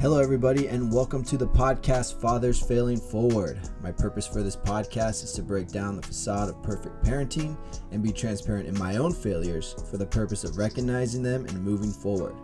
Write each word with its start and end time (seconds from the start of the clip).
Hello, 0.00 0.20
everybody, 0.20 0.68
and 0.68 0.92
welcome 0.92 1.24
to 1.24 1.36
the 1.36 1.48
podcast 1.48 2.20
Fathers 2.20 2.62
Failing 2.62 3.00
Forward. 3.00 3.58
My 3.82 3.90
purpose 3.90 4.28
for 4.28 4.44
this 4.44 4.54
podcast 4.54 5.24
is 5.24 5.32
to 5.32 5.42
break 5.42 5.66
down 5.72 5.96
the 5.96 6.06
facade 6.06 6.48
of 6.48 6.62
perfect 6.62 7.04
parenting 7.04 7.58
and 7.90 8.00
be 8.00 8.12
transparent 8.12 8.68
in 8.68 8.78
my 8.78 8.96
own 8.98 9.12
failures 9.12 9.74
for 9.90 9.96
the 9.96 10.06
purpose 10.06 10.44
of 10.44 10.56
recognizing 10.56 11.20
them 11.20 11.46
and 11.46 11.64
moving 11.64 11.90
forward. 11.90 12.36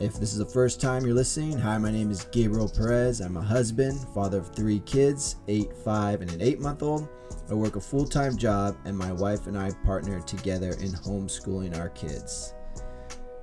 If 0.00 0.20
this 0.20 0.34
is 0.34 0.38
the 0.38 0.44
first 0.44 0.82
time 0.82 1.06
you're 1.06 1.14
listening, 1.14 1.56
hi, 1.56 1.78
my 1.78 1.90
name 1.90 2.10
is 2.10 2.24
Gabriel 2.24 2.68
Perez. 2.68 3.22
I'm 3.22 3.38
a 3.38 3.42
husband, 3.42 4.06
father 4.12 4.40
of 4.40 4.54
three 4.54 4.80
kids 4.80 5.36
eight, 5.48 5.74
five, 5.82 6.20
and 6.20 6.30
an 6.30 6.42
eight 6.42 6.60
month 6.60 6.82
old. 6.82 7.08
I 7.50 7.54
work 7.54 7.76
a 7.76 7.80
full 7.80 8.04
time 8.04 8.36
job, 8.36 8.76
and 8.84 8.98
my 8.98 9.12
wife 9.12 9.46
and 9.46 9.56
I 9.58 9.70
partner 9.86 10.20
together 10.20 10.72
in 10.72 10.92
homeschooling 10.92 11.78
our 11.78 11.88
kids. 11.88 12.52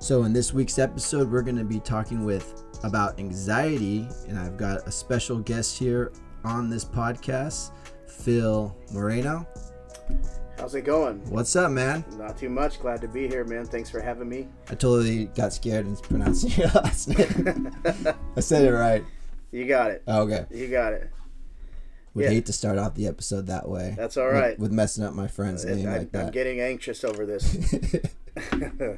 So, 0.07 0.23
in 0.23 0.31
this 0.31 0.53
week's 0.53 0.79
episode, 0.79 1.29
we're 1.29 1.41
going 1.41 1.57
to 1.57 1.65
be 1.65 1.81
talking 1.81 2.23
with 2.23 2.63
about 2.85 3.19
anxiety, 3.19 4.07
and 4.29 4.39
I've 4.39 4.55
got 4.55 4.87
a 4.87 4.89
special 4.89 5.39
guest 5.39 5.77
here 5.77 6.13
on 6.45 6.69
this 6.69 6.85
podcast, 6.85 7.71
Phil 8.07 8.73
Moreno. 8.93 9.45
How's 10.57 10.75
it 10.75 10.83
going? 10.83 11.19
What's 11.29 11.57
up, 11.57 11.71
man? 11.71 12.05
Not 12.17 12.37
too 12.37 12.47
much. 12.47 12.79
Glad 12.79 13.01
to 13.01 13.09
be 13.09 13.27
here, 13.27 13.43
man. 13.43 13.65
Thanks 13.65 13.89
for 13.89 13.99
having 13.99 14.29
me. 14.29 14.47
I 14.69 14.75
totally 14.75 15.25
got 15.25 15.51
scared 15.51 15.85
and 15.85 16.01
pronounced 16.01 16.57
your 16.57 16.67
last 16.69 17.09
name. 17.09 17.75
I 18.37 18.39
said 18.39 18.63
it 18.63 18.71
right. 18.71 19.03
You 19.51 19.67
got 19.67 19.91
it. 19.91 20.03
Oh, 20.07 20.21
okay. 20.21 20.45
You 20.51 20.69
got 20.69 20.93
it. 20.93 21.11
Would 22.13 22.23
Yeah. 22.23 22.29
hate 22.31 22.45
to 22.45 22.53
start 22.53 22.77
off 22.77 22.95
the 22.95 23.07
episode 23.07 23.47
that 23.47 23.67
way. 23.67 23.93
That's 23.97 24.15
all 24.15 24.29
right. 24.29 24.51
with- 24.57 24.69
With, 24.69 24.71
messing 24.71 25.03
up 25.03 25.13
my 25.15 25.27
friend's 25.27 25.65
I, 25.65 25.73
name 25.73 25.89
I- 25.89 25.97
like 25.97 26.01
I'm 26.15 26.27
that. 26.27 26.31
getting 26.31 26.61
anxious 26.61 27.03
over 27.03 27.25
this. 27.25 27.75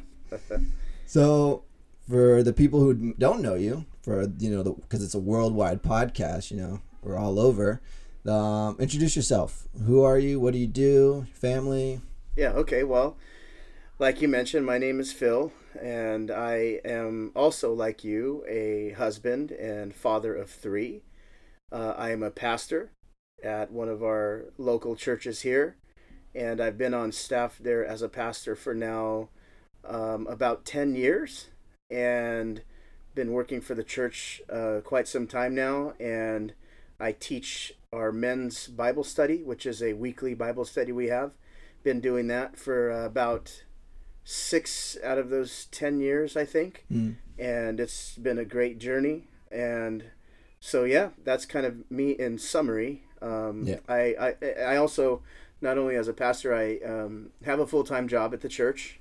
So, 1.09 1.63
for 2.07 2.43
the 2.43 2.53
people 2.53 2.81
who 2.81 3.15
don't 3.17 3.41
know 3.41 3.55
you, 3.55 3.85
for 4.03 4.27
you 4.37 4.51
know, 4.51 4.75
because 4.75 5.03
it's 5.03 5.15
a 5.15 5.19
worldwide 5.19 5.81
podcast, 5.81 6.51
you 6.51 6.57
know, 6.57 6.81
we're 7.01 7.17
all 7.17 7.39
over. 7.39 7.81
Um, 8.27 8.77
introduce 8.79 9.15
yourself. 9.15 9.67
Who 9.87 10.03
are 10.03 10.19
you? 10.19 10.39
What 10.39 10.53
do 10.53 10.59
you 10.59 10.67
do? 10.67 11.25
Family? 11.33 12.01
yeah, 12.35 12.49
okay. 12.49 12.83
Well, 12.83 13.17
like 13.97 14.21
you 14.21 14.27
mentioned, 14.27 14.67
my 14.67 14.77
name 14.77 14.99
is 14.99 15.11
Phil, 15.11 15.51
and 15.81 16.29
I 16.29 16.79
am 16.85 17.31
also, 17.35 17.73
like 17.73 18.03
you, 18.03 18.45
a 18.47 18.91
husband 18.91 19.49
and 19.49 19.95
father 19.95 20.35
of 20.35 20.51
three. 20.51 21.01
Uh, 21.71 21.95
I 21.97 22.11
am 22.11 22.21
a 22.21 22.29
pastor 22.29 22.91
at 23.43 23.71
one 23.71 23.89
of 23.89 24.03
our 24.03 24.53
local 24.59 24.95
churches 24.95 25.41
here, 25.41 25.75
and 26.35 26.61
I've 26.61 26.77
been 26.77 26.93
on 26.93 27.11
staff 27.11 27.57
there 27.59 27.83
as 27.83 28.03
a 28.03 28.09
pastor 28.09 28.55
for 28.55 28.75
now 28.75 29.29
um, 29.85 30.27
about 30.27 30.65
10 30.65 30.95
years 30.95 31.47
and 31.89 32.61
been 33.15 33.31
working 33.31 33.61
for 33.61 33.75
the 33.75 33.83
church 33.83 34.41
uh, 34.51 34.79
quite 34.83 35.07
some 35.07 35.27
time 35.27 35.55
now. 35.55 35.93
And 35.99 36.53
I 36.99 37.11
teach 37.13 37.73
our 37.91 38.11
men's 38.11 38.67
Bible 38.67 39.03
study, 39.03 39.41
which 39.43 39.65
is 39.65 39.81
a 39.81 39.93
weekly 39.93 40.33
Bible 40.33 40.65
study 40.65 40.91
we 40.91 41.07
have. 41.07 41.31
Been 41.83 41.99
doing 42.01 42.27
that 42.27 42.57
for 42.57 42.91
uh, 42.91 43.05
about 43.05 43.63
six 44.23 44.97
out 45.03 45.17
of 45.17 45.29
those 45.29 45.65
10 45.71 45.99
years, 45.99 46.37
I 46.37 46.45
think 46.45 46.85
Mm. 46.91 47.15
and 47.37 47.79
it's 47.79 48.15
been 48.17 48.37
a 48.37 48.45
great 48.45 48.77
journey. 48.77 49.27
And 49.51 50.03
so, 50.59 50.83
yeah, 50.83 51.09
that's 51.23 51.45
kind 51.45 51.65
of 51.65 51.89
me 51.89 52.11
in 52.11 52.37
summary. 52.37 53.03
Um, 53.21 53.63
Yeah. 53.65 53.79
I, 53.87 54.35
I, 54.41 54.61
I 54.73 54.75
also, 54.75 55.23
not 55.61 55.77
only 55.77 55.95
as 55.95 56.07
a 56.07 56.13
pastor, 56.13 56.53
I 56.53 56.77
um, 56.85 57.31
have 57.45 57.59
a 57.59 57.65
full 57.65 57.83
time 57.83 58.07
job 58.07 58.33
at 58.33 58.41
the 58.41 58.49
church, 58.49 58.98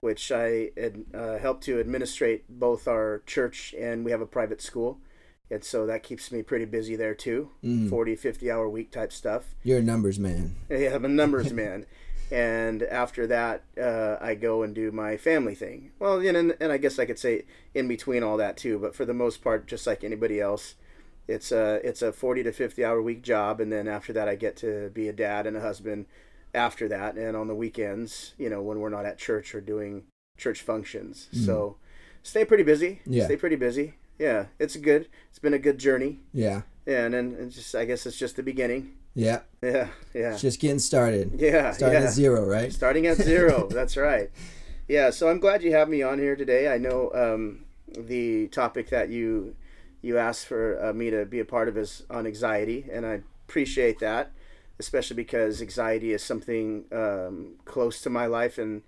which 0.00 0.32
I 0.32 0.70
uh, 1.14 1.38
help 1.38 1.60
to 1.62 1.78
administrate 1.78 2.44
both 2.48 2.88
our 2.88 3.22
church 3.26 3.74
and 3.78 4.04
we 4.04 4.10
have 4.10 4.20
a 4.20 4.26
private 4.26 4.62
school. 4.62 4.98
And 5.50 5.62
so 5.64 5.84
that 5.86 6.02
keeps 6.02 6.30
me 6.32 6.42
pretty 6.42 6.64
busy 6.64 6.96
there 6.96 7.14
too 7.14 7.50
Mm. 7.64 7.90
40, 7.90 8.16
50 8.16 8.50
hour 8.50 8.68
week 8.68 8.90
type 8.90 9.12
stuff. 9.12 9.54
You're 9.62 9.78
a 9.78 9.82
numbers 9.82 10.18
man. 10.18 10.56
Yeah, 10.70 10.94
I'm 10.94 11.04
a 11.04 11.08
numbers 11.08 11.52
man. 11.62 11.86
And 12.32 12.84
after 12.84 13.26
that, 13.26 13.64
uh, 13.80 14.16
I 14.20 14.36
go 14.36 14.62
and 14.62 14.72
do 14.74 14.92
my 14.92 15.16
family 15.16 15.56
thing. 15.56 15.90
Well, 15.98 16.20
and, 16.20 16.36
and 16.36 16.56
and 16.60 16.70
I 16.70 16.76
guess 16.78 17.00
I 17.00 17.04
could 17.04 17.18
say 17.18 17.44
in 17.74 17.88
between 17.88 18.22
all 18.22 18.36
that 18.36 18.56
too. 18.56 18.78
But 18.78 18.94
for 18.94 19.04
the 19.04 19.12
most 19.12 19.42
part, 19.42 19.66
just 19.66 19.84
like 19.84 20.04
anybody 20.04 20.40
else, 20.40 20.76
it's 21.26 21.50
a 21.50 21.80
it's 21.82 22.02
a 22.02 22.12
40 22.12 22.44
to 22.44 22.52
50 22.52 22.84
hour 22.84 23.02
week 23.02 23.22
job. 23.22 23.60
And 23.60 23.72
then 23.72 23.88
after 23.88 24.12
that, 24.12 24.28
I 24.28 24.36
get 24.36 24.54
to 24.58 24.90
be 24.90 25.08
a 25.08 25.12
dad 25.12 25.44
and 25.48 25.56
a 25.56 25.60
husband. 25.60 26.06
After 26.52 26.88
that, 26.88 27.16
and 27.16 27.36
on 27.36 27.46
the 27.46 27.54
weekends, 27.54 28.34
you 28.36 28.50
know, 28.50 28.60
when 28.60 28.80
we're 28.80 28.88
not 28.88 29.06
at 29.06 29.18
church 29.18 29.54
or 29.54 29.60
doing 29.60 30.04
church 30.36 30.62
functions. 30.62 31.28
Mm. 31.32 31.46
So, 31.46 31.76
stay 32.22 32.44
pretty 32.44 32.64
busy. 32.64 33.00
Yeah. 33.06 33.26
Stay 33.26 33.36
pretty 33.36 33.56
busy. 33.56 33.94
Yeah, 34.18 34.46
it's 34.58 34.76
good. 34.76 35.08
It's 35.30 35.38
been 35.38 35.54
a 35.54 35.58
good 35.58 35.78
journey. 35.78 36.20
Yeah. 36.32 36.62
Yeah, 36.86 37.04
and 37.04 37.14
then 37.14 37.36
it's 37.38 37.54
just 37.54 37.74
I 37.74 37.84
guess 37.84 38.04
it's 38.04 38.18
just 38.18 38.36
the 38.36 38.42
beginning. 38.42 38.92
Yeah. 39.14 39.40
Yeah, 39.62 39.88
yeah. 40.14 40.32
It's 40.32 40.40
just 40.40 40.60
getting 40.60 40.78
started. 40.78 41.32
Yeah, 41.38 41.72
Starting 41.72 42.00
yeah. 42.00 42.06
at 42.06 42.12
zero, 42.12 42.44
right? 42.44 42.72
Starting 42.72 43.06
at 43.06 43.16
zero. 43.16 43.68
That's 43.70 43.96
right. 43.96 44.30
Yeah, 44.88 45.10
so 45.10 45.28
I'm 45.28 45.38
glad 45.38 45.62
you 45.62 45.72
have 45.72 45.88
me 45.88 46.02
on 46.02 46.18
here 46.18 46.36
today. 46.36 46.72
I 46.72 46.78
know 46.78 47.12
um, 47.14 47.64
the 47.96 48.48
topic 48.48 48.90
that 48.90 49.08
you 49.08 49.54
you 50.02 50.18
asked 50.18 50.46
for 50.46 50.82
uh, 50.82 50.92
me 50.92 51.10
to 51.10 51.26
be 51.26 51.40
a 51.40 51.44
part 51.44 51.68
of 51.68 51.76
is 51.76 52.02
on 52.10 52.26
anxiety, 52.26 52.86
and 52.90 53.04
I 53.06 53.20
appreciate 53.46 53.98
that, 53.98 54.32
especially 54.80 55.16
because 55.16 55.62
anxiety 55.62 56.12
is 56.12 56.24
something 56.24 56.86
um, 56.92 57.54
close 57.64 58.02
to 58.02 58.10
my 58.10 58.26
life. 58.26 58.58
And 58.58 58.82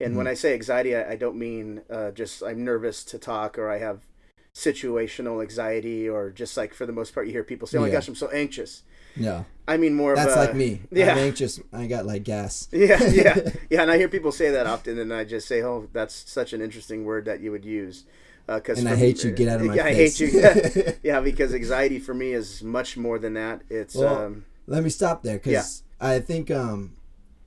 and 0.00 0.16
when 0.16 0.28
I 0.28 0.34
say 0.34 0.54
anxiety, 0.54 0.94
I, 0.94 1.12
I 1.12 1.16
don't 1.16 1.36
mean 1.36 1.82
uh, 1.90 2.12
just 2.12 2.42
I'm 2.44 2.64
nervous 2.64 3.04
to 3.06 3.18
talk 3.18 3.58
or 3.58 3.70
I 3.70 3.78
have 3.78 4.06
situational 4.54 5.42
anxiety 5.42 6.08
or 6.08 6.30
just 6.30 6.56
like 6.56 6.74
for 6.74 6.86
the 6.86 6.92
most 6.92 7.14
part 7.14 7.26
you 7.26 7.32
hear 7.32 7.44
people 7.44 7.66
say, 7.68 7.78
"Oh 7.78 7.82
my 7.82 7.88
Yeah. 7.88 7.94
gosh, 7.98 8.08
I'm 8.08 8.14
so 8.14 8.28
anxious." 8.28 8.82
Yeah. 9.16 9.44
I 9.66 9.76
mean 9.76 9.94
more 9.94 10.14
That's 10.14 10.30
of 10.32 10.38
a, 10.38 10.40
like 10.46 10.54
me. 10.54 10.80
yeah. 10.90 11.12
I'm 11.12 11.18
anxious. 11.18 11.60
I 11.72 11.86
got 11.86 12.06
like 12.06 12.24
gas. 12.24 12.68
yeah, 12.72 13.02
yeah, 13.10 13.36
yeah. 13.70 13.82
And 13.82 13.90
I 13.90 13.98
hear 13.98 14.08
people 14.08 14.32
say 14.32 14.50
that 14.50 14.66
often, 14.66 14.98
and 14.98 15.12
I 15.12 15.24
just 15.24 15.46
say, 15.46 15.62
"Oh, 15.62 15.88
that's 15.92 16.14
such 16.30 16.52
an 16.52 16.60
interesting 16.62 17.04
word 17.04 17.24
that 17.26 17.40
you 17.40 17.50
would 17.50 17.64
use." 17.64 18.04
Because 18.46 18.78
And 18.78 18.88
I 18.88 18.96
hate 18.96 19.22
you. 19.24 19.30
Get 19.32 19.48
out 19.48 19.60
of 19.60 19.66
my 19.66 19.76
yeah, 19.76 19.82
face. 19.84 19.92
I 19.92 19.94
hate 19.94 20.20
you. 20.20 20.28
Yeah, 20.40 20.92
yeah, 21.02 21.20
because 21.20 21.54
anxiety 21.54 21.98
for 21.98 22.14
me 22.14 22.32
is 22.32 22.62
much 22.62 22.96
more 22.96 23.18
than 23.18 23.34
that. 23.34 23.60
It's 23.68 23.94
Well, 23.94 24.16
um, 24.24 24.44
Let 24.68 24.84
me 24.84 24.90
stop 24.90 25.22
there 25.22 25.38
because 25.38 25.82
Yeah. 26.00 26.08
I 26.14 26.20
think 26.20 26.50
um, 26.50 26.96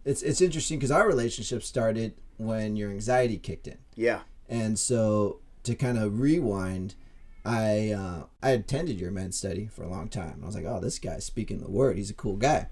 it's 0.04 0.22
it's 0.22 0.42
interesting 0.42 0.78
because 0.80 0.92
our 0.92 1.08
relationship 1.08 1.64
started 1.64 2.14
when 2.38 2.76
your 2.76 2.90
anxiety 2.90 3.38
kicked 3.38 3.68
in. 3.68 3.78
yeah, 3.96 4.22
And 4.50 4.78
so 4.80 5.40
to 5.64 5.76
kind 5.76 5.98
of 6.00 6.20
rewind, 6.20 6.96
I 7.46 7.92
uh, 7.92 8.24
I 8.42 8.50
attended 8.52 9.00
your 9.00 9.12
men's 9.12 9.38
study 9.38 9.68
for 9.68 9.84
a 9.84 9.90
long 9.90 10.10
time. 10.10 10.40
I 10.42 10.46
was 10.46 10.56
like, 10.56 10.66
oh, 10.66 10.80
this 10.80 10.98
guy's 11.00 11.24
speaking 11.26 11.60
the 11.60 11.70
word. 11.70 11.98
He's 11.98 12.10
a 12.10 12.16
cool 12.16 12.36
guy. 12.36 12.68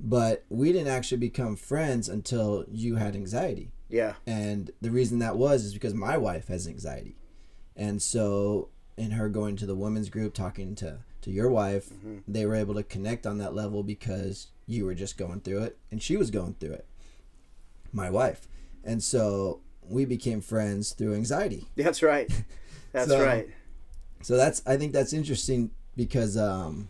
But 0.00 0.44
we 0.48 0.72
didn't 0.72 0.88
actually 0.88 1.18
become 1.18 1.54
friends 1.56 2.08
until 2.08 2.64
you 2.68 2.96
had 2.96 3.14
anxiety. 3.14 3.70
yeah, 3.88 4.14
And 4.26 4.72
the 4.80 4.90
reason 4.90 5.20
that 5.20 5.36
was 5.36 5.64
is 5.64 5.72
because 5.72 5.94
my 5.94 6.16
wife 6.18 6.48
has 6.48 6.66
anxiety. 6.66 7.16
And 7.76 8.02
so 8.02 8.68
in 8.96 9.12
her 9.12 9.28
going 9.28 9.54
to 9.56 9.66
the 9.66 9.76
women's 9.76 10.08
group, 10.10 10.34
talking 10.34 10.74
to, 10.76 10.98
to 11.24 11.30
your 11.30 11.50
wife, 11.50 11.88
Mm-hmm. 11.90 12.18
they 12.28 12.46
were 12.46 12.54
able 12.54 12.74
to 12.74 12.82
connect 12.82 13.26
on 13.26 13.38
that 13.38 13.54
level 13.54 13.82
because 13.82 14.48
you 14.66 14.84
were 14.86 14.94
just 14.94 15.18
going 15.18 15.40
through 15.40 15.62
it 15.64 15.76
and 15.90 16.02
she 16.02 16.16
was 16.16 16.30
going 16.30 16.54
through 16.54 16.72
it. 16.72 16.86
My 17.92 18.08
wife. 18.10 18.48
And 18.84 19.02
so 19.02 19.60
we 19.88 20.04
became 20.04 20.40
friends 20.40 20.92
through 20.92 21.14
anxiety. 21.14 21.66
that's 21.76 22.02
right. 22.02 22.30
That's 22.92 23.08
So, 23.08 23.24
right. 23.24 23.48
So 24.22 24.36
that's 24.36 24.62
I 24.66 24.76
think 24.76 24.92
that's 24.92 25.12
interesting 25.12 25.70
because 25.96 26.36
um 26.36 26.88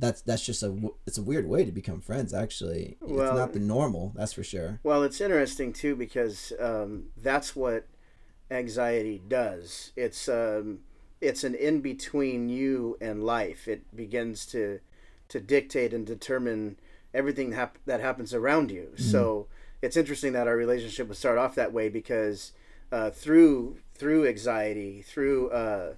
that's 0.00 0.20
that's 0.22 0.44
just 0.44 0.62
a 0.62 0.76
it's 1.06 1.18
a 1.18 1.22
weird 1.22 1.48
way 1.48 1.64
to 1.64 1.72
become 1.72 2.00
friends 2.00 2.32
actually. 2.34 2.96
Well- 3.00 3.26
it's 3.28 3.36
not 3.38 3.52
the 3.52 3.60
normal, 3.60 4.12
that's 4.16 4.32
for 4.32 4.42
sure. 4.44 4.80
Well, 4.82 5.02
it's 5.02 5.20
interesting 5.20 5.72
too 5.72 5.94
because 5.96 6.52
um, 6.60 7.06
that's 7.16 7.54
what 7.56 7.86
anxiety 8.50 9.20
does. 9.28 9.92
It's 9.96 10.28
um, 10.28 10.80
it's 11.20 11.44
an 11.44 11.54
in 11.54 11.80
between 11.80 12.48
you 12.48 12.96
and 13.00 13.24
life. 13.24 13.66
It 13.68 13.94
begins 13.96 14.46
to 14.46 14.80
to 15.28 15.40
dictate 15.40 15.92
and 15.92 16.06
determine 16.06 16.78
everything 17.12 17.52
hap- 17.52 17.78
that 17.84 18.00
happens 18.00 18.32
around 18.32 18.70
you. 18.70 18.92
So 18.96 19.46
it's 19.82 19.96
interesting 19.96 20.32
that 20.32 20.48
our 20.48 20.56
relationship 20.56 21.08
would 21.08 21.16
start 21.18 21.36
off 21.38 21.54
that 21.54 21.72
way 21.72 21.88
because 21.88 22.52
uh, 22.90 23.10
through 23.10 23.78
through 23.94 24.26
anxiety, 24.26 25.02
through 25.02 25.50
uh, 25.50 25.94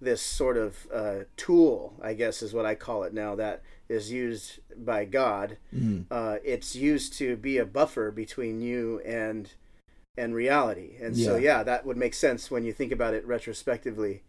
this 0.00 0.20
sort 0.22 0.56
of 0.56 0.86
uh, 0.92 1.14
tool, 1.36 1.94
I 2.02 2.14
guess 2.14 2.42
is 2.42 2.52
what 2.52 2.66
I 2.66 2.74
call 2.74 3.04
it 3.04 3.14
now, 3.14 3.34
that 3.36 3.62
is 3.88 4.10
used 4.10 4.58
by 4.76 5.04
God. 5.04 5.58
Uh, 6.10 6.38
it's 6.42 6.74
used 6.74 7.12
to 7.14 7.36
be 7.36 7.58
a 7.58 7.64
buffer 7.66 8.10
between 8.10 8.60
you 8.60 9.00
and 9.06 9.50
and 10.16 10.34
reality. 10.34 10.96
And 11.00 11.16
so, 11.16 11.36
Yeah. 11.36 11.58
yeah, 11.58 11.62
that 11.62 11.86
would 11.86 11.96
make 11.96 12.14
sense 12.14 12.50
when 12.50 12.64
you 12.64 12.72
think 12.72 12.92
about 12.92 13.14
it 13.14 13.26
retrospectively. 13.26 14.22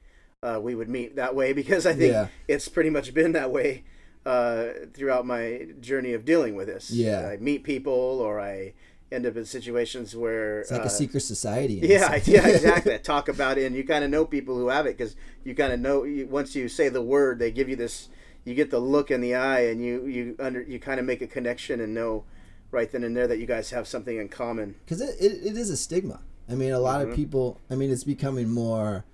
Uh, 0.44 0.60
we 0.60 0.76
would 0.76 0.90
meet 0.90 1.16
that 1.16 1.34
way 1.36 1.54
because 1.62 1.86
I 1.86 1.94
think 1.94 2.12
Yeah. 2.14 2.28
it's 2.48 2.68
pretty 2.68 2.90
much 2.90 3.14
been 3.14 3.32
that 3.32 3.50
way 3.52 3.84
uh, 4.26 4.66
throughout 4.94 5.26
my 5.26 5.68
journey 5.80 6.14
of 6.14 6.26
dealing 6.26 6.56
with 6.56 6.68
this. 6.68 6.92
Yeah. 6.92 7.30
I 7.30 7.38
meet 7.38 7.64
people 7.64 7.94
or 7.94 8.40
I 8.40 8.74
end 9.12 9.26
up 9.26 9.38
in 9.38 9.46
situations 9.46 10.16
where 10.16 10.62
It's 10.62 10.72
like 10.72 10.82
uh, 10.82 10.86
a 10.86 10.90
secret 10.90 11.22
society. 11.22 11.76
yeah, 11.84 12.20
yeah, 12.26 12.48
exactly. 12.48 12.98
Talk 13.04 13.30
about 13.30 13.58
it, 13.58 13.66
and 13.66 13.76
you 13.76 13.84
kind 13.84 14.04
of 14.04 14.10
know 14.10 14.26
people 14.26 14.56
who 14.58 14.70
have 14.70 14.86
it 14.86 14.98
because 14.98 15.16
you 15.44 15.54
kind 15.56 15.72
of 15.72 15.80
know 15.80 16.04
you, 16.04 16.28
once 16.28 16.56
you 16.56 16.68
say 16.68 16.90
the 16.90 17.02
word, 17.02 17.40
they 17.40 17.52
give 17.52 17.70
you 17.70 17.76
this. 17.76 18.10
You 18.46 18.56
get 18.56 18.72
the 18.72 18.80
look 18.80 19.10
in 19.12 19.22
the 19.22 19.36
eye, 19.36 19.62
and 19.68 19.82
you 19.86 20.06
you 20.08 20.36
under 20.40 20.62
you 20.62 20.78
kind 20.80 21.00
of 21.00 21.06
make 21.06 21.22
a 21.22 21.28
connection 21.28 21.80
and 21.80 21.94
know 21.94 22.26
right 22.72 22.92
then 22.92 23.04
and 23.04 23.16
there 23.16 23.28
that 23.28 23.38
you 23.38 23.46
guys 23.46 23.70
have 23.70 23.88
something 23.88 24.18
in 24.18 24.28
common. 24.30 24.76
because 24.84 25.00
it, 25.00 25.16
it, 25.20 25.46
it 25.46 25.58
is 25.58 25.70
a 25.70 25.78
stigma. 25.78 26.20
I 26.50 26.56
mean, 26.56 26.72
a 26.74 26.80
lot 26.80 27.00
Mm-hmm. 27.02 27.12
of 27.12 27.16
people. 27.16 27.62
I 27.70 27.76
mean, 27.76 27.90
it's 27.92 28.04
becoming 28.04 28.50
more 28.50 29.06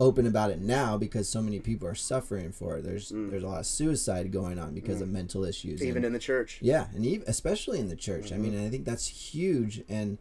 open 0.00 0.26
about 0.26 0.50
it 0.50 0.60
now 0.60 0.96
because 0.96 1.28
so 1.28 1.42
many 1.42 1.60
people 1.60 1.86
are 1.86 1.94
suffering 1.94 2.50
for 2.52 2.78
it. 2.78 2.84
There's 2.84 3.10
there's 3.14 3.42
a 3.42 3.46
lot 3.46 3.60
of 3.60 3.66
suicide 3.66 4.32
going 4.32 4.58
on 4.58 4.74
because 4.74 5.00
of 5.02 5.08
mental 5.10 5.44
issues. 5.44 5.80
Mm. 5.80 5.84
Even 5.84 5.96
and- 5.98 6.06
in 6.06 6.12
the 6.14 6.18
church. 6.18 6.58
yeah, 6.62 6.86
and 6.94 7.04
even, 7.04 7.28
especially 7.28 7.78
in 7.78 7.88
the 7.88 7.96
church. 7.96 8.32
I 8.32 8.36
mean, 8.38 8.52
Mm-hmm. 8.54 8.66
I 8.66 8.70
think 8.70 8.84
that's 8.86 9.06
huge, 9.06 9.82
and 9.88 10.18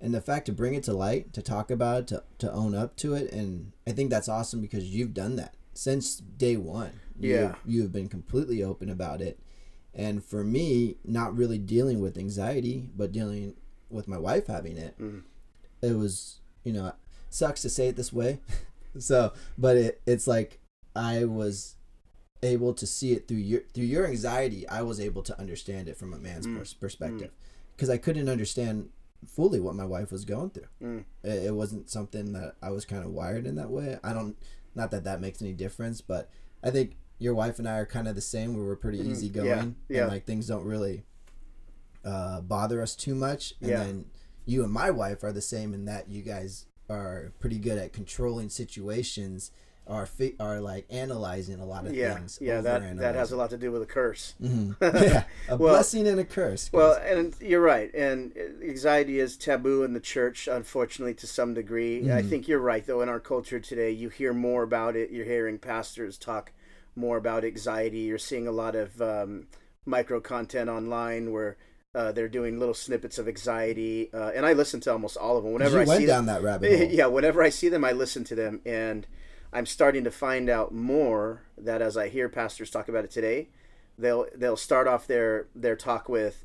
and 0.00 0.14
the 0.14 0.20
fact 0.20 0.46
to 0.46 0.52
bring 0.52 0.74
it 0.74 0.82
to 0.84 0.92
light, 0.94 1.32
to 1.34 1.42
talk 1.42 1.70
about 1.70 2.00
it, 2.00 2.06
to 2.08 2.22
to 2.38 2.52
own 2.52 2.74
up 2.74 2.96
to 2.96 3.14
it, 3.14 3.30
and 3.32 3.72
I 3.86 3.92
think 3.92 4.10
that's 4.10 4.28
awesome 4.28 4.60
because 4.60 4.84
you've 4.86 5.14
done 5.14 5.36
that 5.36 5.54
since 5.74 6.16
day 6.16 6.56
one. 6.56 6.92
You- 7.20 7.34
Yeah. 7.34 7.54
you 7.66 7.82
have 7.82 7.92
been 7.92 8.08
completely 8.08 8.62
open 8.62 8.88
about 8.88 9.20
it, 9.20 9.38
and 9.92 10.24
for 10.24 10.42
me, 10.42 10.96
not 11.04 11.36
really 11.36 11.58
dealing 11.58 12.00
with 12.00 12.16
anxiety, 12.16 12.88
but 12.96 13.12
dealing 13.12 13.54
with 13.90 14.08
my 14.08 14.18
wife 14.18 14.46
having 14.46 14.76
it, 14.78 14.98
Mhm. 14.98 15.22
it 15.82 15.92
was 15.96 16.40
you 16.64 16.72
know 16.72 16.92
sucks 17.30 17.60
to 17.62 17.68
say 17.68 17.88
it 17.88 17.96
this 17.96 18.10
way, 18.12 18.40
so 18.98 19.32
but 19.56 19.76
it 19.76 20.00
it's 20.06 20.26
like 20.26 20.60
I 20.96 21.24
was 21.24 21.76
able 22.42 22.72
to 22.74 22.86
see 22.86 23.12
it 23.12 23.26
through 23.26 23.38
your 23.38 23.62
through 23.74 23.84
your 23.84 24.06
anxiety 24.06 24.66
i 24.68 24.80
was 24.80 25.00
able 25.00 25.22
to 25.24 25.36
understand 25.40 25.88
it 25.88 25.96
from 25.96 26.12
a 26.14 26.18
man's 26.18 26.46
Mm. 26.46 26.56
pers- 26.58 26.72
perspective 26.74 27.32
because 27.74 27.90
i 27.90 27.96
couldn't 27.98 28.28
understand 28.28 28.90
fully 29.26 29.58
what 29.58 29.74
my 29.74 29.84
wife 29.84 30.12
was 30.12 30.24
going 30.24 30.50
through 30.50 30.68
Mm. 30.80 31.04
it, 31.24 31.46
it 31.46 31.54
wasn't 31.56 31.90
something 31.90 32.32
that 32.34 32.54
i 32.62 32.70
was 32.70 32.84
kind 32.84 33.04
of 33.04 33.10
wired 33.10 33.44
in 33.44 33.56
that 33.56 33.70
way 33.70 33.98
i 34.04 34.12
don't 34.12 34.36
not 34.76 34.92
that 34.92 35.02
that 35.02 35.20
makes 35.20 35.42
any 35.42 35.52
difference 35.52 36.00
but 36.00 36.30
i 36.62 36.70
think 36.70 36.96
your 37.18 37.34
wife 37.34 37.58
and 37.58 37.68
i 37.68 37.76
are 37.76 37.84
kind 37.86 38.06
of 38.06 38.14
the 38.14 38.20
same 38.20 38.54
we're 38.56 38.76
pretty 38.76 39.00
Mhm. 39.00 39.10
easygoing 39.10 39.48
Yeah, 39.88 39.96
yeah. 39.96 40.02
and 40.02 40.12
like 40.12 40.24
things 40.24 40.46
don't 40.46 40.64
really 40.64 41.02
uh, 42.04 42.40
bother 42.40 42.80
us 42.80 42.94
too 42.94 43.16
much 43.16 43.54
and 43.60 43.70
Yeah. 43.70 43.82
then 43.84 44.04
you 44.46 44.62
and 44.62 44.72
my 44.72 44.90
wife 44.92 45.24
are 45.24 45.32
the 45.32 45.42
same 45.42 45.74
in 45.74 45.86
that 45.86 46.08
you 46.08 46.22
guys 46.22 46.66
are 46.88 47.32
pretty 47.40 47.58
good 47.58 47.78
at 47.78 47.92
controlling 47.92 48.48
situations 48.48 49.50
are 49.86 50.04
fi- 50.04 50.34
are 50.38 50.60
like 50.60 50.84
analyzing 50.90 51.60
a 51.60 51.64
lot 51.64 51.86
of 51.86 51.94
Yeah, 51.94 52.14
things 52.14 52.38
yeah, 52.42 52.60
that 52.60 52.98
that 52.98 53.14
has 53.14 53.32
a 53.32 53.36
lot 53.38 53.48
to 53.50 53.56
do 53.56 53.72
with 53.72 53.80
a 53.80 53.86
curse. 53.86 54.34
Mhm. 54.42 54.76
yeah, 54.82 55.24
a 55.48 55.56
Well- 55.56 55.72
blessing 55.74 56.06
and 56.06 56.20
a 56.20 56.24
curse. 56.24 56.68
Well, 56.72 56.92
and 57.02 57.34
you're 57.40 57.62
right. 57.62 57.92
And 57.94 58.36
anxiety 58.62 59.18
is 59.18 59.38
taboo 59.38 59.84
in 59.84 59.94
the 59.94 60.00
church, 60.00 60.46
unfortunately, 60.46 61.14
to 61.14 61.26
some 61.26 61.54
degree. 61.54 62.10
I 62.12 62.20
Mhm. 62.22 62.28
think 62.28 62.48
you're 62.48 62.58
right, 62.58 62.86
though. 62.86 63.00
In 63.00 63.08
our 63.08 63.20
culture 63.20 63.60
today, 63.60 63.90
you 63.90 64.10
hear 64.10 64.34
more 64.34 64.62
about 64.62 64.94
it. 64.94 65.10
You're 65.10 65.24
hearing 65.24 65.58
pastors 65.58 66.18
talk 66.18 66.52
more 66.94 67.16
about 67.16 67.42
anxiety. 67.44 68.00
You're 68.00 68.18
seeing 68.18 68.46
a 68.46 68.52
lot 68.52 68.74
of 68.74 69.00
um, 69.00 69.46
micro 69.86 70.20
content 70.20 70.68
online 70.68 71.32
where 71.32 71.56
uh, 71.98 72.12
they're 72.12 72.28
doing 72.28 72.58
little 72.60 72.74
snippets 72.74 73.18
of 73.18 73.26
anxiety. 73.26 74.08
Uh, 74.14 74.30
and 74.34 74.46
I 74.46 74.52
listen 74.52 74.78
to 74.82 74.92
almost 74.92 75.16
all 75.16 75.36
of 75.36 75.42
them. 75.42 75.52
Whenever 75.52 75.80
I 75.80 75.84
went 75.84 76.00
see 76.00 76.06
down 76.06 76.26
them, 76.26 76.34
that 76.36 76.42
rabbit 76.42 76.70
hole. 76.78 76.88
yeah, 76.90 77.06
whenever 77.06 77.42
I 77.42 77.48
see 77.48 77.68
them, 77.68 77.84
I 77.84 77.90
listen 77.92 78.22
to 78.24 78.34
them, 78.36 78.60
and 78.64 79.06
I'm 79.52 79.66
starting 79.66 80.04
to 80.04 80.10
find 80.12 80.48
out 80.48 80.72
more 80.72 81.42
that 81.56 81.82
as 81.82 81.96
I 81.96 82.08
hear 82.08 82.28
pastors 82.28 82.70
talk 82.70 82.88
about 82.88 83.04
it 83.04 83.10
today, 83.10 83.48
they'll 83.98 84.26
they'll 84.34 84.56
start 84.56 84.86
off 84.86 85.06
their 85.08 85.48
their 85.56 85.74
talk 85.74 86.08
with, 86.08 86.44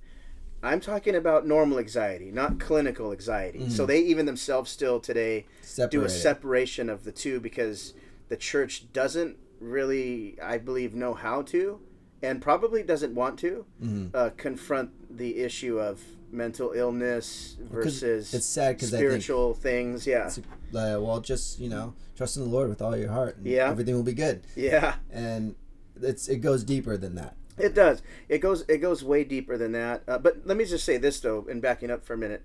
"I'm 0.64 0.80
talking 0.80 1.14
about 1.14 1.46
normal 1.46 1.78
anxiety, 1.78 2.32
not 2.32 2.60
clinical 2.60 3.12
anxiety." 3.12 3.70
So 3.70 3.86
they 3.86 4.00
even 4.00 4.26
themselves 4.26 4.72
still 4.72 5.00
today 5.00 5.46
do 5.92 6.00
a 6.00 6.10
separation 6.10 6.90
of 6.90 7.04
the 7.04 7.12
two 7.12 7.40
because 7.40 7.94
the 8.30 8.38
church 8.38 8.92
doesn't 8.92 9.38
really, 9.60 10.36
I 10.42 10.58
believe, 10.58 10.96
know 10.96 11.14
how 11.14 11.44
to, 11.44 11.80
and 12.24 12.42
probably 12.42 12.82
doesn't 12.84 13.14
want 13.14 13.38
to 13.40 13.66
Mhm. 13.84 14.10
uh, 14.16 14.30
confront 14.38 14.90
the 15.16 15.38
issue 15.40 15.80
of 15.80 16.02
mental 16.32 16.72
illness 16.72 17.56
versus 17.72 18.34
it's 18.34 18.46
sad 18.46 18.80
'cause 18.80 18.94
I 18.94 18.98
think- 18.98 19.08
spiritual 19.10 19.54
things. 19.54 20.08
Yeah. 20.08 20.28
Uh, 20.74 20.98
well, 21.00 21.20
just 21.22 21.60
you 21.60 21.70
know, 21.70 21.94
trust 22.16 22.38
in 22.38 22.44
the 22.44 22.50
Lord 22.50 22.70
with 22.70 22.82
all 22.82 22.98
your 22.98 23.12
heart. 23.12 23.38
And 23.38 23.46
Yeah. 23.46 23.70
everything 23.70 23.96
will 23.96 24.04
be 24.04 24.14
good. 24.14 24.42
Yeah, 24.56 24.96
And 25.12 25.56
it's 26.02 26.28
it 26.28 26.38
goes 26.38 26.64
deeper 26.64 26.98
than 26.98 27.14
that. 27.16 27.36
it 27.58 27.76
does. 27.76 28.02
It 28.30 28.40
goes 28.40 28.66
it 28.68 28.80
goes 28.80 29.04
way 29.04 29.24
deeper 29.24 29.58
than 29.58 29.72
that. 29.74 30.02
Uh, 30.08 30.18
but 30.18 30.46
let 30.46 30.58
me 30.58 30.66
just 30.66 30.84
say 30.86 30.98
this 30.98 31.20
though, 31.20 31.46
and 31.50 31.62
backing 31.62 31.92
up 31.92 32.04
for 32.04 32.14
a 32.14 32.18
minute, 32.18 32.42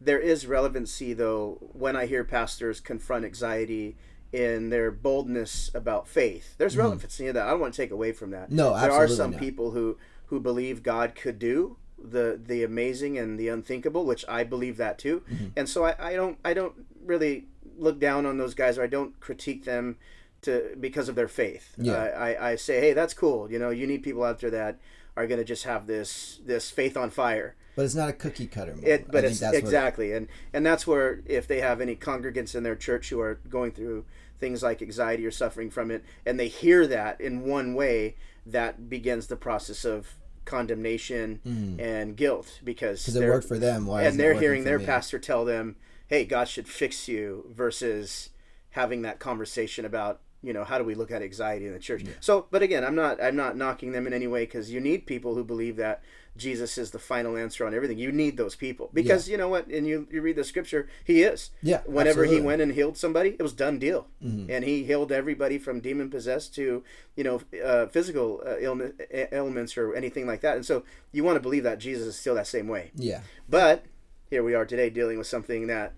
there 0.00 0.20
is 0.20 0.46
relevancy 0.46 1.12
though 1.12 1.58
when 1.72 1.96
I 1.96 2.06
hear 2.06 2.22
pastors 2.22 2.78
confront 2.80 3.24
anxiety 3.24 3.96
in 4.32 4.70
their 4.70 4.90
boldness 4.92 5.70
about 5.74 6.06
faith. 6.08 6.54
There's 6.58 6.76
relevancy 6.76 7.26
in 7.26 7.34
that. 7.34 7.46
I 7.46 7.50
don't 7.50 7.60
want 7.60 7.74
to 7.74 7.82
take 7.82 7.90
away 7.90 8.12
from 8.12 8.30
that. 8.30 8.46
Mm-hmm. 8.46 8.56
No, 8.56 8.80
there 8.80 8.92
are 8.92 9.08
some 9.08 9.32
not. 9.32 9.40
people 9.40 9.72
who 9.72 9.96
who 10.26 10.38
believe 10.40 10.82
God 10.84 11.14
could 11.16 11.38
do 11.40 11.76
the 12.02 12.40
the 12.44 12.64
amazing 12.64 13.18
and 13.18 13.38
the 13.38 13.48
unthinkable, 13.48 14.04
which 14.04 14.24
I 14.28 14.44
believe 14.44 14.76
that 14.76 14.98
too. 14.98 15.22
Mm-hmm. 15.30 15.46
And 15.56 15.68
so 15.68 15.84
I, 15.84 15.94
I 15.98 16.14
don't 16.14 16.38
I 16.44 16.54
don't 16.54 16.74
really 17.04 17.46
look 17.76 17.98
down 17.98 18.26
on 18.26 18.38
those 18.38 18.54
guys 18.54 18.78
or 18.78 18.82
I 18.82 18.86
don't 18.86 19.18
critique 19.20 19.64
them 19.64 19.96
to 20.42 20.76
because 20.78 21.08
of 21.08 21.14
their 21.14 21.28
faith. 21.28 21.74
Yeah. 21.78 21.94
I, 21.94 22.32
I, 22.32 22.50
I 22.50 22.56
say, 22.56 22.80
hey, 22.80 22.92
that's 22.92 23.14
cool. 23.14 23.50
You 23.50 23.58
know, 23.58 23.70
you 23.70 23.86
need 23.86 24.02
people 24.02 24.24
out 24.24 24.40
there 24.40 24.50
that 24.50 24.78
are 25.16 25.26
going 25.26 25.38
to 25.38 25.44
just 25.44 25.64
have 25.64 25.86
this 25.86 26.40
this 26.44 26.70
faith 26.70 26.96
on 26.96 27.10
fire. 27.10 27.56
But 27.74 27.86
it's 27.86 27.94
not 27.94 28.10
a 28.10 28.12
cookie 28.12 28.46
cutter. 28.46 28.74
Model. 28.74 28.90
It, 28.90 29.10
but 29.10 29.24
it's 29.24 29.40
exactly, 29.40 30.12
and 30.12 30.28
and 30.52 30.66
that's 30.66 30.86
where 30.86 31.22
if 31.24 31.46
they 31.46 31.60
have 31.60 31.80
any 31.80 31.96
congregants 31.96 32.54
in 32.54 32.64
their 32.64 32.76
church 32.76 33.08
who 33.08 33.18
are 33.20 33.40
going 33.48 33.72
through 33.72 34.04
things 34.38 34.62
like 34.62 34.82
anxiety 34.82 35.24
or 35.24 35.30
suffering 35.30 35.70
from 35.70 35.90
it, 35.90 36.04
and 36.26 36.38
they 36.38 36.48
hear 36.48 36.86
that 36.86 37.18
in 37.18 37.46
one 37.46 37.74
way, 37.74 38.16
that 38.44 38.90
begins 38.90 39.28
the 39.28 39.36
process 39.36 39.84
of 39.86 40.16
condemnation 40.44 41.40
hmm. 41.42 41.80
and 41.80 42.16
guilt 42.16 42.60
because 42.64 43.14
it 43.14 43.28
worked 43.28 43.48
for 43.48 43.58
them. 43.58 43.86
Why 43.86 44.04
and 44.04 44.18
they're 44.18 44.34
hearing 44.34 44.64
their 44.64 44.78
me? 44.78 44.86
pastor 44.86 45.18
tell 45.18 45.44
them, 45.44 45.76
"Hey, 46.06 46.24
God 46.24 46.48
should 46.48 46.68
fix 46.68 47.08
you," 47.08 47.46
versus 47.50 48.30
having 48.70 49.02
that 49.02 49.18
conversation 49.18 49.84
about 49.84 50.20
you 50.42 50.52
know 50.52 50.64
how 50.64 50.78
do 50.78 50.84
we 50.84 50.94
look 50.94 51.10
at 51.10 51.22
anxiety 51.22 51.66
in 51.66 51.72
the 51.72 51.78
church. 51.78 52.04
So, 52.20 52.46
but 52.50 52.62
again, 52.62 52.84
I'm 52.84 52.94
not 52.94 53.22
I'm 53.22 53.36
not 53.36 53.56
knocking 53.56 53.92
them 53.92 54.06
in 54.06 54.12
any 54.12 54.26
way 54.26 54.44
because 54.44 54.70
you 54.70 54.80
need 54.80 55.06
people 55.06 55.34
who 55.34 55.44
believe 55.44 55.76
that 55.76 56.02
Jesus 56.36 56.78
is 56.78 56.90
the 56.92 56.98
final 56.98 57.36
answer 57.36 57.66
on 57.66 57.74
everything. 57.74 57.98
You 57.98 58.10
need 58.10 58.36
those 58.38 58.54
people 58.56 58.88
because 58.94 59.28
you 59.28 59.36
know 59.36 59.48
what, 59.50 59.66
and 59.66 59.86
you 59.86 60.08
you 60.10 60.22
read 60.22 60.36
the 60.36 60.44
scripture, 60.44 60.88
He 61.04 61.22
is. 61.22 61.50
Yeah, 61.62 61.82
Whenever 61.84 62.22
absolutely. 62.22 62.36
He 62.36 62.40
went 62.40 62.62
and 62.62 62.72
healed 62.72 62.96
somebody, 62.96 63.30
it 63.38 63.42
was 63.42 63.52
done 63.52 63.78
deal, 63.78 64.06
Mm-hmm. 64.24 64.50
and 64.50 64.64
He 64.64 64.84
healed 64.84 65.12
everybody 65.12 65.58
from 65.58 65.80
demon 65.80 66.08
possessed 66.10 66.54
to 66.54 66.82
you 67.16 67.24
know 67.24 67.40
uh, 67.62 67.86
physical 67.86 68.42
uh, 68.46 68.56
illness 68.60 68.92
ailments 69.32 69.76
or 69.76 69.94
anything 69.94 70.26
like 70.26 70.40
that. 70.40 70.56
And 70.56 70.64
so 70.64 70.84
you 71.12 71.22
want 71.22 71.36
to 71.36 71.40
believe 71.40 71.64
that 71.64 71.78
Jesus 71.78 72.06
is 72.06 72.16
still 72.18 72.34
that 72.36 72.46
same 72.46 72.66
way. 72.68 72.92
Yeah. 72.96 73.20
But 73.48 73.84
here 74.30 74.42
we 74.42 74.54
are 74.54 74.64
today 74.64 74.88
dealing 74.88 75.18
with 75.18 75.26
something 75.26 75.66
that 75.66 75.92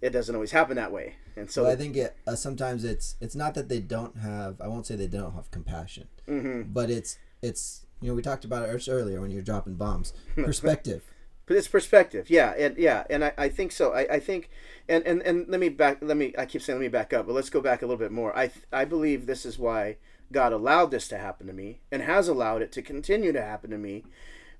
it 0.00 0.10
doesn't 0.10 0.34
always 0.34 0.52
happen 0.52 0.76
that 0.76 0.92
way. 0.92 1.16
And 1.36 1.50
so 1.50 1.64
So 1.64 1.70
I 1.70 1.76
think 1.76 1.96
it 1.96 2.16
uh, 2.26 2.36
sometimes 2.36 2.84
it's 2.84 3.16
it's 3.20 3.34
not 3.34 3.52
that 3.54 3.68
they 3.68 3.80
don't 3.80 4.16
have. 4.18 4.60
I 4.62 4.68
won't 4.68 4.86
say 4.86 4.96
they 4.96 5.08
don't 5.08 5.34
have 5.34 5.50
compassion, 5.50 6.08
Mhm. 6.26 6.72
but 6.72 6.88
it's 6.90 7.18
it's 7.42 7.83
you 8.04 8.10
know 8.10 8.14
we 8.14 8.22
talked 8.22 8.44
about 8.44 8.68
it 8.68 8.88
earlier 8.88 9.18
when 9.22 9.30
you're 9.30 9.40
dropping 9.40 9.76
bombs. 9.76 10.12
Perspective. 10.34 11.02
but 11.46 11.56
it's 11.56 11.68
perspective. 11.68 12.28
Yeah, 12.28 12.52
and 12.56 12.76
yeah, 12.76 13.04
and 13.08 13.24
I, 13.24 13.32
I 13.38 13.48
think 13.48 13.72
so. 13.72 13.94
I, 13.94 14.14
I 14.14 14.20
think 14.20 14.50
and, 14.90 15.02
and 15.06 15.22
and 15.22 15.48
let 15.48 15.58
me 15.58 15.70
back 15.70 15.98
let 16.02 16.18
me 16.18 16.34
I 16.36 16.44
keep 16.44 16.60
saying 16.60 16.78
let 16.78 16.84
me 16.84 16.88
back 16.88 17.14
up, 17.14 17.26
but 17.26 17.32
let's 17.32 17.48
go 17.48 17.62
back 17.62 17.80
a 17.80 17.86
little 17.86 17.98
bit 17.98 18.12
more. 18.12 18.36
I 18.36 18.50
I 18.70 18.84
believe 18.84 19.24
this 19.24 19.46
is 19.46 19.58
why 19.58 19.96
God 20.30 20.52
allowed 20.52 20.90
this 20.90 21.08
to 21.08 21.18
happen 21.18 21.46
to 21.46 21.54
me 21.54 21.80
and 21.90 22.02
has 22.02 22.28
allowed 22.28 22.60
it 22.60 22.72
to 22.72 22.82
continue 22.82 23.32
to 23.32 23.40
happen 23.40 23.70
to 23.70 23.78
me 23.78 24.04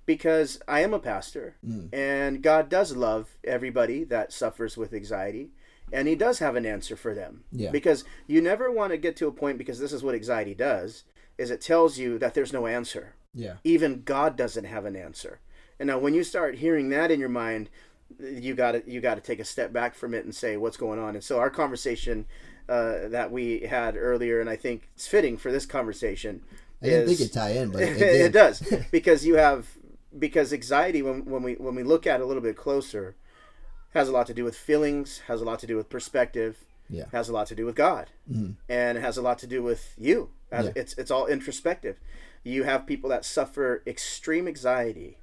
because 0.06 0.60
I 0.66 0.80
am 0.80 0.94
a 0.94 0.98
pastor 0.98 1.56
mm. 1.66 1.92
and 1.92 2.42
God 2.42 2.70
does 2.70 2.96
love 2.96 3.36
everybody 3.44 4.04
that 4.04 4.32
suffers 4.32 4.76
with 4.76 4.94
anxiety 4.94 5.50
and 5.92 6.08
he 6.08 6.14
does 6.14 6.38
have 6.38 6.56
an 6.56 6.64
answer 6.64 6.96
for 6.96 7.14
them. 7.14 7.44
Yeah. 7.52 7.70
Because 7.70 8.04
you 8.26 8.40
never 8.40 8.70
want 8.70 8.92
to 8.92 8.96
get 8.96 9.16
to 9.16 9.26
a 9.26 9.32
point 9.32 9.58
because 9.58 9.78
this 9.78 9.92
is 9.92 10.02
what 10.02 10.14
anxiety 10.14 10.54
does 10.54 11.04
is 11.38 11.50
it 11.50 11.60
tells 11.60 11.98
you 11.98 12.18
that 12.18 12.34
there's 12.34 12.52
no 12.52 12.66
answer. 12.66 13.14
Yeah. 13.34 13.54
Even 13.64 14.02
God 14.04 14.36
doesn't 14.36 14.64
have 14.64 14.84
an 14.84 14.96
answer. 14.96 15.40
And 15.78 15.88
now 15.88 15.98
when 15.98 16.14
you 16.14 16.22
start 16.22 16.56
hearing 16.56 16.88
that 16.90 17.10
in 17.10 17.18
your 17.18 17.28
mind, 17.28 17.68
you 18.20 18.54
got 18.54 18.72
to 18.72 18.82
you 18.86 19.00
got 19.00 19.16
to 19.16 19.20
take 19.20 19.40
a 19.40 19.44
step 19.44 19.72
back 19.72 19.94
from 19.94 20.14
it 20.14 20.24
and 20.24 20.34
say 20.34 20.56
what's 20.56 20.76
going 20.76 21.00
on. 21.00 21.14
And 21.14 21.24
so 21.24 21.38
our 21.38 21.50
conversation 21.50 22.26
uh, 22.68 23.08
that 23.08 23.30
we 23.30 23.60
had 23.60 23.96
earlier, 23.96 24.40
and 24.40 24.48
I 24.48 24.56
think 24.56 24.88
it's 24.94 25.06
fitting 25.06 25.36
for 25.36 25.50
this 25.50 25.66
conversation. 25.66 26.42
I 26.82 26.86
didn't 26.86 27.02
is- 27.02 27.08
think 27.08 27.20
it'd 27.20 27.32
tie 27.32 27.50
in, 27.50 27.70
but 27.70 27.82
it, 27.82 28.00
it, 28.00 28.32
does 28.32 28.62
because 28.90 29.26
you 29.26 29.34
have 29.36 29.68
because 30.16 30.52
anxiety 30.52 31.02
when, 31.02 31.24
when 31.24 31.42
we 31.42 31.54
when 31.54 31.74
we 31.74 31.82
look 31.82 32.06
at 32.06 32.20
it 32.20 32.22
a 32.22 32.26
little 32.26 32.42
bit 32.42 32.56
closer 32.56 33.16
has 33.94 34.08
a 34.08 34.12
lot 34.12 34.26
to 34.26 34.34
do 34.34 34.44
with 34.44 34.56
feelings 34.56 35.20
has 35.26 35.40
a 35.40 35.44
lot 35.44 35.58
to 35.58 35.66
do 35.66 35.76
with 35.76 35.88
perspective 35.88 36.64
Yeah. 36.88 37.06
has 37.12 37.28
a 37.28 37.32
lot 37.32 37.46
to 37.48 37.54
do 37.54 37.64
with 37.66 37.74
god 37.76 38.10
Mhm. 38.30 38.56
and 38.68 38.98
it 38.98 39.00
has 39.00 39.16
a 39.16 39.22
lot 39.22 39.38
to 39.38 39.46
do 39.46 39.62
with 39.62 39.94
you 39.98 40.30
Yeah. 40.52 40.70
it's 40.76 40.94
it's 40.98 41.10
all 41.10 41.26
introspective 41.26 41.98
you 42.44 42.64
have 42.64 42.86
people 42.86 43.08
that 43.10 43.24
suffer 43.24 43.82
extreme 43.86 44.46
anxiety 44.46 45.18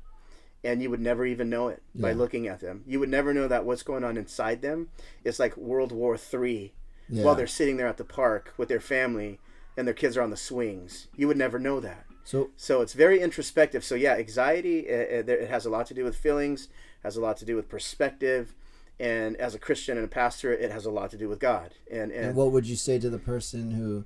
and 0.63 0.81
you 0.81 0.89
would 0.89 0.99
never 0.99 1.25
even 1.25 1.49
know 1.49 1.69
it 1.69 1.81
by 1.95 2.11
looking 2.13 2.47
at 2.47 2.59
them. 2.59 2.83
You 2.85 2.99
would 2.99 3.09
never 3.09 3.33
know 3.33 3.47
that 3.47 3.65
what's 3.65 3.81
going 3.81 4.03
on 4.03 4.15
inside 4.15 4.61
them 4.61 4.89
is 5.23 5.39
like 5.39 5.57
World 5.57 5.91
War 5.91 6.17
Three 6.17 6.73
Yeah. 7.09 7.23
while 7.23 7.33
they're 7.35 7.47
sitting 7.47 7.77
there 7.77 7.87
at 7.87 7.97
the 7.97 8.03
park 8.03 8.53
with 8.57 8.69
their 8.69 8.79
family 8.79 9.39
and 9.75 9.87
their 9.87 9.95
kids 9.95 10.15
are 10.17 10.21
on 10.21 10.29
the 10.29 10.37
swings. 10.37 11.07
You 11.15 11.27
would 11.27 11.37
never 11.37 11.57
know 11.57 11.79
that. 11.79 12.05
so 12.23 12.51
So 12.57 12.81
it's 12.81 12.93
very 12.93 13.19
introspective. 13.21 13.83
So 13.83 13.95
yeah, 13.95 14.15
anxiety 14.17 14.87
uh, 14.87 15.23
it 15.25 15.49
has 15.49 15.65
a 15.65 15.69
lot 15.71 15.87
to 15.87 15.93
do 15.95 16.03
with 16.03 16.15
feelings, 16.15 16.69
has 17.03 17.15
a 17.17 17.21
lot 17.21 17.37
to 17.37 17.45
do 17.45 17.55
with 17.55 17.67
perspective, 17.67 18.53
and 19.01 19.35
as 19.37 19.55
a 19.55 19.59
Christian 19.59 19.97
and 19.97 20.05
a 20.05 20.07
pastor, 20.09 20.53
it 20.53 20.71
has 20.71 20.85
a 20.85 20.91
lot 20.91 21.09
to 21.11 21.17
do 21.17 21.27
with 21.27 21.39
God. 21.39 21.73
And 21.91 22.11
and, 22.11 22.27
And 22.27 22.35
what 22.35 22.51
would 22.51 22.65
you 22.67 22.75
say 22.75 22.99
to 22.99 23.09
the 23.09 23.17
person 23.19 23.71
who 23.71 24.05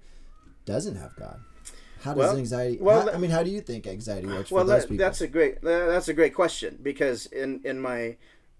doesn't 0.65 0.95
have 0.95 1.15
God? 1.17 1.41
How 2.01 2.13
does 2.13 2.19
Well- 2.19 2.37
anxiety? 2.37 2.77
well, 2.79 3.01
how- 3.01 3.11
I 3.13 3.17
mean, 3.17 3.31
how 3.31 3.43
do 3.43 3.49
you 3.49 3.61
think 3.61 3.85
anxiety 3.87 4.27
works 4.27 4.51
well, 4.51 4.63
for 4.63 4.69
those 4.71 4.81
that, 4.83 4.89
people? 4.89 5.05
that's 5.05 5.21
a 5.21 5.27
great 5.27 5.61
that's 5.61 6.07
a 6.07 6.13
great 6.13 6.33
question 6.33 6.79
because 6.81 7.25
in 7.27 7.61
in 7.63 7.79
my 7.79 8.17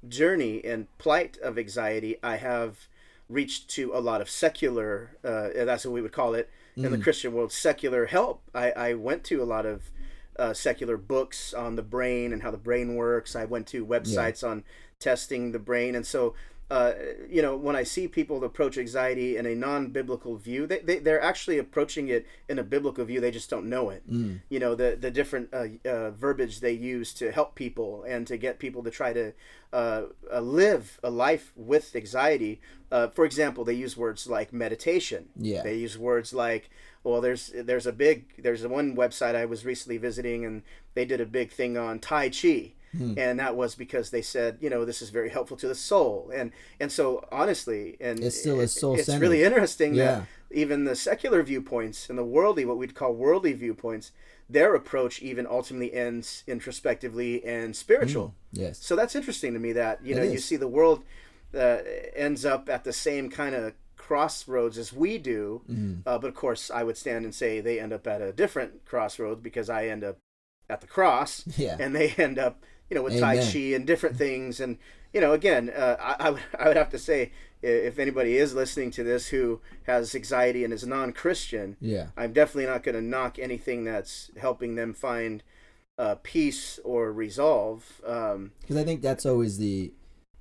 journey 0.07 0.63
and 0.63 0.87
plight 0.97 1.37
of 1.41 1.57
anxiety, 1.57 2.17
I 2.21 2.35
have 2.35 2.87
reached 3.29 3.69
to 3.71 3.91
a 3.93 4.01
lot 4.09 4.21
of 4.21 4.29
secular. 4.29 5.17
Uh, 5.23 5.49
that's 5.65 5.85
what 5.85 5.93
we 5.93 6.01
would 6.01 6.11
call 6.11 6.33
it 6.35 6.49
in 6.75 6.91
the 6.91 6.97
Christian 6.97 7.31
world, 7.33 7.51
secular 7.53 8.05
help. 8.05 8.41
I, 8.53 8.71
I 8.71 8.93
went 8.95 9.23
to 9.25 9.41
a 9.41 9.45
lot 9.45 9.65
of 9.65 9.89
uh, 10.37 10.53
secular 10.53 10.97
books 10.97 11.53
on 11.53 11.75
the 11.75 11.83
brain 11.83 12.33
and 12.33 12.41
how 12.43 12.51
the 12.51 12.57
brain 12.57 12.95
works. 12.95 13.35
I 13.35 13.45
went 13.45 13.67
to 13.67 13.85
websites 13.85 14.43
on 14.47 14.63
testing 14.99 15.51
the 15.51 15.59
brain, 15.59 15.95
and 15.95 16.05
so. 16.05 16.35
Uh, 16.71 16.93
you 17.29 17.43
know, 17.43 17.55
when 17.55 17.75
I 17.75 17.83
see 17.83 18.07
people 18.07 18.43
approach 18.43 18.75
anxiety 18.79 19.37
in 19.37 19.45
a 19.45 19.53
non-biblical 19.53 20.37
view, 20.37 20.65
they, 20.65 20.79
they 20.79 20.97
they're 20.97 21.21
actually 21.21 21.59
approaching 21.59 22.07
it 22.07 22.25
in 22.49 22.57
a 22.57 22.63
biblical 22.63 23.05
view. 23.05 23.21
They 23.21 23.29
just 23.29 23.51
don't 23.51 23.69
know 23.69 23.91
it. 23.91 24.01
You 24.49 24.59
know, 24.59 24.73
the 24.73 24.97
the 24.99 25.11
different 25.11 25.53
uh, 25.53 25.67
uh, 25.87 26.09
verbiage 26.09 26.61
they 26.61 26.71
use 26.71 27.13
to 27.19 27.31
help 27.31 27.53
people 27.53 28.03
and 28.07 28.25
to 28.25 28.35
get 28.37 28.57
people 28.57 28.81
to 28.81 28.89
try 28.89 29.13
to 29.13 29.33
uh, 29.73 30.05
uh, 30.33 30.39
live 30.39 30.99
a 31.03 31.11
life 31.11 31.53
with 31.55 31.95
anxiety. 31.95 32.59
Uh, 32.91 33.09
for 33.09 33.25
example, 33.25 33.63
they 33.63 33.75
use 33.75 33.95
words 33.95 34.25
like 34.25 34.51
meditation. 34.51 35.29
Yeah. 35.35 35.61
They 35.61 35.75
use 35.75 35.99
words 35.99 36.33
like, 36.33 36.71
well, 37.11 37.21
there's 37.21 37.51
there's 37.55 37.85
a 37.87 37.93
big 37.93 38.41
there's 38.43 38.65
one 38.67 38.95
website 38.95 39.35
I 39.35 39.45
was 39.45 39.65
recently 39.65 39.97
visiting 39.97 40.43
and 40.45 40.63
they 40.95 41.05
did 41.05 41.21
a 41.21 41.25
big 41.25 41.51
thing 41.51 41.77
on 41.77 41.99
Tai 41.99 42.29
Chi. 42.29 42.73
Hmm. 42.97 43.13
And 43.17 43.39
that 43.39 43.57
was 43.57 43.75
because 43.75 44.09
they 44.09 44.21
said, 44.21 44.57
you 44.61 44.69
know, 44.69 44.85
this 44.85 45.01
is 45.01 45.09
very 45.09 45.29
helpful 45.29 45.57
to 45.57 45.67
the 45.67 45.75
soul, 45.75 46.31
and 46.33 46.51
and 46.79 46.89
so 46.89 47.27
honestly, 47.29 47.97
and 47.99 48.23
it's 48.23 48.39
still 48.39 48.61
a 48.61 48.67
soul-centered. 48.69 49.11
It's 49.13 49.21
really 49.21 49.43
interesting 49.43 49.95
Yeah. 49.95 50.05
that 50.05 50.27
even 50.51 50.85
the 50.85 50.95
secular 50.95 51.43
viewpoints 51.43 52.09
and 52.09 52.17
the 52.17 52.23
worldly, 52.23 52.63
what 52.63 52.77
we'd 52.77 52.95
call 52.95 53.13
worldly 53.13 53.51
viewpoints, 53.51 54.11
their 54.49 54.73
approach 54.75 55.21
even 55.21 55.45
ultimately 55.45 55.93
ends 55.93 56.43
introspectively 56.47 57.43
and 57.43 57.75
spiritual. 57.75 58.33
yes. 58.53 58.77
So 58.79 58.95
that's 58.95 59.13
interesting 59.15 59.53
to 59.53 59.59
me 59.59 59.73
that 59.73 59.99
you 60.05 60.15
know 60.15 60.23
you 60.23 60.37
see 60.39 60.55
the 60.55 60.69
world 60.69 61.03
uh, 61.53 61.79
ends 62.15 62.45
up 62.45 62.69
at 62.69 62.85
the 62.85 62.93
same 62.93 63.29
kind 63.29 63.55
of 63.55 63.73
crossroads 64.07 64.77
as 64.77 64.93
we 64.93 65.17
do, 65.17 65.61
Mm-hmm. 65.69 66.07
uh, 66.07 66.17
but 66.19 66.27
of 66.27 66.35
course 66.35 66.69
I 66.69 66.83
would 66.83 66.97
stand 66.97 67.25
and 67.25 67.33
say 67.33 67.59
they 67.59 67.79
end 67.79 67.93
up 67.93 68.05
at 68.07 68.21
a 68.21 68.31
different 68.31 68.85
crossroads 68.85 69.41
because 69.41 69.69
I 69.69 69.87
end 69.87 70.03
up 70.03 70.17
at 70.69 70.81
the 70.81 70.87
cross, 70.87 71.43
Yeah. 71.57 71.77
and 71.79 71.95
they 71.95 72.09
end 72.17 72.37
up 72.39 72.63
you 72.89 72.95
know 72.95 73.03
with 73.03 73.19
Tai 73.19 73.37
Chi 73.37 73.73
and 73.75 73.85
different 73.87 74.15
things, 74.17 74.59
and 74.59 74.77
you 75.13 75.21
know 75.21 75.33
again 75.33 75.69
uh, 75.75 75.95
I, 75.99 76.27
I 76.27 76.29
would 76.31 76.43
I 76.59 76.67
would 76.67 76.77
have 76.77 76.91
to 76.91 76.99
say 76.99 77.31
if 77.61 77.97
anybody 77.97 78.37
is 78.37 78.53
listening 78.53 78.91
to 78.91 79.03
this 79.03 79.29
who 79.29 79.59
has 79.87 80.13
anxiety 80.13 80.63
and 80.63 80.71
is 80.71 80.85
non-Christian, 80.85 81.77
Yeah. 81.81 82.07
I'm 82.15 82.31
definitely 82.31 82.67
not 82.69 82.83
going 82.83 82.93
to 82.95 83.01
knock 83.01 83.39
anything 83.39 83.85
that's 83.85 84.29
helping 84.37 84.75
them 84.75 84.93
find 84.93 85.41
uh, 85.97 86.15
peace 86.21 86.79
or 86.83 87.11
resolve. 87.11 88.01
Um, 88.05 88.51
Because 88.61 88.77
I 88.77 88.83
think 88.83 89.01
that's 89.01 89.25
always 89.25 89.57
the. 89.57 89.93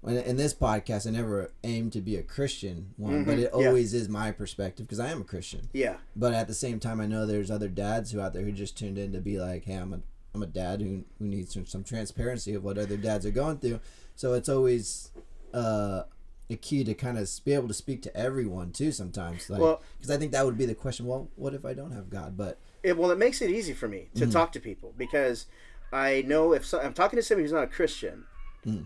In 0.07 0.37
this 0.37 0.53
podcast, 0.53 1.07
I 1.07 1.11
never 1.11 1.51
aim 1.63 1.91
to 1.91 2.01
be 2.03 2.17
a 2.17 2.23
Christian 2.23 2.91
one, 2.97 3.25
but 3.25 3.37
Mhm, 3.37 3.43
it 3.45 3.51
yeah. 3.59 3.67
always 3.69 3.95
is 3.95 4.09
my 4.09 4.33
perspective 4.33 4.87
because 4.87 5.01
I 5.01 5.11
am 5.11 5.23
a 5.23 5.25
Christian. 5.25 5.69
yeah, 5.73 5.97
But 6.15 6.35
at 6.35 6.47
the 6.47 6.53
same 6.55 6.79
time, 6.79 7.01
I 7.01 7.07
know 7.07 7.25
there's 7.25 7.51
other 7.51 7.69
dads 7.69 8.11
who 8.11 8.21
out 8.21 8.35
there 8.35 8.43
who 8.43 8.53
just 8.53 8.77
tuned 8.77 8.99
in 8.99 9.13
to 9.13 9.21
be 9.21 9.39
like, 9.41 9.65
"Hey, 9.65 9.75
I'm 9.77 9.93
a 9.95 10.01
I'm 10.35 10.43
a 10.43 10.47
dad 10.47 10.81
who 10.83 11.05
who 11.19 11.27
needs 11.27 11.55
some, 11.55 11.65
some 11.65 11.85
transparency 11.85 12.55
of 12.55 12.65
what 12.65 12.77
other 12.77 12.97
dads 12.99 13.25
are 13.25 13.31
going 13.31 13.59
through." 13.59 13.81
So 14.15 14.35
it's 14.35 14.49
always 14.49 15.11
uh, 15.55 16.03
a 16.51 16.57
key 16.57 16.85
to 16.85 16.93
kind 16.93 17.17
of 17.17 17.31
be 17.45 17.53
able 17.55 17.69
to 17.69 17.75
speak 17.75 18.03
to 18.03 18.15
everyone 18.17 18.73
too. 18.73 18.93
Sometimes, 18.93 19.49
like, 19.49 19.61
Well- 19.61 19.81
because 19.97 20.11
I 20.11 20.19
think 20.19 20.33
that 20.33 20.45
would 20.45 20.59
be 20.59 20.67
the 20.67 20.75
question. 20.75 21.07
Well, 21.07 21.31
what 21.37 21.55
if 21.55 21.65
I 21.65 21.73
don't 21.73 21.93
have 21.93 22.11
God? 22.11 22.37
But 22.37 22.59
it, 22.83 22.99
well, 22.99 23.11
it 23.11 23.19
makes 23.19 23.41
it 23.41 23.49
easy 23.49 23.73
for 23.73 23.89
me 23.89 24.11
to 24.17 24.27
talk 24.27 24.53
to 24.53 24.61
people 24.61 24.93
because 24.99 25.47
I 25.93 26.23
know 26.27 26.53
if 26.53 26.67
so, 26.67 26.79
I'm 26.81 26.93
talking 26.93 27.17
to 27.17 27.23
somebody 27.23 27.45
who's 27.45 27.53
not 27.53 27.65
a 27.65 27.69
Christian 27.69 28.25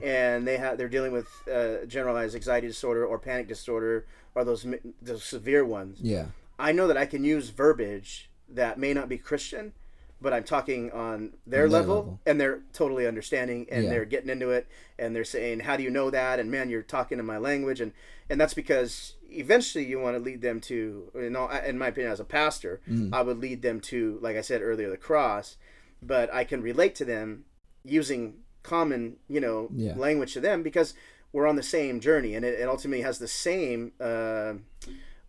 and 0.03 0.47
they 0.47 0.57
have 0.59 0.77
they're 0.79 0.89
dealing 0.89 1.13
with 1.13 1.29
uh, 1.53 1.85
generalized 1.87 2.35
anxiety 2.35 2.67
disorder 2.67 3.05
or 3.07 3.19
panic 3.19 3.49
disorder 3.49 4.07
or 4.35 4.45
those 4.45 4.67
those 5.03 5.25
severe 5.25 5.65
ones. 5.65 5.99
yeah, 6.01 6.27
I 6.59 6.73
know 6.73 6.87
that 6.89 6.97
I 6.97 7.07
can 7.07 7.25
use 7.25 7.51
verbiage 7.51 8.31
that 8.49 8.79
may 8.79 8.93
not 8.95 9.09
be 9.09 9.19
Christian, 9.19 9.73
but 10.21 10.33
I'm 10.33 10.45
talking 10.45 10.91
on 10.91 11.35
their, 11.47 11.65
On 11.65 11.69
their 11.71 11.81
level, 11.81 11.97
level. 11.97 12.21
and 12.27 12.41
they're 12.41 12.61
totally 12.73 13.07
understanding 13.07 13.67
and 13.71 13.85
Yeah. 13.85 13.91
they're 13.91 14.05
getting 14.05 14.31
into 14.31 14.51
it 14.51 14.67
and 14.99 15.15
they're 15.15 15.25
saying, 15.25 15.61
"How 15.61 15.77
do 15.77 15.83
you 15.83 15.91
know 15.91 16.11
that?" 16.11 16.39
and 16.41 16.51
man, 16.51 16.71
you're 16.71 16.83
talking 16.83 17.19
in 17.19 17.27
my 17.27 17.39
language 17.39 17.81
and 17.81 17.93
and 18.31 18.39
that's 18.41 18.55
because 18.55 19.15
eventually 19.31 19.85
you 19.87 19.99
want 20.01 20.17
to 20.17 20.23
lead 20.23 20.41
them 20.43 20.61
to 20.61 21.11
you 21.15 21.31
know 21.31 21.49
in 21.51 21.79
my 21.79 21.89
opinion 21.89 22.13
as 22.13 22.21
a 22.21 22.25
pastor, 22.25 22.81
Mm. 22.89 23.11
I 23.13 23.23
would 23.23 23.39
lead 23.39 23.63
them 23.63 23.81
to 23.93 24.19
like 24.23 24.37
I 24.37 24.41
said 24.43 24.61
earlier 24.63 24.91
the 24.91 24.97
cross, 24.97 25.57
but 26.03 26.33
I 26.33 26.45
can 26.45 26.63
relate 26.63 26.95
to 26.97 27.05
them 27.05 27.45
using 27.85 28.35
common, 28.69 29.17
you 29.29 29.41
know, 29.41 29.69
Yeah. 29.75 29.97
language 29.97 30.33
to 30.35 30.41
them 30.41 30.63
because 30.63 30.95
we're 31.33 31.47
on 31.47 31.57
the 31.57 31.63
same 31.79 32.01
journey 32.01 32.35
and 32.37 32.45
it, 32.45 32.61
it 32.61 32.69
ultimately 32.69 33.03
has 33.03 33.19
the 33.19 33.29
same 33.29 33.93
uh, 34.01 34.55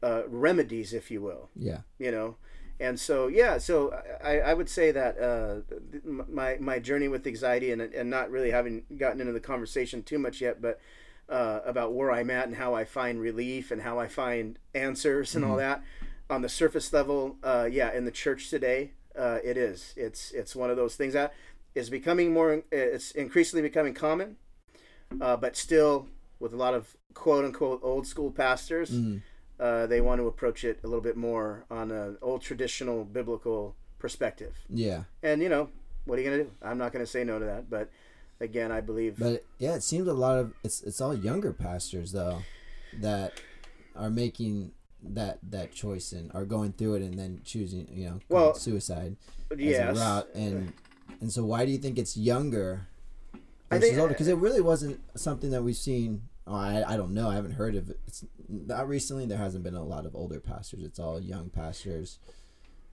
uh, 0.02 0.24
remedies, 0.28 0.94
if 0.94 1.12
you 1.12 1.22
will. 1.22 1.50
Yeah, 1.56 1.82
you 1.98 2.12
know? 2.12 2.36
And 2.82 2.98
so 2.98 3.28
yeah 3.28 3.58
so 3.58 3.76
i, 4.24 4.40
I 4.40 4.54
would 4.54 4.70
say 4.70 4.88
that 5.00 5.14
uh, 5.20 5.54
my, 6.40 6.56
my 6.62 6.80
journey 6.80 7.10
with 7.10 7.28
anxiety 7.28 7.74
and, 7.74 7.82
and 7.82 8.10
not 8.10 8.32
really 8.32 8.52
having 8.52 8.84
gotten 8.98 9.20
into 9.20 9.34
the 9.34 9.42
conversation 9.42 10.02
too 10.02 10.18
much 10.18 10.40
yet 10.40 10.62
but 10.62 10.80
uh, 11.28 11.60
about 11.66 11.90
where 11.94 12.10
i'm 12.18 12.30
at 12.30 12.48
and 12.48 12.56
how 12.56 12.74
i 12.74 12.86
find 12.86 13.20
relief 13.20 13.72
and 13.72 13.82
how 13.82 14.00
i 14.00 14.08
find 14.08 14.60
answers 14.74 15.36
and 15.36 15.44
all 15.44 15.58
that 15.58 15.84
on 16.30 16.42
the 16.42 16.48
surface 16.48 16.94
level 16.94 17.36
uh, 17.44 17.68
yeah 17.70 17.92
in 17.92 18.06
the 18.06 18.12
church 18.24 18.50
today 18.50 18.92
uh, 19.24 19.40
it 19.44 19.58
is. 19.58 19.94
It's 19.98 20.32
it's 20.32 20.56
one 20.56 20.70
of 20.70 20.78
those 20.78 20.96
things 20.96 21.14
that 21.14 21.34
is 21.76 21.90
becoming 21.90 22.34
more 22.34 22.64
it's 22.72 23.12
increasingly 23.12 23.62
becoming 23.62 23.94
common 23.94 24.36
uh, 25.22 25.36
but 25.38 25.56
still 25.56 26.08
with 26.40 26.54
a 26.54 26.58
lot 26.58 26.74
of 26.74 26.96
quote 27.14 27.46
unquote 27.46 27.80
old 27.84 28.06
school 28.08 28.32
pastors 28.32 28.92
Mhm. 28.92 29.22
uh, 29.60 29.86
they 29.88 30.02
want 30.02 30.20
to 30.22 30.28
approach 30.28 30.64
it 30.64 30.80
a 30.84 30.88
little 30.88 31.02
bit 31.02 31.18
more 31.18 31.66
on 31.70 31.92
an 31.92 32.18
old 32.22 32.42
traditional 32.42 33.04
biblical 33.04 33.76
perspective. 33.98 34.56
yeah. 34.70 35.04
And 35.22 35.42
you 35.42 35.50
know, 35.50 35.70
what 36.06 36.18
are 36.18 36.22
you 36.22 36.30
gonna 36.30 36.44
do? 36.44 36.52
I'm 36.62 36.78
not 36.78 36.94
gonna 36.94 37.06
say 37.06 37.24
no 37.26 37.40
to 37.40 37.46
that, 37.46 37.70
but 37.70 37.90
again, 38.40 38.72
I 38.72 38.80
believe. 38.80 39.20
But 39.20 39.44
yeah, 39.58 39.76
it 39.76 39.84
seems 39.84 40.08
a 40.08 40.14
lot 40.14 40.38
of 40.38 40.54
it's 40.64 40.82
it's 40.82 41.02
all 41.02 41.14
younger 41.14 41.52
pastors 41.52 42.14
though 42.14 42.44
that 42.94 43.42
are 43.96 44.10
making 44.10 44.72
that 45.04 45.40
that 45.44 45.72
choice 45.74 46.14
and 46.14 46.32
are 46.34 46.46
going 46.46 46.72
through 46.74 46.96
it 46.96 47.02
and 47.02 47.20
then 47.20 47.42
choosing 47.44 47.88
you 47.92 48.06
know 48.06 48.20
Well, 48.30 48.54
suicide 48.54 49.18
a 49.52 49.56
route 49.94 50.30
and 50.34 50.74
and 51.22 51.32
so 51.32 51.44
why 51.44 51.66
do 51.66 51.72
you 51.72 51.78
think 51.78 51.98
it's 51.98 52.16
younger 52.18 52.88
versus 53.70 53.90
think- 53.90 54.00
older 54.00 54.14
because 54.14 54.28
it 54.28 54.38
really 54.38 54.62
wasn't 54.62 55.00
something 55.16 55.52
that 55.52 55.64
we've 55.64 55.76
seen 55.76 56.22
oh, 56.48 56.56
I, 56.56 56.84
I 56.94 56.98
don't 56.98 57.14
know 57.14 57.30
I 57.30 57.36
haven't 57.36 57.52
heard 57.54 57.76
of 57.76 57.90
it 57.90 58.00
it's 58.08 58.26
not 58.48 58.88
recently 58.88 59.26
there 59.26 59.38
hasn't 59.38 59.64
been 59.64 59.76
a 59.76 59.84
lot 59.84 60.06
of 60.06 60.16
older 60.16 60.40
pastors 60.40 60.84
it's 60.84 61.00
all 61.00 61.20
young 61.20 61.50
pastors 61.50 62.20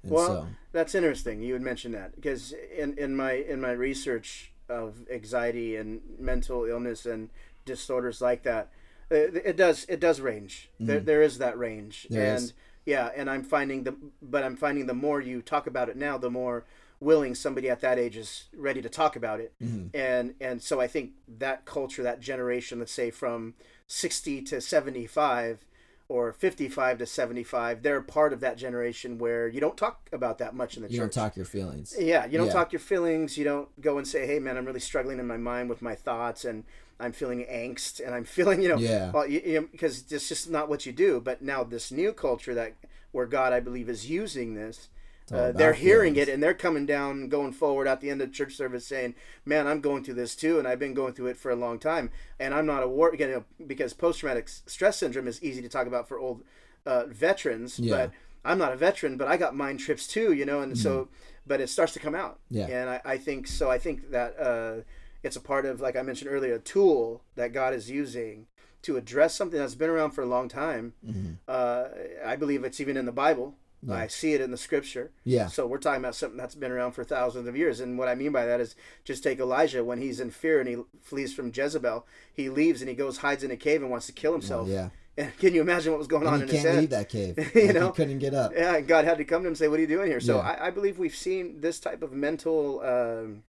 and 0.02 0.12
Well, 0.12 0.26
so 0.26 0.46
that's 0.72 0.94
interesting. 0.94 1.42
You 1.42 1.54
would 1.54 1.62
mention 1.62 1.90
that 1.92 2.14
because 2.14 2.52
in, 2.76 2.96
in 2.96 3.16
my 3.16 3.32
in 3.32 3.60
my 3.60 3.72
research 3.72 4.52
of 4.68 4.94
anxiety 5.10 5.74
and 5.74 6.00
mental 6.20 6.64
illness 6.64 7.06
and 7.06 7.28
disorders 7.64 8.20
like 8.20 8.44
that, 8.44 8.68
it, 9.10 9.34
it 9.44 9.56
does 9.56 9.84
it 9.88 9.98
does 9.98 10.20
range. 10.20 10.70
There, 10.78 11.00
there 11.00 11.22
is 11.22 11.38
that 11.38 11.58
range, 11.58 12.04
Mm-hmm. 12.04 12.14
There 12.14 12.34
and 12.34 12.44
is. 12.44 12.52
yeah, 12.84 13.08
and 13.16 13.28
I'm 13.28 13.42
finding 13.42 13.82
the 13.82 13.96
but 14.22 14.44
I'm 14.44 14.54
finding 14.56 14.86
the 14.86 14.94
more 14.94 15.20
you 15.20 15.42
talk 15.42 15.66
about 15.66 15.88
it 15.88 15.96
now, 15.96 16.18
the 16.18 16.30
more 16.30 16.64
willing 17.06 17.34
somebody 17.34 17.70
at 17.70 17.80
that 17.80 17.98
age 17.98 18.16
is 18.16 18.30
ready 18.68 18.82
to 18.82 18.88
talk 18.88 19.14
about 19.16 19.38
it, 19.40 19.52
Mhm. 19.62 19.90
and 19.94 20.34
and 20.40 20.60
so 20.62 20.80
I 20.80 20.88
think 20.88 21.12
that 21.38 21.64
culture, 21.64 22.02
that 22.02 22.20
generation, 22.20 22.78
let's 22.80 22.92
say 22.92 23.10
from 23.10 23.54
60 23.86 24.42
to 24.42 24.60
75 24.60 25.64
or 26.08 26.32
55 26.32 26.98
to 26.98 27.06
75 27.06 27.82
they're 27.82 28.00
part 28.00 28.32
of 28.32 28.38
that 28.40 28.56
generation 28.56 29.18
where 29.18 29.48
you 29.48 29.60
don't 29.60 29.76
talk 29.76 30.08
about 30.12 30.38
that 30.38 30.54
much 30.54 30.76
in 30.76 30.82
the 30.82 30.88
church. 30.88 30.94
you 30.94 31.00
don't 31.00 31.12
talk 31.12 31.34
your 31.36 31.44
feelings 31.44 31.94
yeah 31.98 32.24
you 32.26 32.38
don't 32.38 32.46
Yeah. 32.46 32.52
talk 32.52 32.72
your 32.72 32.78
feelings 32.80 33.36
you 33.36 33.42
don't 33.44 33.68
go 33.80 33.98
and 33.98 34.06
say 34.06 34.24
hey 34.24 34.38
man 34.38 34.56
i'm 34.56 34.64
really 34.64 34.78
struggling 34.78 35.18
in 35.18 35.26
my 35.26 35.36
mind 35.36 35.68
with 35.68 35.82
my 35.82 35.96
thoughts 35.96 36.44
and 36.44 36.62
i'm 37.00 37.10
feeling 37.12 37.44
angst 37.50 37.98
and 38.04 38.14
i'm 38.14 38.24
feeling 38.36 38.62
you 38.62 38.68
know 38.68 38.78
Yeah. 38.78 39.10
well, 39.10 39.26
you, 39.26 39.40
you 39.44 39.60
know, 39.60 39.68
because 39.72 40.04
it's 40.12 40.28
just 40.28 40.48
not 40.48 40.68
what 40.68 40.86
you 40.86 40.92
do 40.92 41.20
but 41.20 41.42
now 41.42 41.64
this 41.64 41.90
new 41.90 42.12
culture 42.12 42.54
that 42.54 42.74
where 43.10 43.26
god 43.26 43.52
i 43.52 43.58
believe 43.58 43.88
is 43.88 44.08
using 44.08 44.54
this 44.54 44.88
uh, 45.32 45.50
they're 45.52 45.72
hearing 45.72 46.14
feelings. 46.14 46.28
it 46.28 46.32
and 46.34 46.42
they're 46.42 46.54
coming 46.54 46.86
down, 46.86 47.28
going 47.28 47.52
forward 47.52 47.88
at 47.88 48.00
the 48.00 48.10
end 48.10 48.22
of 48.22 48.32
church 48.32 48.54
service, 48.54 48.86
saying, 48.86 49.14
"Man, 49.44 49.66
I'm 49.66 49.80
going 49.80 50.04
through 50.04 50.14
this 50.14 50.36
too, 50.36 50.58
and 50.58 50.68
I've 50.68 50.78
been 50.78 50.94
going 50.94 51.14
through 51.14 51.26
it 51.26 51.36
for 51.36 51.50
a 51.50 51.56
long 51.56 51.78
time, 51.78 52.10
and 52.38 52.54
I'm 52.54 52.66
not 52.66 52.82
a 52.82 52.88
war 52.88 53.14
you 53.18 53.26
know, 53.26 53.44
because 53.66 53.92
post 53.92 54.20
traumatic 54.20 54.48
stress 54.48 54.98
syndrome 54.98 55.26
is 55.26 55.42
easy 55.42 55.62
to 55.62 55.68
talk 55.68 55.86
about 55.86 56.06
for 56.08 56.18
old 56.18 56.44
uh, 56.84 57.06
veterans, 57.06 57.78
yeah. 57.78 57.96
but 57.96 58.10
I'm 58.44 58.58
not 58.58 58.72
a 58.72 58.76
veteran, 58.76 59.16
but 59.16 59.26
I 59.26 59.36
got 59.36 59.56
mind 59.56 59.80
trips 59.80 60.06
too, 60.06 60.32
you 60.32 60.46
know, 60.46 60.60
and 60.60 60.74
mm. 60.74 60.76
so, 60.76 61.08
but 61.44 61.60
it 61.60 61.68
starts 61.68 61.92
to 61.94 61.98
come 61.98 62.14
out, 62.14 62.38
yeah, 62.48 62.66
and 62.66 62.88
I, 62.88 63.00
I 63.04 63.18
think 63.18 63.48
so. 63.48 63.68
I 63.68 63.78
think 63.78 64.12
that 64.12 64.38
uh, 64.38 64.82
it's 65.24 65.36
a 65.36 65.40
part 65.40 65.66
of, 65.66 65.80
like 65.80 65.96
I 65.96 66.02
mentioned 66.02 66.30
earlier, 66.30 66.54
a 66.54 66.60
tool 66.60 67.22
that 67.34 67.52
God 67.52 67.74
is 67.74 67.90
using 67.90 68.46
to 68.82 68.96
address 68.96 69.34
something 69.34 69.58
that's 69.58 69.74
been 69.74 69.90
around 69.90 70.12
for 70.12 70.22
a 70.22 70.26
long 70.26 70.48
time. 70.48 70.92
Mm-hmm. 71.04 71.32
Uh, 71.48 71.86
I 72.24 72.36
believe 72.36 72.62
it's 72.62 72.80
even 72.80 72.96
in 72.96 73.06
the 73.06 73.10
Bible 73.10 73.56
yeah. 73.82 73.94
I 73.94 74.06
see 74.06 74.32
it 74.32 74.40
in 74.40 74.50
the 74.50 74.56
scripture. 74.56 75.10
Yeah. 75.24 75.46
So 75.46 75.66
we're 75.66 75.78
talking 75.78 76.00
about 76.00 76.14
something 76.14 76.36
that's 76.36 76.54
been 76.54 76.72
around 76.72 76.92
for 76.92 77.04
thousands 77.04 77.46
of 77.46 77.56
years. 77.56 77.80
And 77.80 77.98
what 77.98 78.08
I 78.08 78.14
mean 78.14 78.32
by 78.32 78.46
that 78.46 78.60
is 78.60 78.74
just 79.04 79.22
take 79.22 79.38
Elijah 79.38 79.84
when 79.84 80.00
he's 80.00 80.20
in 80.20 80.30
fear 80.30 80.60
and 80.60 80.68
he 80.68 80.76
flees 81.00 81.34
from 81.34 81.52
Jezebel. 81.54 82.06
He 82.32 82.48
leaves 82.48 82.80
and 82.80 82.88
he 82.88 82.94
goes 82.94 83.18
hides 83.18 83.44
in 83.44 83.50
a 83.50 83.56
cave 83.56 83.82
and 83.82 83.90
wants 83.90 84.06
to 84.06 84.12
kill 84.12 84.32
himself. 84.32 84.68
Oh, 84.68 84.72
yeah. 84.72 84.88
And 85.18 85.34
can 85.38 85.54
you 85.54 85.62
imagine 85.62 85.92
what 85.92 85.98
was 85.98 86.08
going 86.08 86.26
and 86.26 86.34
on 86.34 86.42
in 86.42 86.48
his 86.48 86.58
head? 86.58 86.64
can't 86.64 86.80
leave 86.80 86.90
that 86.90 87.08
cave. 87.08 87.38
you 87.54 87.66
like 87.68 87.74
know, 87.74 87.86
he 87.86 87.92
couldn't 87.94 88.18
get 88.18 88.34
up. 88.34 88.52
Yeah, 88.54 88.82
God 88.82 89.06
had 89.06 89.16
to 89.16 89.24
come 89.24 89.40
to 89.40 89.46
him 89.46 89.52
and 89.52 89.56
say, 89.56 89.66
"What 89.66 89.78
are 89.78 89.80
you 89.80 89.86
doing 89.86 90.08
here?" 90.08 90.20
So 90.20 90.36
yeah. 90.36 90.42
I, 90.42 90.66
I, 90.66 90.70
believe 90.70 90.98
we've 90.98 91.16
seen 91.16 91.62
this 91.62 91.80
type 91.80 92.02
of 92.02 92.12
mental 92.12 92.80
um, 92.80 93.42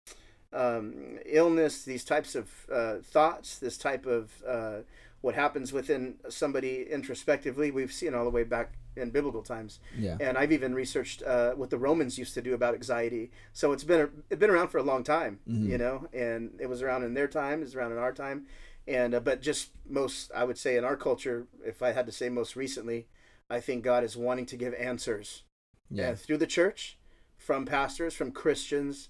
um, 0.53 1.19
illness, 1.25 1.83
these 1.83 2.05
types 2.05 2.35
of 2.35 2.49
uh, 2.71 2.99
thoughts, 3.03 3.59
this 3.59 3.77
type 3.77 4.05
of 4.05 4.31
uh, 4.47 4.77
what 5.19 5.35
happens 5.35 5.73
within 5.73 6.15
somebody 6.29 6.87
introspectively. 6.89 7.69
We've 7.69 7.91
seen 7.91 8.13
all 8.13 8.23
the 8.23 8.29
way 8.29 8.45
back 8.45 8.77
in 8.97 9.11
biblical 9.11 9.41
times. 9.41 9.79
Yeah. 9.97 10.17
And 10.19 10.37
I've 10.37 10.51
even 10.51 10.73
researched 10.73 11.23
uh, 11.23 11.51
what 11.53 11.69
the 11.69 11.77
Romans 11.77 12.17
used 12.17 12.33
to 12.33 12.41
do 12.41 12.53
about 12.53 12.73
anxiety. 12.73 13.31
So 13.53 13.71
it's 13.71 13.83
been 13.83 14.09
it's 14.29 14.39
been 14.39 14.49
around 14.49 14.69
for 14.69 14.77
a 14.77 14.83
long 14.83 15.03
time, 15.03 15.39
mm-hmm. 15.47 15.71
you 15.71 15.77
know, 15.77 16.07
and 16.13 16.51
it 16.59 16.67
was 16.67 16.81
around 16.81 17.03
in 17.03 17.13
their 17.13 17.27
time, 17.27 17.61
it's 17.61 17.75
around 17.75 17.91
in 17.91 17.97
our 17.97 18.13
time, 18.13 18.47
and 18.87 19.13
uh, 19.13 19.19
but 19.19 19.41
just 19.41 19.69
most 19.87 20.31
I 20.35 20.43
would 20.43 20.57
say 20.57 20.77
in 20.77 20.83
our 20.83 20.95
culture, 20.95 21.47
if 21.65 21.81
I 21.81 21.91
had 21.91 22.05
to 22.05 22.11
say 22.11 22.29
most 22.29 22.55
recently, 22.55 23.07
I 23.49 23.59
think 23.59 23.83
God 23.83 24.03
is 24.03 24.17
wanting 24.17 24.45
to 24.47 24.57
give 24.57 24.73
answers. 24.73 25.43
Yeah. 25.89 26.15
through 26.15 26.39
the 26.39 26.47
church, 26.47 26.97
from 27.37 27.65
pastors, 27.65 28.13
from 28.13 28.33
Christians, 28.33 29.07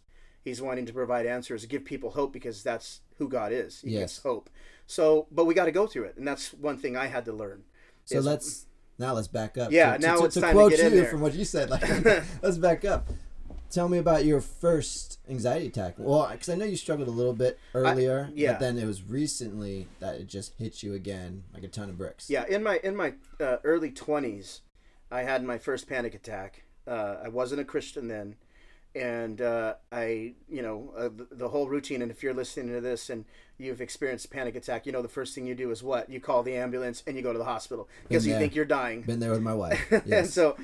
He's 0.47 0.61
wanting 0.61 0.85
to 0.85 0.93
provide 0.93 1.25
answers, 1.25 1.65
give 1.65 1.83
people 1.83 2.11
hope 2.11 2.31
because 2.31 2.63
that's 2.63 3.01
who 3.17 3.27
God 3.27 3.51
is. 3.51 3.81
He 3.81 3.89
yes. 3.89 3.99
gives 3.99 4.17
hope. 4.19 4.49
So, 4.85 5.27
but 5.29 5.43
we 5.43 5.53
got 5.53 5.65
to 5.65 5.73
go 5.73 5.87
through 5.87 6.05
it, 6.05 6.15
and 6.15 6.25
that's 6.25 6.53
one 6.53 6.77
thing 6.77 6.95
I 6.95 7.07
had 7.07 7.25
to 7.25 7.33
learn. 7.33 7.63
So 8.05 8.19
is, 8.19 8.25
let's 8.25 8.65
now 8.99 9.13
let's 9.13 9.27
back 9.27 9.57
up. 9.57 9.71
Yeah, 9.71 9.97
to, 9.97 10.01
now 10.01 10.17
to, 10.17 10.25
it's 10.25 10.33
to, 10.35 10.41
time 10.41 10.53
quote 10.53 10.71
to 10.71 10.77
get 10.77 10.91
you 10.91 10.97
in 10.97 11.03
there. 11.03 11.11
from 11.11 11.21
what 11.21 11.33
you 11.33 11.45
said. 11.45 11.69
Like, 11.69 11.87
let's 12.41 12.57
back 12.57 12.85
up. 12.85 13.07
Tell 13.69 13.89
me 13.89 13.97
about 13.97 14.23
your 14.23 14.39
first 14.39 15.19
anxiety 15.29 15.67
attack. 15.67 15.95
Well, 15.97 16.29
because 16.31 16.47
I 16.47 16.55
know 16.55 16.65
you 16.65 16.77
struggled 16.77 17.09
a 17.09 17.11
little 17.11 17.33
bit 17.33 17.59
earlier, 17.73 18.29
I, 18.29 18.33
yeah. 18.33 18.53
but 18.53 18.61
then 18.61 18.77
it 18.77 18.85
was 18.85 19.03
recently 19.03 19.87
that 19.99 20.15
it 20.15 20.27
just 20.27 20.53
hit 20.57 20.83
you 20.83 20.93
again 20.93 21.43
like 21.53 21.63
a 21.63 21.67
ton 21.67 21.89
of 21.89 21.97
bricks. 21.97 22.29
Yeah, 22.29 22.45
in 22.47 22.63
my 22.63 22.79
in 22.83 22.95
my 22.95 23.13
uh, 23.41 23.57
early 23.63 23.91
twenties, 23.91 24.61
I 25.11 25.23
had 25.23 25.43
my 25.43 25.57
first 25.57 25.87
panic 25.87 26.15
attack. 26.15 26.63
Uh, 26.87 27.17
I 27.25 27.27
wasn't 27.27 27.59
a 27.59 27.65
Christian 27.65 28.07
then, 28.07 28.35
and 28.95 29.41
uh, 29.41 29.75
I, 29.91 30.33
you 30.49 30.61
know, 30.61 30.93
uh, 30.97 31.09
the, 31.09 31.27
the, 31.31 31.49
whole 31.49 31.67
routine. 31.67 32.01
And 32.01 32.11
if 32.11 32.23
you're 32.23 32.33
listening 32.33 32.73
to 32.73 32.81
this 32.81 33.09
and 33.09 33.25
you've 33.57 33.81
experienced 33.81 34.25
a 34.25 34.29
panic 34.29 34.55
attack, 34.55 34.85
you 34.85 34.91
know 34.91 35.01
the 35.01 35.07
first 35.07 35.35
thing 35.35 35.45
you 35.45 35.55
do 35.55 35.71
is 35.71 35.83
what? 35.83 36.09
You 36.09 36.19
call 36.19 36.43
the 36.43 36.55
ambulance 36.55 37.03
and 37.05 37.15
you 37.15 37.21
go 37.21 37.31
to 37.31 37.39
the 37.39 37.45
hospital 37.45 37.87
because 38.07 38.25
you 38.25 38.33
think 38.33 38.55
you're 38.55 38.65
dying. 38.65 39.01
Been 39.01 39.19
there 39.19 39.31
with 39.31 39.41
my 39.41 39.53
wife. 39.53 39.85
Yes. 40.05 40.19
and 40.19 40.29
so 40.29 40.57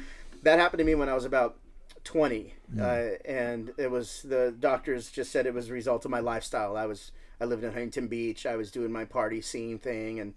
that 0.44 0.60
happened 0.60 0.80
to 0.80 0.84
me 0.84 0.96
when 0.96 1.10
I 1.10 1.14
was 1.14 1.26
about 1.26 1.58
20, 2.04 2.54
mm. 2.76 2.82
uh, 2.82 3.18
and 3.26 3.72
it 3.78 3.90
was 3.90 4.22
the 4.24 4.54
doctors 4.58 5.12
just 5.12 5.32
said 5.32 5.46
it 5.46 5.54
was 5.54 5.70
a 5.70 5.74
result 5.74 6.06
of 6.06 6.12
my 6.12 6.20
lifestyle. 6.20 6.78
I 6.78 6.86
was 6.86 7.12
I 7.40 7.46
lived 7.46 7.64
in 7.64 7.72
Huntington 7.72 8.08
Beach. 8.08 8.46
I 8.46 8.56
was 8.56 8.72
doing 8.72 8.92
my 8.92 9.06
party 9.06 9.42
scene 9.42 9.80
thing 9.80 10.20
and. 10.20 10.34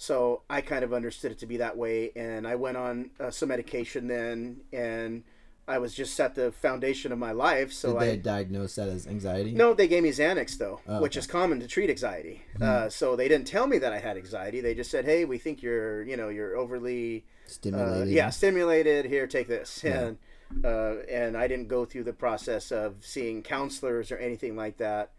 So 0.00 0.42
I 0.48 0.60
kind 0.60 0.84
of 0.84 0.92
understood 0.92 1.32
it 1.32 1.40
to 1.40 1.46
be 1.46 1.56
that 1.56 1.76
way, 1.76 2.12
and 2.14 2.46
I 2.46 2.54
went 2.54 2.76
on 2.76 3.10
uh, 3.18 3.32
some 3.32 3.48
medication 3.48 4.06
then, 4.06 4.60
and 4.72 5.24
I 5.68 5.78
was 5.78 5.94
just 5.94 6.18
at 6.18 6.34
the 6.34 6.50
foundation 6.50 7.12
of 7.12 7.18
my 7.18 7.32
life. 7.32 7.72
So 7.72 7.92
Did 7.92 8.00
they 8.00 8.12
I 8.12 8.16
diagnose 8.16 8.74
that 8.76 8.88
as 8.88 9.06
anxiety. 9.06 9.52
No, 9.52 9.74
they 9.74 9.86
gave 9.86 10.02
me 10.02 10.10
Xanax 10.10 10.56
though, 10.56 10.80
oh, 10.88 11.02
which 11.02 11.12
okay. 11.12 11.20
is 11.20 11.26
common 11.26 11.60
to 11.60 11.68
treat 11.68 11.90
anxiety. 11.90 12.42
Mm-hmm. 12.54 12.62
Uh, 12.62 12.88
so 12.88 13.16
they 13.16 13.28
didn't 13.28 13.46
tell 13.46 13.66
me 13.66 13.76
that 13.78 13.92
I 13.92 13.98
had 13.98 14.16
anxiety. 14.16 14.60
They 14.62 14.74
just 14.74 14.90
said, 14.90 15.04
"Hey, 15.04 15.26
we 15.26 15.36
think 15.36 15.62
you're, 15.62 16.02
you 16.04 16.16
know, 16.16 16.30
you're 16.30 16.56
overly 16.56 17.26
uh, 17.46 17.50
stimulated. 17.50 18.08
Uh, 18.08 18.10
yeah, 18.10 18.30
stimulated. 18.30 19.04
Here, 19.04 19.26
take 19.26 19.46
this." 19.46 19.82
Yeah. 19.84 20.00
And 20.00 20.18
uh, 20.64 20.94
and 21.10 21.36
I 21.36 21.46
didn't 21.46 21.68
go 21.68 21.84
through 21.84 22.04
the 22.04 22.14
process 22.14 22.72
of 22.72 22.96
seeing 23.00 23.42
counselors 23.42 24.10
or 24.10 24.16
anything 24.16 24.56
like 24.56 24.78
that. 24.78 25.12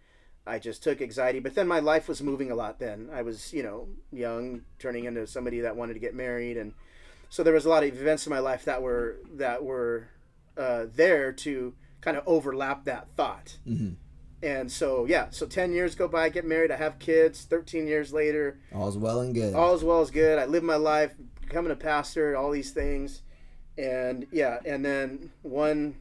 I 0.48 0.58
just 0.58 0.82
took 0.82 1.00
anxiety, 1.00 1.40
but 1.40 1.54
then 1.54 1.68
my 1.68 1.80
life 1.80 2.08
was 2.08 2.24
moving 2.24 2.50
a 2.50 2.56
lot. 2.56 2.80
Then 2.80 3.10
I 3.14 3.22
was, 3.22 3.54
you 3.54 3.62
know, 3.62 3.88
young, 4.12 4.62
turning 4.80 5.06
into 5.06 5.28
somebody 5.28 5.60
that 5.60 5.76
wanted 5.76 5.94
to 5.94 6.00
get 6.00 6.16
married, 6.16 6.58
and 6.58 6.74
so 7.30 7.44
there 7.44 7.54
was 7.54 7.66
a 7.66 7.70
lot 7.70 7.84
of 7.84 7.90
events 7.90 8.26
in 8.26 8.32
my 8.32 8.40
life 8.40 8.66
that 8.66 8.82
were 8.82 9.18
that 9.36 9.64
were 9.64 10.08
uh, 10.58 10.86
there 10.94 11.32
to 11.32 11.74
kind 12.02 12.18
of 12.18 12.24
overlap 12.26 12.86
that 12.86 13.08
thought. 13.16 13.58
Mm-hmm. 13.68 13.94
And 14.42 14.72
so, 14.72 15.06
yeah, 15.06 15.28
so 15.32 15.46
10 15.46 15.74
years 15.74 15.96
go 15.96 16.08
by, 16.08 16.24
I 16.26 16.30
get 16.30 16.46
married, 16.46 16.72
I 16.72 16.78
have 16.78 16.98
kids. 16.98 17.44
13 17.44 17.88
years 17.88 18.14
later, 18.14 18.58
all's 18.74 18.98
well 18.98 19.20
and 19.20 19.34
good. 19.34 19.54
All's 19.54 19.84
well 19.84 20.00
as 20.02 20.12
good. 20.12 20.40
I 20.40 20.46
live 20.46 20.64
my 20.64 20.78
life, 20.78 21.14
becoming 21.42 21.72
a 21.72 21.76
pastor, 21.76 22.38
all 22.38 22.52
these 22.52 22.72
things. 22.72 23.22
And 23.78 24.28
yeah, 24.32 24.60
and 24.66 24.84
then 24.84 25.32
one 25.42 25.96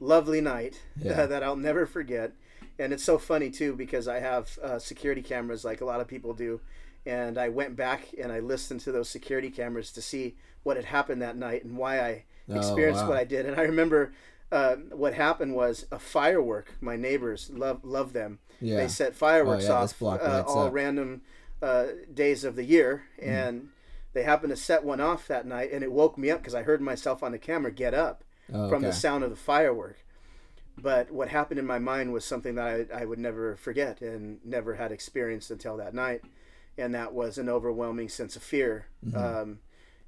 lovely 0.00 0.40
night 0.40 0.82
yeah. 1.00 1.26
that 1.26 1.42
I'll 1.42 1.56
never 1.56 1.86
forget. 1.86 2.32
And 2.78 2.92
it's 2.92 3.04
so 3.04 3.16
funny 3.16 3.50
too 3.50 3.74
because 3.74 4.06
I 4.08 4.20
have 4.20 4.58
uh, 4.62 4.78
security 4.78 5.22
cameras 5.22 5.64
like 5.64 5.80
a 5.80 5.84
lot 5.84 6.00
of 6.00 6.08
people 6.08 6.34
do. 6.34 6.60
And 7.06 7.38
I 7.38 7.48
went 7.48 7.74
back 7.74 8.08
and 8.20 8.30
I 8.30 8.40
listened 8.40 8.80
to 8.82 8.92
those 8.92 9.08
security 9.08 9.50
cameras 9.50 9.92
to 9.92 10.02
see 10.02 10.36
what 10.62 10.76
had 10.76 10.86
happened 10.86 11.22
that 11.22 11.36
night 11.36 11.64
and 11.64 11.76
why 11.76 12.00
I 12.00 12.24
oh, 12.48 12.56
experienced 12.56 13.02
wow. 13.02 13.10
what 13.10 13.18
I 13.18 13.24
did. 13.24 13.46
And 13.46 13.58
I 13.58 13.62
remember 13.62 14.12
uh, 14.50 14.76
what 14.90 15.14
happened 15.14 15.54
was 15.54 15.86
a 15.90 15.98
firework. 15.98 16.74
My 16.80 16.96
neighbors 16.96 17.50
love 17.52 17.80
love 17.84 18.12
them. 18.12 18.38
Yeah. 18.60 18.76
They 18.76 18.88
set 18.88 19.14
fireworks 19.14 19.64
oh, 19.64 19.68
yeah, 19.68 19.74
off 19.74 20.02
uh, 20.02 20.44
all 20.46 20.66
up. 20.66 20.72
random 20.72 21.22
uh, 21.62 21.86
days 22.12 22.44
of 22.44 22.54
the 22.54 22.64
year, 22.64 23.04
mm. 23.20 23.28
and 23.28 23.68
they 24.12 24.22
happened 24.22 24.50
to 24.50 24.56
set 24.56 24.84
one 24.84 25.00
off 25.00 25.26
that 25.28 25.46
night, 25.46 25.72
and 25.72 25.82
it 25.82 25.90
woke 25.90 26.18
me 26.18 26.30
up 26.30 26.40
because 26.40 26.54
I 26.54 26.62
heard 26.62 26.80
myself 26.80 27.22
on 27.22 27.32
the 27.32 27.38
camera 27.38 27.72
get 27.72 27.94
up 27.94 28.24
oh, 28.52 28.68
from 28.68 28.78
okay. 28.78 28.86
the 28.86 28.92
sound 28.92 29.24
of 29.24 29.30
the 29.30 29.36
firework. 29.36 30.04
But 30.76 31.10
what 31.10 31.28
happened 31.28 31.58
in 31.58 31.66
my 31.66 31.78
mind 31.78 32.12
was 32.12 32.24
something 32.24 32.54
that 32.54 32.88
I, 32.92 33.02
I 33.02 33.04
would 33.04 33.18
never 33.18 33.56
forget 33.56 34.00
and 34.00 34.38
never 34.44 34.74
had 34.74 34.92
experienced 34.92 35.50
until 35.50 35.76
that 35.78 35.94
night, 35.94 36.22
and 36.76 36.94
that 36.94 37.12
was 37.12 37.38
an 37.38 37.48
overwhelming 37.48 38.08
sense 38.08 38.36
of 38.36 38.42
fear. 38.42 38.86
Mm-hmm. 39.04 39.16
Um, 39.16 39.58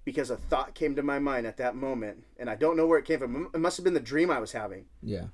because 0.04 0.30
a 0.30 0.36
thought 0.36 0.74
came 0.74 0.94
to 0.96 1.02
my 1.02 1.18
mind 1.18 1.46
at 1.46 1.56
that 1.56 1.74
moment, 1.74 2.24
and 2.38 2.50
I 2.50 2.54
don't 2.54 2.76
know 2.76 2.86
where 2.86 2.98
it 2.98 3.04
came 3.04 3.18
from. 3.18 3.50
It 3.54 3.60
must 3.60 3.76
have 3.76 3.84
been 3.84 3.94
the 3.94 4.00
dream 4.00 4.30
I 4.30 4.38
was 4.38 4.52
having. 4.52 4.86
Yeah. 5.02 5.26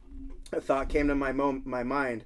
A 0.53 0.61
thought 0.61 0.89
came 0.89 1.09
to 1.09 1.15
my 1.15 1.33
mo- 1.33 1.63
my 1.65 1.83
mind 1.83 2.25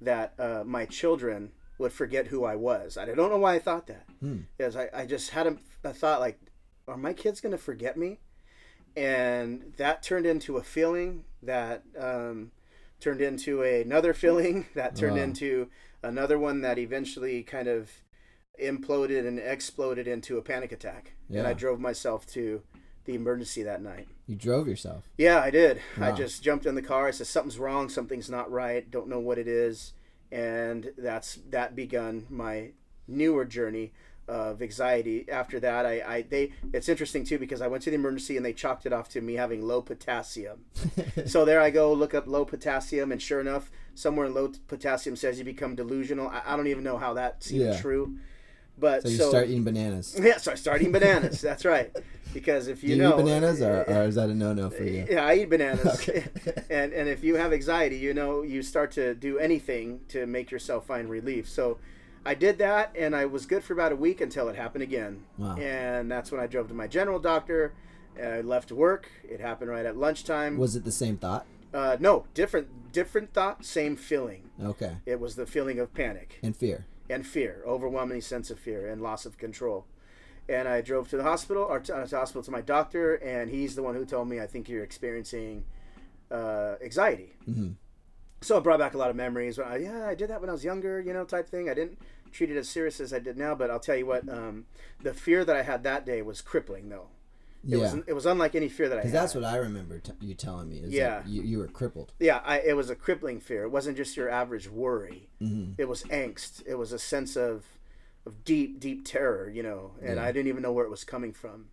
that 0.00 0.34
uh, 0.38 0.62
my 0.64 0.84
children 0.84 1.52
would 1.78 1.92
forget 1.92 2.28
who 2.28 2.44
I 2.44 2.56
was. 2.56 2.96
I 2.96 3.04
don't 3.04 3.16
know 3.16 3.38
why 3.38 3.54
I 3.54 3.58
thought 3.58 3.86
that. 3.86 4.04
Hmm. 4.20 4.40
Because 4.56 4.76
I, 4.76 4.88
I 4.92 5.06
just 5.06 5.30
had 5.30 5.46
a, 5.46 5.56
a 5.84 5.92
thought 5.92 6.20
like, 6.20 6.40
are 6.86 6.96
my 6.96 7.12
kids 7.12 7.40
going 7.40 7.52
to 7.52 7.58
forget 7.58 7.96
me? 7.96 8.20
And 8.96 9.72
that 9.78 10.02
turned 10.02 10.26
into 10.26 10.58
a 10.58 10.62
feeling 10.62 11.24
that 11.42 11.82
um, 11.98 12.52
turned 13.00 13.20
into 13.20 13.62
another 13.62 14.14
feeling 14.14 14.66
that 14.74 14.96
turned 14.96 15.18
into 15.18 15.68
another 16.02 16.38
one 16.38 16.60
that 16.60 16.78
eventually 16.78 17.42
kind 17.42 17.68
of 17.68 17.90
imploded 18.60 19.26
and 19.26 19.38
exploded 19.38 20.06
into 20.06 20.38
a 20.38 20.42
panic 20.42 20.72
attack. 20.72 21.14
Yeah. 21.28 21.40
And 21.40 21.48
I 21.48 21.52
drove 21.52 21.80
myself 21.80 22.26
to 22.28 22.62
the 23.04 23.14
emergency 23.14 23.62
that 23.62 23.82
night. 23.82 24.08
You 24.26 24.36
drove 24.36 24.68
yourself? 24.68 25.08
Yeah, 25.16 25.40
I 25.40 25.50
did. 25.50 25.80
Wow. 25.98 26.08
I 26.08 26.12
just 26.12 26.42
jumped 26.42 26.66
in 26.66 26.74
the 26.74 26.82
car. 26.82 27.08
I 27.08 27.10
said 27.10 27.26
something's 27.26 27.58
wrong, 27.58 27.88
something's 27.88 28.30
not 28.30 28.50
right, 28.50 28.88
don't 28.88 29.08
know 29.08 29.20
what 29.20 29.38
it 29.38 29.48
is, 29.48 29.92
and 30.30 30.92
that's 30.96 31.38
that 31.50 31.74
begun 31.74 32.26
my 32.30 32.70
newer 33.08 33.44
journey 33.44 33.92
of 34.28 34.62
anxiety. 34.62 35.26
After 35.28 35.58
that, 35.60 35.84
I, 35.84 36.02
I 36.06 36.22
they 36.22 36.52
it's 36.72 36.88
interesting 36.88 37.24
too 37.24 37.38
because 37.38 37.60
I 37.60 37.66
went 37.66 37.82
to 37.84 37.90
the 37.90 37.96
emergency 37.96 38.36
and 38.36 38.46
they 38.46 38.52
chalked 38.52 38.86
it 38.86 38.92
off 38.92 39.08
to 39.10 39.20
me 39.20 39.34
having 39.34 39.66
low 39.66 39.82
potassium. 39.82 40.64
so 41.26 41.44
there 41.44 41.60
I 41.60 41.70
go, 41.70 41.92
look 41.92 42.14
up 42.14 42.26
low 42.26 42.44
potassium, 42.44 43.10
and 43.10 43.20
sure 43.20 43.40
enough, 43.40 43.70
somewhere 43.94 44.26
in 44.26 44.34
low 44.34 44.52
potassium 44.68 45.16
says 45.16 45.38
you 45.38 45.44
become 45.44 45.74
delusional. 45.74 46.28
I, 46.28 46.42
I 46.46 46.56
don't 46.56 46.68
even 46.68 46.84
know 46.84 46.98
how 46.98 47.14
that 47.14 47.42
seems 47.42 47.62
yeah. 47.62 47.80
true. 47.80 48.16
But 48.78 49.02
so 49.02 49.08
you 49.08 49.16
so, 49.16 49.28
start 49.28 49.48
eating 49.48 49.64
bananas. 49.64 50.18
Yeah, 50.22 50.38
so 50.38 50.52
I 50.52 50.54
start 50.54 50.80
eating 50.80 50.92
bananas. 50.92 51.40
That's 51.40 51.64
right. 51.64 51.94
Because 52.32 52.68
if 52.68 52.82
you, 52.82 52.90
Do 52.90 52.94
you 52.96 53.02
know 53.02 53.14
eat 53.14 53.24
bananas, 53.24 53.60
or, 53.60 53.82
or 53.82 54.04
is 54.04 54.14
that 54.14 54.30
a 54.30 54.34
no-no 54.34 54.70
for 54.70 54.84
you? 54.84 55.06
Yeah, 55.08 55.26
I 55.26 55.34
eat 55.34 55.50
bananas. 55.50 55.86
okay. 56.08 56.24
and 56.70 56.92
and 56.92 57.08
if 57.08 57.22
you 57.22 57.36
have 57.36 57.52
anxiety, 57.52 57.96
you 57.98 58.14
know, 58.14 58.42
you 58.42 58.62
start 58.62 58.90
to 58.92 59.14
do 59.14 59.38
anything 59.38 60.00
to 60.08 60.26
make 60.26 60.50
yourself 60.50 60.86
find 60.86 61.08
relief. 61.08 61.48
So. 61.48 61.78
I 62.24 62.34
did 62.34 62.58
that, 62.58 62.94
and 62.96 63.16
I 63.16 63.24
was 63.24 63.46
good 63.46 63.64
for 63.64 63.72
about 63.72 63.90
a 63.90 63.96
week 63.96 64.20
until 64.20 64.48
it 64.48 64.54
happened 64.54 64.84
again. 64.84 65.24
Wow. 65.38 65.56
And 65.56 66.08
that's 66.08 66.30
when 66.30 66.40
I 66.40 66.46
drove 66.46 66.68
to 66.68 66.74
my 66.74 66.86
general 66.86 67.18
doctor. 67.18 67.72
I 68.16 68.42
left 68.42 68.70
work. 68.70 69.08
It 69.24 69.40
happened 69.40 69.70
right 69.70 69.84
at 69.84 69.96
lunchtime. 69.96 70.56
Was 70.56 70.76
it 70.76 70.84
the 70.84 70.92
same 70.92 71.16
thought? 71.16 71.46
Uh, 71.72 71.96
no, 71.98 72.26
different 72.34 72.92
different 72.92 73.32
thought, 73.32 73.64
same 73.64 73.96
feeling. 73.96 74.50
Okay. 74.62 74.98
It 75.06 75.18
was 75.18 75.36
the 75.36 75.46
feeling 75.46 75.78
of 75.78 75.94
panic 75.94 76.38
And 76.42 76.54
fear. 76.54 76.86
And 77.12 77.26
fear, 77.26 77.62
overwhelming 77.66 78.20
sense 78.20 78.50
of 78.50 78.58
fear 78.58 78.88
and 78.88 79.00
loss 79.02 79.26
of 79.26 79.38
control. 79.38 79.86
And 80.48 80.66
I 80.66 80.80
drove 80.80 81.08
to 81.10 81.16
the 81.16 81.22
hospital, 81.22 81.62
or 81.62 81.78
to, 81.80 81.94
uh, 81.94 82.04
to 82.04 82.10
the 82.10 82.18
hospital 82.18 82.42
to 82.42 82.50
my 82.50 82.60
doctor, 82.60 83.14
and 83.14 83.50
he's 83.50 83.76
the 83.76 83.82
one 83.82 83.94
who 83.94 84.04
told 84.04 84.28
me, 84.28 84.40
"I 84.40 84.46
think 84.46 84.68
you're 84.68 84.82
experiencing 84.82 85.64
uh, 86.30 86.76
anxiety." 86.82 87.34
Mhm. 87.48 87.74
So 88.40 88.58
it 88.58 88.64
brought 88.64 88.80
back 88.80 88.94
a 88.94 88.98
lot 88.98 89.10
of 89.10 89.14
memories. 89.16 89.58
Uh, 89.58 89.78
yeah, 89.80 90.08
I 90.08 90.16
did 90.16 90.30
that 90.30 90.40
when 90.40 90.50
I 90.50 90.52
was 90.52 90.64
younger, 90.64 91.00
you 91.00 91.12
know, 91.12 91.24
type 91.24 91.48
thing. 91.48 91.68
I 91.68 91.74
didn't 91.74 91.98
treat 92.32 92.50
it 92.50 92.56
as 92.56 92.68
serious 92.68 92.98
as 92.98 93.12
I 93.12 93.20
did 93.20 93.36
now, 93.36 93.54
but 93.54 93.70
I'll 93.70 93.78
tell 93.78 93.94
you 93.94 94.06
what, 94.06 94.28
um, 94.28 94.66
the 95.00 95.14
fear 95.14 95.44
that 95.44 95.54
I 95.54 95.62
had 95.62 95.84
that 95.84 96.04
day 96.04 96.22
was 96.22 96.40
crippling, 96.40 96.88
though. 96.88 97.08
It 97.64 97.70
Yeah. 97.70 97.78
was 97.78 97.94
it 98.06 98.12
was 98.12 98.26
unlike 98.26 98.54
any 98.54 98.68
fear 98.68 98.88
that 98.88 98.94
I 98.98 99.02
had. 99.02 99.02
Because 99.04 99.12
that's 99.20 99.34
what 99.34 99.44
I 99.44 99.56
remember 99.56 99.98
t- 100.00 100.12
you 100.20 100.34
telling 100.34 100.68
me. 100.68 100.78
Is 100.78 100.90
that 100.90 100.96
Yeah. 100.96 101.22
You, 101.26 101.42
you 101.42 101.58
were 101.58 101.68
crippled. 101.68 102.12
yeah, 102.18 102.40
I, 102.44 102.60
it 102.60 102.76
was 102.76 102.90
a 102.90 102.96
crippling 102.96 103.40
fear. 103.40 103.62
It 103.64 103.70
wasn't 103.70 103.96
just 103.96 104.16
your 104.16 104.28
average 104.28 104.68
worry. 104.68 105.28
hmm 105.38 105.72
It 105.78 105.88
was 105.88 106.02
angst. 106.04 106.62
It 106.66 106.74
was 106.76 106.92
a 106.92 106.98
sense 106.98 107.36
of 107.36 107.64
of 108.24 108.44
deep, 108.44 108.78
deep 108.78 109.04
terror, 109.04 109.50
you 109.50 109.62
know, 109.64 109.92
and 110.00 110.16
Yeah. 110.16 110.24
I 110.24 110.30
didn't 110.32 110.46
even 110.48 110.62
know 110.62 110.72
where 110.72 110.84
it 110.84 110.90
was 110.90 111.02
coming 111.04 111.32
from. 111.32 111.68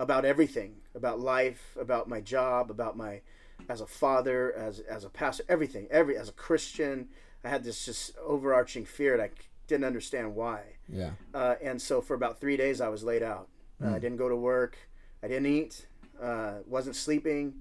About 0.00 0.24
everything, 0.24 0.76
about 0.96 1.20
life, 1.20 1.76
about 1.78 2.08
my 2.08 2.20
job, 2.20 2.70
about 2.72 2.96
my 2.96 3.20
as 3.68 3.80
a 3.80 3.86
father, 3.86 4.52
as 4.52 4.80
as 4.80 5.04
a 5.04 5.08
pastor, 5.10 5.44
everything, 5.48 5.86
every 5.90 6.16
as 6.16 6.28
a 6.28 6.32
Christian, 6.32 7.08
I 7.44 7.48
had 7.50 7.62
this 7.64 7.84
just 7.84 8.16
overarching 8.18 8.84
fear, 8.84 9.12
and 9.14 9.22
I 9.22 9.30
didn't 9.68 9.84
understand 9.84 10.34
why. 10.34 10.62
Yeah. 10.88 11.10
Uh, 11.32 11.54
and 11.62 11.80
so 11.80 12.00
for 12.00 12.14
about 12.14 12.40
three 12.40 12.56
days, 12.56 12.80
I 12.80 12.88
was 12.88 13.04
laid 13.04 13.22
out. 13.22 13.48
Uh, 13.84 13.90
I 13.94 13.98
didn't 14.00 14.18
go 14.18 14.28
to 14.28 14.36
work. 14.36 14.76
I 15.22 15.28
didn't 15.28 15.46
eat. 15.46 15.86
Uh, 16.20 16.54
wasn't 16.66 16.96
sleeping 16.96 17.54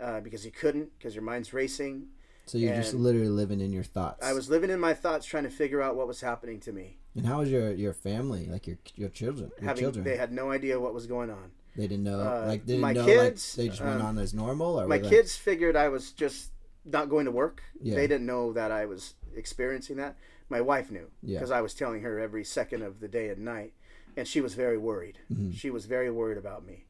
uh, 0.00 0.20
because 0.20 0.44
you 0.44 0.50
couldn't 0.50 0.96
because 0.98 1.14
your 1.14 1.24
mind's 1.24 1.52
racing. 1.52 2.08
So 2.46 2.56
you're 2.56 2.74
just 2.74 2.94
literally 2.94 3.28
living 3.28 3.60
in 3.60 3.72
your 3.72 3.82
thoughts. 3.84 4.24
I 4.24 4.32
was 4.32 4.48
living 4.48 4.70
in 4.70 4.80
my 4.80 4.94
thoughts, 4.94 5.26
trying 5.26 5.42
to 5.44 5.50
figure 5.50 5.82
out 5.82 5.96
what 5.96 6.08
was 6.08 6.22
happening 6.22 6.60
to 6.60 6.72
me. 6.72 6.96
And 7.14 7.26
how 7.26 7.40
was 7.40 7.50
your 7.50 7.72
your 7.72 7.92
family? 7.92 8.46
Like 8.46 8.66
your 8.66 8.78
your 8.94 9.10
children? 9.10 9.50
Your 9.58 9.68
Having 9.68 9.82
children? 9.82 10.04
they 10.04 10.16
had 10.16 10.32
no 10.32 10.50
idea 10.50 10.80
what 10.80 10.94
was 10.94 11.06
going 11.06 11.30
on. 11.30 11.50
They 11.76 11.86
didn't 11.86 12.04
know. 12.04 12.20
Uh, 12.20 12.44
like 12.46 12.64
they 12.64 12.72
didn't 12.74 12.80
my 12.82 12.92
know. 12.94 13.04
kids, 13.04 13.56
like 13.56 13.64
they 13.64 13.68
just 13.68 13.82
went 13.82 14.00
um, 14.00 14.06
on 14.06 14.18
as 14.18 14.32
normal, 14.32 14.80
or 14.80 14.86
My 14.88 14.98
they- 14.98 15.08
kids 15.08 15.36
figured 15.36 15.76
I 15.76 15.88
was 15.88 16.12
just 16.12 16.50
not 16.84 17.10
going 17.10 17.26
to 17.26 17.30
work. 17.30 17.62
Yeah. 17.80 17.96
They 17.96 18.06
didn't 18.06 18.26
know 18.26 18.52
that 18.54 18.72
I 18.72 18.86
was 18.86 19.14
experiencing 19.36 19.96
that. 19.98 20.16
My 20.48 20.62
wife 20.62 20.90
knew 20.90 21.10
Yeah. 21.22 21.38
because 21.38 21.50
I 21.50 21.60
was 21.60 21.74
telling 21.74 22.00
her 22.02 22.18
every 22.18 22.44
second 22.44 22.82
of 22.82 23.00
the 23.00 23.08
day 23.08 23.28
and 23.28 23.44
night, 23.44 23.74
and 24.16 24.26
she 24.26 24.40
was 24.40 24.54
very 24.54 24.78
worried. 24.78 25.18
Mm-hmm. 25.30 25.50
She 25.50 25.68
was 25.68 25.84
very 25.84 26.10
worried 26.10 26.38
about 26.38 26.64
me 26.64 26.84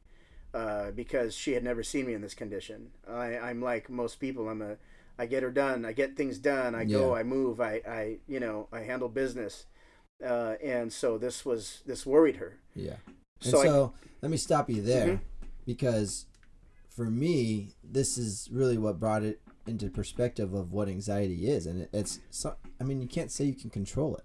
uh, 0.53 0.91
because 0.91 1.35
she 1.35 1.53
had 1.53 1.63
never 1.63 1.83
seen 1.83 2.05
me 2.07 2.13
in 2.13 2.21
this 2.21 2.33
condition. 2.33 2.89
I, 3.07 3.37
I'm 3.37 3.61
like 3.61 3.89
most 3.89 4.19
people. 4.19 4.49
I'm 4.49 4.61
a 4.61 4.77
I 5.17 5.25
get 5.25 5.43
her 5.43 5.51
done. 5.51 5.85
I 5.85 5.91
get 5.91 6.15
things 6.15 6.37
done. 6.39 6.75
I 6.75 6.85
go. 6.85 7.13
I 7.15 7.23
move. 7.23 7.59
I, 7.59 7.81
I 7.87 8.17
you 8.27 8.39
know 8.39 8.67
I 8.71 8.79
handle 8.81 9.09
business, 9.09 9.65
uh, 10.25 10.55
and 10.63 10.91
so 10.93 11.17
this 11.17 11.45
was 11.45 11.81
this 11.85 12.05
worried 12.05 12.37
her. 12.37 12.57
Yeah. 12.75 12.95
And 13.43 13.51
So 13.51 13.63
so, 13.63 13.93
I- 13.95 14.07
let 14.21 14.31
me 14.31 14.37
stop 14.37 14.69
you 14.69 14.81
there 14.81 15.07
Mhm. 15.07 15.19
because 15.65 16.25
for 16.89 17.05
me, 17.09 17.75
this 17.83 18.17
is 18.17 18.49
really 18.51 18.77
what 18.77 18.99
brought 18.99 19.23
it 19.23 19.39
into 19.67 19.89
perspective 19.89 20.53
of 20.53 20.71
what 20.73 20.87
anxiety 20.89 21.47
is, 21.47 21.65
and 21.67 21.81
it, 21.83 21.89
it's. 21.93 22.19
So, 22.31 22.55
I 22.81 22.83
mean, 22.83 23.01
you 23.01 23.07
can't 23.07 23.31
say 23.31 23.45
you 23.45 23.53
can 23.53 23.69
control 23.69 24.15
it. 24.17 24.23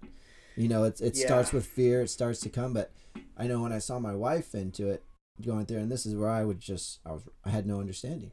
You 0.57 0.67
know, 0.69 0.83
it's 0.85 1.01
it 1.01 1.15
Yeah. 1.17 1.25
starts 1.27 1.51
with 1.53 1.65
fear. 1.65 2.01
It 2.01 2.09
starts 2.09 2.39
to 2.41 2.49
come, 2.49 2.73
but 2.73 2.91
I 3.37 3.47
know 3.47 3.61
when 3.61 3.71
I 3.73 3.79
saw 3.79 3.99
my 3.99 4.15
wife 4.15 4.55
into 4.55 4.89
it, 4.89 5.03
going 5.41 5.65
through, 5.65 5.79
and 5.79 5.91
this 5.91 6.05
is 6.05 6.15
where 6.15 6.29
I 6.29 6.43
would 6.43 6.59
just 6.59 6.99
I 7.05 7.11
was 7.11 7.23
I 7.43 7.49
had 7.49 7.65
no 7.65 7.79
understanding. 7.79 8.31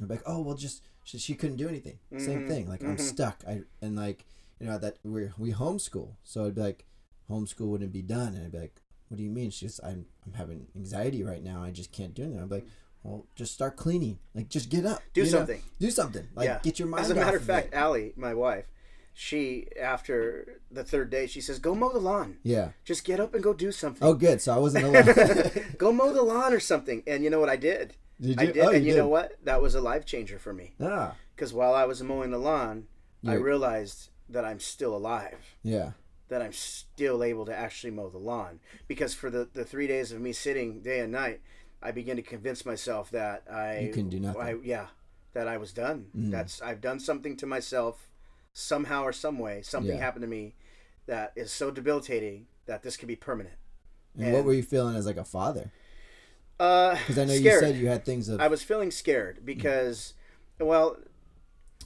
I'm 0.00 0.08
like, 0.08 0.22
oh 0.26 0.40
well, 0.40 0.56
just 0.56 0.82
she, 1.04 1.18
she 1.18 1.34
couldn't 1.34 1.56
do 1.56 1.68
anything. 1.68 1.98
Same 2.16 2.42
Mhm, 2.42 2.48
thing. 2.48 2.68
Like 2.68 2.82
I'm 2.82 2.96
mhm. 2.96 3.00
stuck. 3.00 3.42
I 3.46 3.62
and 3.82 3.96
like 3.96 4.24
you 4.58 4.66
know 4.66 4.78
that 4.78 4.96
we 5.04 5.28
we 5.38 5.52
homeschool, 5.52 6.12
so 6.24 6.46
I'd 6.46 6.54
be 6.54 6.60
like 6.62 6.84
homeschool 7.30 7.66
wouldn't 7.68 7.92
be 7.92 8.02
done, 8.02 8.34
and 8.34 8.44
I'd 8.44 8.52
be 8.52 8.58
like, 8.58 8.80
what 9.08 9.16
do 9.18 9.22
you 9.22 9.30
mean? 9.30 9.50
She's 9.50 9.80
I'm 9.84 10.06
I'm 10.26 10.32
having 10.34 10.66
anxiety 10.76 11.22
right 11.22 11.42
now. 11.42 11.62
I 11.62 11.70
just 11.70 11.92
can't 11.92 12.14
do 12.14 12.22
anything. 12.22 12.40
I'm 12.42 12.48
like, 12.48 12.66
well, 13.02 13.26
just 13.34 13.52
start 13.54 13.76
cleaning. 13.76 14.18
Like 14.34 14.48
just 14.48 14.68
get 14.70 14.84
up. 14.86 15.02
Do 15.14 15.20
you 15.22 15.30
know? 15.30 15.38
something. 15.38 15.62
Do 15.78 15.90
something. 15.90 16.26
Like 16.34 16.46
Yeah. 16.46 16.58
get 16.62 16.78
your 16.78 16.88
mind. 16.88 17.04
As 17.04 17.10
a 17.10 17.14
matter 17.14 17.36
of 17.36 17.44
fact, 17.44 17.68
it. 17.68 17.74
Allie, 17.74 18.12
my 18.16 18.34
wife, 18.34 18.64
she 19.12 19.66
after 19.80 20.60
the 20.70 20.84
third 20.84 21.10
day, 21.10 21.26
she 21.26 21.40
says, 21.40 21.58
"Go 21.58 21.74
mow 21.74 21.92
the 21.92 21.98
lawn. 21.98 22.38
Yeah. 22.42 22.70
Just 22.84 23.04
get 23.04 23.20
up 23.20 23.34
and 23.34 23.42
go 23.42 23.52
do 23.52 23.72
something. 23.72 24.06
Oh, 24.06 24.14
good. 24.14 24.40
So 24.40 24.54
I 24.54 24.58
wasn't 24.58 24.84
alone. 24.86 25.50
go 25.78 25.92
mow 25.92 26.12
the 26.12 26.22
lawn 26.22 26.52
or 26.52 26.60
something." 26.60 27.02
And 27.06 27.22
you 27.24 27.30
know 27.30 27.40
what 27.40 27.48
I 27.50 27.56
did? 27.56 27.94
did 28.20 28.38
I 28.38 28.46
did, 28.46 28.58
Oh, 28.58 28.68
and 28.68 28.84
you 28.84 28.92
did. 28.92 28.98
know 28.98 29.08
what? 29.08 29.36
That 29.44 29.62
was 29.62 29.74
a 29.74 29.80
life 29.80 30.04
changer 30.04 30.38
for 30.38 30.52
me. 30.52 30.74
Ah. 30.80 31.14
Because 31.34 31.54
while 31.54 31.72
I 31.74 31.84
was 31.86 32.02
mowing 32.02 32.30
the 32.30 32.38
lawn, 32.38 32.86
I 33.26 33.34
realized 33.34 34.10
that 34.28 34.44
I'm 34.44 34.60
still 34.60 34.94
alive. 34.94 35.56
Yeah. 35.62 35.92
That 36.28 36.42
I'm 36.42 36.52
still 36.52 37.24
able 37.24 37.46
to 37.46 37.56
actually 37.56 37.90
mow 37.92 38.10
the 38.10 38.18
lawn. 38.18 38.60
Because 38.86 39.14
for 39.14 39.30
the, 39.30 39.48
the 39.52 39.64
three 39.64 39.86
days 39.86 40.12
of 40.12 40.20
me 40.20 40.32
sitting 40.32 40.82
day 40.82 41.00
and 41.00 41.10
night, 41.12 41.40
I 41.82 41.92
began 41.92 42.16
to 42.16 42.22
convince 42.22 42.66
myself 42.66 43.10
that 43.12 43.44
I 43.50 43.78
You 43.80 43.92
can 43.92 44.10
do 44.10 44.20
nothing. 44.20 44.42
I, 44.42 44.54
yeah, 44.62 44.88
that 45.32 45.48
I 45.48 45.56
was 45.56 45.72
done. 45.72 46.08
Mhm. 46.14 46.30
That's 46.30 46.60
I've 46.60 46.82
done 46.82 47.00
something 47.00 47.36
to 47.38 47.46
myself, 47.46 48.09
somehow 48.52 49.02
or 49.02 49.12
some 49.12 49.38
way. 49.38 49.62
Something 49.62 49.96
Yeah. 49.96 50.02
happened 50.02 50.22
to 50.22 50.28
me 50.28 50.54
that 51.06 51.32
is 51.36 51.50
so 51.52 51.70
debilitating 51.70 52.46
that 52.66 52.82
this 52.82 52.96
could 52.96 53.08
be 53.08 53.16
permanent. 53.16 53.56
And, 54.18 54.32
what 54.32 54.44
were 54.44 54.52
you 54.52 54.62
feeling 54.62 54.96
as 54.96 55.06
like 55.06 55.16
a 55.16 55.24
father? 55.24 55.70
Uh, 56.58 56.94
Because 56.96 57.18
I 57.18 57.24
know 57.24 57.32
you 57.32 57.58
said 57.58 57.76
you 57.76 57.88
had 57.88 58.04
things 58.04 58.28
of. 58.28 58.40
I 58.40 58.48
was 58.48 58.62
feeling 58.62 58.90
scared 58.90 59.44
because, 59.44 60.14
well, 60.58 60.98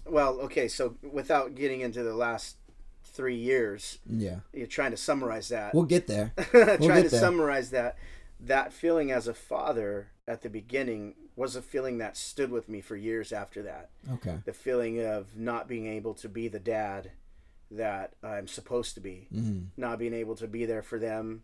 well, 0.04 0.40
okay. 0.40 0.68
So 0.68 0.96
without 1.02 1.54
getting 1.54 1.80
into 1.80 2.02
the 2.02 2.14
last 2.14 2.56
three 3.04 3.36
years, 3.36 3.98
yeah. 4.08 4.40
you're 4.52 4.66
trying 4.66 4.90
to 4.90 4.96
summarize 4.96 5.48
that. 5.48 5.74
We'll 5.74 5.84
get 5.84 6.06
there. 6.06 6.32
trying 6.50 6.78
get 6.78 7.02
to 7.04 7.08
there. 7.08 7.20
summarize 7.20 7.70
that. 7.70 7.96
That 8.40 8.72
feeling 8.72 9.10
as 9.12 9.28
a 9.28 9.34
father 9.34 10.08
at 10.26 10.42
the 10.42 10.50
beginning 10.50 11.14
was 11.36 11.56
a 11.56 11.62
feeling 11.62 11.98
that 11.98 12.16
stood 12.16 12.50
with 12.50 12.68
me 12.68 12.80
for 12.80 12.96
years 12.96 13.32
after 13.32 13.62
that. 13.62 13.90
Okay. 14.12 14.38
The 14.44 14.52
feeling 14.52 15.04
of 15.04 15.36
not 15.36 15.68
being 15.68 15.86
able 15.86 16.14
to 16.14 16.28
be 16.28 16.48
the 16.48 16.60
dad 16.60 17.10
that 17.70 18.12
I'm 18.22 18.46
supposed 18.46 18.94
to 18.94 19.00
be, 19.00 19.26
hmm 19.32 19.60
not 19.76 19.98
being 19.98 20.14
able 20.14 20.36
to 20.36 20.46
be 20.46 20.64
there 20.64 20.82
for 20.82 20.98
them 20.98 21.42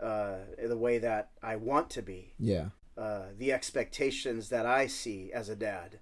uh, 0.00 0.36
the 0.62 0.76
way 0.76 0.98
that 0.98 1.30
I 1.42 1.56
want 1.56 1.90
to 1.90 2.02
be 2.02 2.32
Yeah. 2.38 2.68
uh, 2.96 3.26
the 3.38 3.52
expectations 3.52 4.48
that 4.50 4.64
I 4.66 4.86
see 4.86 5.32
as 5.32 5.48
a 5.48 5.56
dad, 5.56 5.98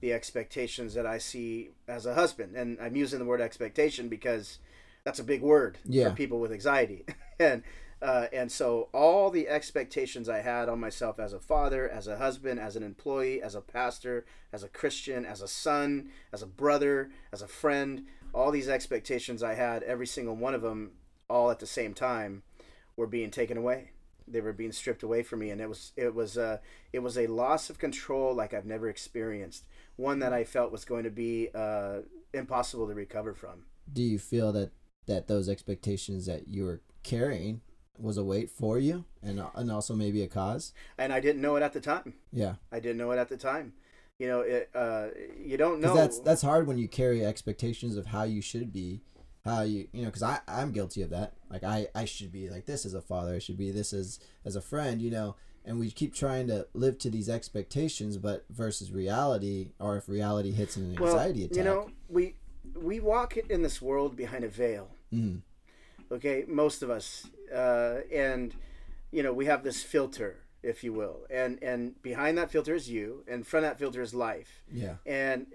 the 0.00 0.12
expectations 0.12 0.94
that 0.94 1.06
I 1.06 1.18
see 1.18 1.70
as 1.86 2.06
a 2.06 2.14
husband. 2.14 2.56
And 2.56 2.78
I'm 2.80 2.96
using 2.96 3.18
the 3.20 3.24
word 3.24 3.40
expectation 3.40 4.08
because 4.08 4.58
that's 5.04 5.18
a 5.20 5.24
big 5.24 5.42
word 5.42 5.78
Yeah. 5.84 6.08
for 6.10 6.16
people 6.16 6.40
with 6.40 6.50
anxiety. 6.52 7.04
and 7.38 7.62
uh, 8.04 8.26
and 8.34 8.52
so 8.52 8.90
all 8.92 9.30
the 9.30 9.48
expectations 9.48 10.28
I 10.28 10.42
had 10.42 10.68
on 10.68 10.78
myself 10.78 11.18
as 11.18 11.32
a 11.32 11.40
father, 11.40 11.88
as 11.88 12.06
a 12.06 12.18
husband, 12.18 12.60
as 12.60 12.76
an 12.76 12.82
employee, 12.82 13.40
as 13.40 13.54
a 13.54 13.62
pastor, 13.62 14.26
as 14.52 14.62
a 14.62 14.68
Christian, 14.68 15.24
as 15.24 15.40
a 15.40 15.48
son, 15.48 16.10
as 16.30 16.42
a 16.42 16.46
brother, 16.46 17.10
as 17.32 17.40
a 17.40 17.48
friend, 17.48 18.04
all 18.34 18.50
these 18.50 18.68
expectations 18.68 19.42
I 19.42 19.54
had, 19.54 19.82
every 19.84 20.06
single 20.06 20.36
one 20.36 20.52
of 20.52 20.60
them, 20.60 20.92
all 21.30 21.50
at 21.50 21.60
the 21.60 21.66
same 21.66 21.94
time, 21.94 22.42
were 22.94 23.06
being 23.06 23.30
taken 23.30 23.56
away. 23.56 23.92
They 24.28 24.42
were 24.42 24.52
being 24.52 24.72
stripped 24.72 25.02
away 25.02 25.22
from 25.22 25.38
me 25.38 25.48
and 25.48 25.60
it 25.60 25.68
was 25.68 25.92
it 25.96 26.14
was 26.14 26.36
uh 26.36 26.58
it 26.92 26.98
was 26.98 27.16
a 27.16 27.26
loss 27.26 27.70
of 27.70 27.78
control 27.78 28.34
like 28.34 28.52
I've 28.52 28.66
never 28.66 28.90
experienced. 28.90 29.64
One 29.96 30.18
that 30.18 30.32
I 30.34 30.44
felt 30.44 30.72
was 30.72 30.84
going 30.84 31.04
to 31.04 31.10
be 31.10 31.48
uh 31.54 32.00
impossible 32.34 32.86
to 32.86 32.94
recover 32.94 33.32
from. 33.34 33.64
Do 33.90 34.02
you 34.02 34.18
feel 34.18 34.52
that 34.52 34.72
that 35.06 35.26
those 35.26 35.48
expectations 35.48 36.26
that 36.26 36.48
you 36.48 36.64
were 36.64 36.82
carrying 37.02 37.62
was 37.98 38.16
a 38.16 38.24
weight 38.24 38.50
for 38.50 38.78
you, 38.78 39.04
and 39.22 39.42
and 39.54 39.70
also 39.70 39.94
maybe 39.94 40.22
a 40.22 40.28
cause? 40.28 40.72
and 40.98 41.12
I 41.12 41.20
didn't 41.20 41.42
know 41.42 41.56
it 41.56 41.62
at 41.62 41.72
the 41.72 41.80
time 41.80 42.14
Yeah. 42.32 42.54
I 42.72 42.80
didn't 42.80 42.98
know 42.98 43.10
it 43.12 43.18
at 43.18 43.28
the 43.28 43.36
time 43.36 43.72
you 44.18 44.28
know 44.28 44.40
it 44.40 44.70
uh 44.74 45.08
you 45.36 45.56
don't 45.56 45.80
know 45.80 45.94
that's 45.94 46.20
that's 46.20 46.42
hard 46.42 46.66
when 46.68 46.78
you 46.78 46.86
carry 46.88 47.24
expectations 47.24 47.96
of 47.96 48.06
how 48.06 48.22
you 48.24 48.40
should 48.40 48.72
be, 48.72 49.00
how 49.44 49.62
you 49.62 49.88
you 49.92 50.02
know. 50.02 50.06
Because 50.08 50.22
I 50.22 50.40
I'm 50.46 50.70
guilty 50.72 51.02
of 51.02 51.10
that. 51.10 51.34
Like 51.50 51.64
I 51.64 51.88
I 51.94 52.04
should 52.04 52.30
be 52.32 52.48
like 52.48 52.66
this 52.66 52.86
as 52.86 52.94
a 52.94 53.00
father. 53.02 53.34
I 53.34 53.38
should 53.40 53.56
be 53.58 53.70
this 53.70 53.92
as 53.92 54.18
as 54.44 54.54
a 54.56 54.60
friend. 54.60 55.00
You 55.02 55.10
know. 55.10 55.36
And 55.66 55.80
we 55.80 55.90
keep 55.90 56.14
trying 56.14 56.46
to 56.48 56.66
live 56.74 56.98
to 56.98 57.08
these 57.10 57.30
expectations, 57.30 58.18
but 58.18 58.44
versus 58.50 58.92
reality, 58.92 59.70
or 59.80 59.96
if 59.96 60.10
reality 60.10 60.52
hits 60.52 60.76
an 60.76 60.94
well 61.00 61.14
anxiety 61.14 61.44
attack. 61.44 61.56
you 61.56 61.64
know 61.64 61.90
we 62.08 62.34
we 62.76 63.00
walk 63.00 63.36
in 63.36 63.62
this 63.62 63.80
world 63.80 64.14
behind 64.14 64.44
a 64.44 64.48
veil 64.48 64.90
Mhm. 65.12 65.40
okay 66.12 66.44
most 66.46 66.82
of 66.82 66.90
us 66.90 67.26
uh, 67.54 68.00
and 68.12 68.54
you 69.10 69.22
know 69.22 69.32
we 69.32 69.46
have 69.46 69.62
this 69.62 69.82
filter 69.82 70.40
if 70.62 70.82
you 70.82 70.92
will 70.92 71.20
and 71.30 71.62
and 71.62 72.00
behind 72.02 72.36
that 72.38 72.50
filter 72.50 72.74
is 72.74 72.90
you 72.90 73.22
and 73.28 73.46
front 73.46 73.64
of 73.66 73.70
that 73.70 73.78
filter 73.78 74.02
is 74.02 74.14
life 74.14 74.62
Yeah. 74.72 74.96
and 75.06 75.46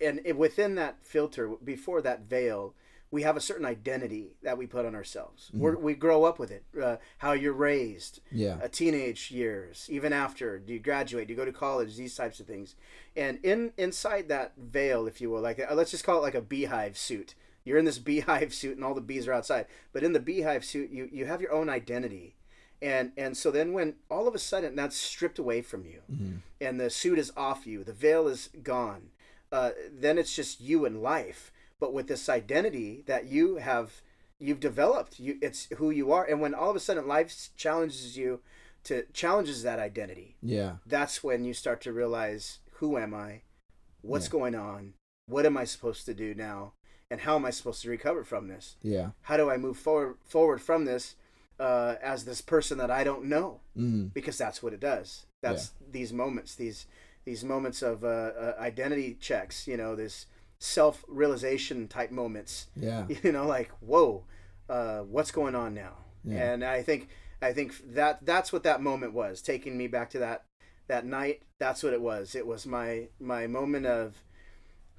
and 0.00 0.20
it, 0.24 0.36
within 0.36 0.74
that 0.76 0.98
filter 1.02 1.48
before 1.64 2.00
that 2.02 2.20
veil 2.22 2.74
we 3.10 3.22
have 3.22 3.38
a 3.38 3.40
certain 3.40 3.64
identity 3.64 4.36
that 4.42 4.58
we 4.58 4.66
put 4.66 4.84
on 4.84 4.94
ourselves. 4.94 5.50
We're, 5.54 5.78
we 5.78 5.94
grow 5.94 6.24
up 6.24 6.38
with 6.38 6.50
it. 6.50 6.62
Uh, 6.78 6.96
how 7.16 7.32
you're 7.32 7.54
raised, 7.54 8.20
Yeah. 8.30 8.58
uh, 8.62 8.68
teenage 8.70 9.30
years, 9.30 9.86
even 9.88 10.12
after 10.12 10.58
do 10.58 10.74
you 10.74 10.78
graduate, 10.78 11.26
do 11.26 11.32
you 11.32 11.36
go 11.38 11.46
to 11.46 11.50
college, 11.66 11.96
these 11.96 12.14
types 12.14 12.38
of 12.38 12.46
things, 12.46 12.74
and 13.16 13.38
in 13.42 13.72
inside 13.78 14.28
that 14.28 14.52
veil, 14.58 15.06
if 15.06 15.22
you 15.22 15.30
will, 15.30 15.40
like 15.40 15.58
uh, 15.58 15.74
let's 15.74 15.90
just 15.90 16.04
call 16.04 16.18
it 16.18 16.20
like 16.20 16.34
a 16.34 16.42
beehive 16.42 16.98
suit. 16.98 17.34
You're 17.68 17.78
in 17.78 17.84
this 17.84 17.98
beehive 17.98 18.52
suit, 18.54 18.76
and 18.76 18.84
all 18.84 18.94
the 18.94 19.00
bees 19.00 19.28
are 19.28 19.32
outside. 19.32 19.66
But 19.92 20.02
in 20.02 20.12
the 20.12 20.20
beehive 20.20 20.64
suit, 20.64 20.90
you 20.90 21.08
you 21.12 21.26
have 21.26 21.40
your 21.42 21.52
own 21.52 21.68
identity, 21.68 22.36
and 22.82 23.12
and 23.16 23.36
so 23.36 23.50
then 23.50 23.72
when 23.72 23.96
all 24.10 24.26
of 24.26 24.34
a 24.34 24.38
sudden 24.38 24.74
that's 24.74 24.96
stripped 24.96 25.38
away 25.38 25.62
from 25.62 25.84
you, 25.84 26.00
and 26.60 26.80
the 26.80 26.90
suit 26.90 27.18
is 27.18 27.30
off 27.36 27.66
you, 27.66 27.84
the 27.84 27.92
veil 27.92 28.26
is 28.26 28.48
gone, 28.62 29.10
uh, 29.52 29.70
then 29.92 30.18
it's 30.18 30.34
just 30.34 30.60
you 30.60 30.84
and 30.84 31.02
life. 31.02 31.52
But 31.80 31.92
with 31.92 32.08
this 32.08 32.28
identity 32.28 33.04
that 33.06 33.26
you 33.26 33.56
have 33.56 34.02
you've 34.40 34.60
developed 34.60 35.18
you 35.18 35.36
it's 35.42 35.66
who 35.78 35.90
you 35.90 36.12
are 36.12 36.24
and 36.24 36.40
when 36.40 36.54
all 36.54 36.70
of 36.70 36.76
a 36.76 36.80
sudden 36.80 37.08
life 37.08 37.48
challenges 37.56 38.16
you 38.16 38.38
to 38.84 39.02
challenges 39.12 39.64
that 39.64 39.80
identity 39.80 40.36
Yeah. 40.40 40.76
that's 40.86 41.24
when 41.24 41.44
you 41.44 41.52
start 41.52 41.80
to 41.80 41.92
realize 41.92 42.60
who 42.74 42.96
am 42.98 43.12
i 43.14 43.42
what's 44.00 44.26
Yeah. 44.26 44.30
going 44.38 44.54
on 44.54 44.94
what 45.26 45.44
am 45.44 45.56
i 45.56 45.64
supposed 45.64 46.06
to 46.06 46.14
do 46.14 46.34
now 46.36 46.72
and 47.10 47.20
how 47.22 47.36
am 47.36 47.44
i 47.44 47.50
supposed 47.50 47.82
to 47.82 47.90
recover 47.90 48.24
from 48.24 48.48
this? 48.48 48.76
Yeah. 48.82 49.10
how 49.22 49.36
do 49.36 49.50
i 49.50 49.56
move 49.56 49.76
forward 49.76 50.16
forward 50.24 50.60
from 50.60 50.84
this 50.84 51.14
uh, 51.60 51.96
as 52.00 52.24
this 52.24 52.40
person 52.40 52.78
that 52.78 52.90
i 52.90 53.02
don't 53.02 53.24
know? 53.24 53.60
Mm. 53.76 54.12
because 54.14 54.38
that's 54.38 54.62
what 54.62 54.72
it 54.72 54.80
does. 54.80 55.26
That's 55.42 55.72
these 55.90 56.12
moments 56.12 56.54
these 56.54 56.86
these 57.24 57.44
moments 57.44 57.82
of 57.82 58.04
uh, 58.04 58.06
uh, 58.06 58.54
identity 58.58 59.16
checks 59.20 59.66
you 59.66 59.76
know 59.76 59.94
this 59.96 60.26
self 60.58 61.04
realization 61.08 61.88
type 61.88 62.10
moments. 62.10 62.68
Yeah. 62.76 63.06
you 63.22 63.32
know 63.32 63.46
like 63.46 63.70
whoa 63.80 64.24
uh, 64.68 65.00
what's 65.00 65.30
going 65.30 65.54
on 65.54 65.74
now? 65.74 65.94
Yeah. 66.24 66.52
and 66.52 66.64
i 66.64 66.82
think 66.82 67.08
i 67.40 67.52
think 67.52 67.94
that 67.94 68.24
that's 68.26 68.52
what 68.52 68.64
that 68.64 68.82
moment 68.82 69.12
was 69.14 69.40
taking 69.40 69.78
me 69.78 69.86
back 69.86 70.10
to 70.10 70.18
that 70.20 70.44
that 70.88 71.04
night. 71.04 71.42
That's 71.58 71.82
what 71.82 71.92
it 71.92 72.00
was. 72.00 72.34
It 72.34 72.46
was 72.46 72.66
my 72.66 73.08
my 73.20 73.46
moment 73.46 73.86
of 73.86 74.22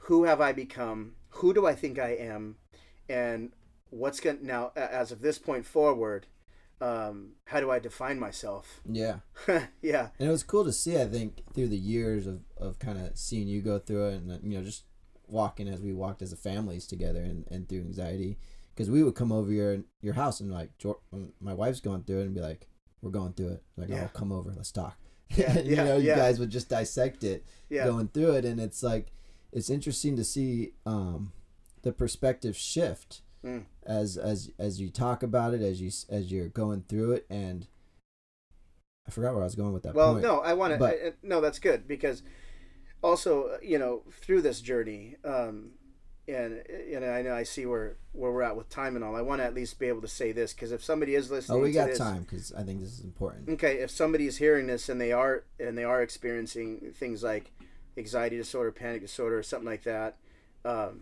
who 0.04 0.24
have 0.24 0.40
i 0.40 0.52
become 0.54 1.16
who 1.30 1.54
do 1.54 1.66
i 1.66 1.74
think 1.74 2.00
i 2.00 2.10
am 2.10 2.56
and 3.08 3.52
what's 3.90 4.20
going 4.20 4.38
to 4.40 4.46
now 4.46 4.72
as 4.76 5.12
of 5.12 5.22
this 5.22 5.38
point 5.38 5.66
forward 5.66 6.28
um, 6.82 7.32
how 7.46 7.60
do 7.60 7.70
i 7.70 7.78
define 7.80 8.20
myself 8.20 8.80
Yeah. 8.90 9.18
yeah 9.82 10.10
And 10.18 10.30
it 10.30 10.32
was 10.32 10.44
cool 10.44 10.64
to 10.64 10.72
see, 10.72 10.98
I 11.00 11.06
think, 11.08 11.42
through 11.54 11.68
the 11.68 11.78
years 11.78 12.26
of, 12.26 12.40
of 12.58 12.80
kind 12.80 12.98
of 12.98 13.18
seeing 13.18 13.48
you 13.50 13.62
go 13.62 13.80
through 13.80 14.08
it 14.10 14.14
and, 14.22 14.42
you 14.44 14.58
know, 14.58 14.64
just 14.64 14.84
walking 15.28 15.68
as 15.68 15.82
we 15.82 15.92
walked 15.94 16.22
as 16.22 16.32
a 16.32 16.38
families 16.38 16.88
together 16.88 17.22
and, 17.22 17.46
and 17.52 17.68
through 17.68 17.80
anxiety. 17.82 18.38
Because 18.74 18.90
we 18.90 19.04
would 19.04 19.16
come 19.16 19.34
over 19.34 19.52
your 19.52 19.80
your 20.02 20.14
house 20.14 20.40
and, 20.40 20.54
like, 20.54 20.70
my 21.42 21.54
wife's 21.54 21.82
going 21.82 22.04
through 22.04 22.22
it 22.22 22.26
and 22.28 22.34
be 22.34 22.40
like, 22.40 22.70
we're 23.02 23.12
going 23.12 23.34
through 23.34 23.50
it. 23.56 23.64
Like, 23.76 23.90
Yeah. 23.90 24.06
oh, 24.06 24.12
come 24.14 24.32
over, 24.32 24.54
let's 24.56 24.72
talk. 24.72 24.98
Yeah, 25.36 25.60
you 25.60 25.76
yeah, 25.76 25.84
know, 25.84 25.98
you 25.98 26.08
yeah. 26.08 26.16
guys 26.16 26.40
would 26.40 26.50
just 26.50 26.70
dissect 26.70 27.24
it 27.26 27.46
yeah 27.70 27.84
going 27.86 28.08
through 28.08 28.36
it. 28.36 28.46
And 28.46 28.58
it's 28.60 28.82
like, 28.82 29.12
it's 29.52 29.70
interesting 29.70 30.16
to 30.16 30.24
see 30.24 30.74
um, 30.86 31.32
the 31.82 31.92
perspective 31.92 32.56
shift 32.58 33.22
Mm. 33.42 33.64
as 33.86 34.18
as 34.18 34.52
as 34.60 34.82
you 34.82 34.90
talk 34.90 35.24
about 35.24 35.54
it, 35.54 35.62
as 35.62 35.80
you 35.80 35.90
as 36.10 36.30
you're 36.30 36.50
going 36.50 36.84
through 36.90 37.14
it, 37.14 37.26
and 37.30 37.68
I 39.08 39.12
forgot 39.12 39.34
where 39.34 39.44
I 39.44 39.46
was 39.46 39.56
going 39.56 39.72
with 39.72 39.84
that. 39.84 39.96
well 39.96 40.12
point. 40.14 40.24
no 40.24 40.40
i 40.42 40.54
want 40.54 40.78
to 40.78 41.14
no 41.24 41.40
that's 41.42 41.58
good 41.60 41.88
because 41.88 42.22
also 43.02 43.58
you 43.64 43.80
know 43.80 44.04
through 44.12 44.42
this 44.42 44.62
journey 44.62 45.16
um 45.24 45.72
and 46.28 46.62
you 46.88 47.00
know 47.00 47.10
i 47.10 47.22
know 47.22 47.34
i 47.34 47.44
see 47.44 47.66
where 47.66 47.96
where 48.12 48.32
we're 48.32 48.42
at 48.44 48.56
with 48.58 48.70
time 48.70 48.96
and 48.96 49.04
all 49.06 49.16
i 49.16 49.22
want 49.22 49.40
to 49.40 49.46
at 49.46 49.54
least 49.56 49.80
be 49.80 49.88
able 49.88 50.02
to 50.02 50.08
say 50.08 50.32
this 50.32 50.54
because 50.54 50.72
if 50.72 50.84
somebody 50.84 51.16
is 51.16 51.32
listening 51.32 51.58
Oh, 51.58 51.62
we 51.62 51.72
got 51.72 51.88
this, 51.88 51.98
time 51.98 52.24
because 52.24 52.52
I 52.54 52.64
think 52.64 52.82
this 52.82 52.92
is 52.92 53.00
important. 53.06 53.50
okay 53.50 53.78
if 53.80 53.90
somebody 53.90 54.28
is 54.28 54.38
hearing 54.38 54.68
this 54.68 54.90
and 54.90 55.00
they 55.00 55.12
are 55.12 55.44
and 55.60 55.78
they 55.78 55.86
are 55.86 56.02
experiencing 56.02 56.92
things 56.94 57.24
like 57.24 57.52
anxiety 58.00 58.38
disorder 58.38 58.72
panic 58.72 59.02
disorder 59.02 59.44
something 59.44 59.68
like 59.68 59.84
that 59.84 60.18
um, 60.66 61.02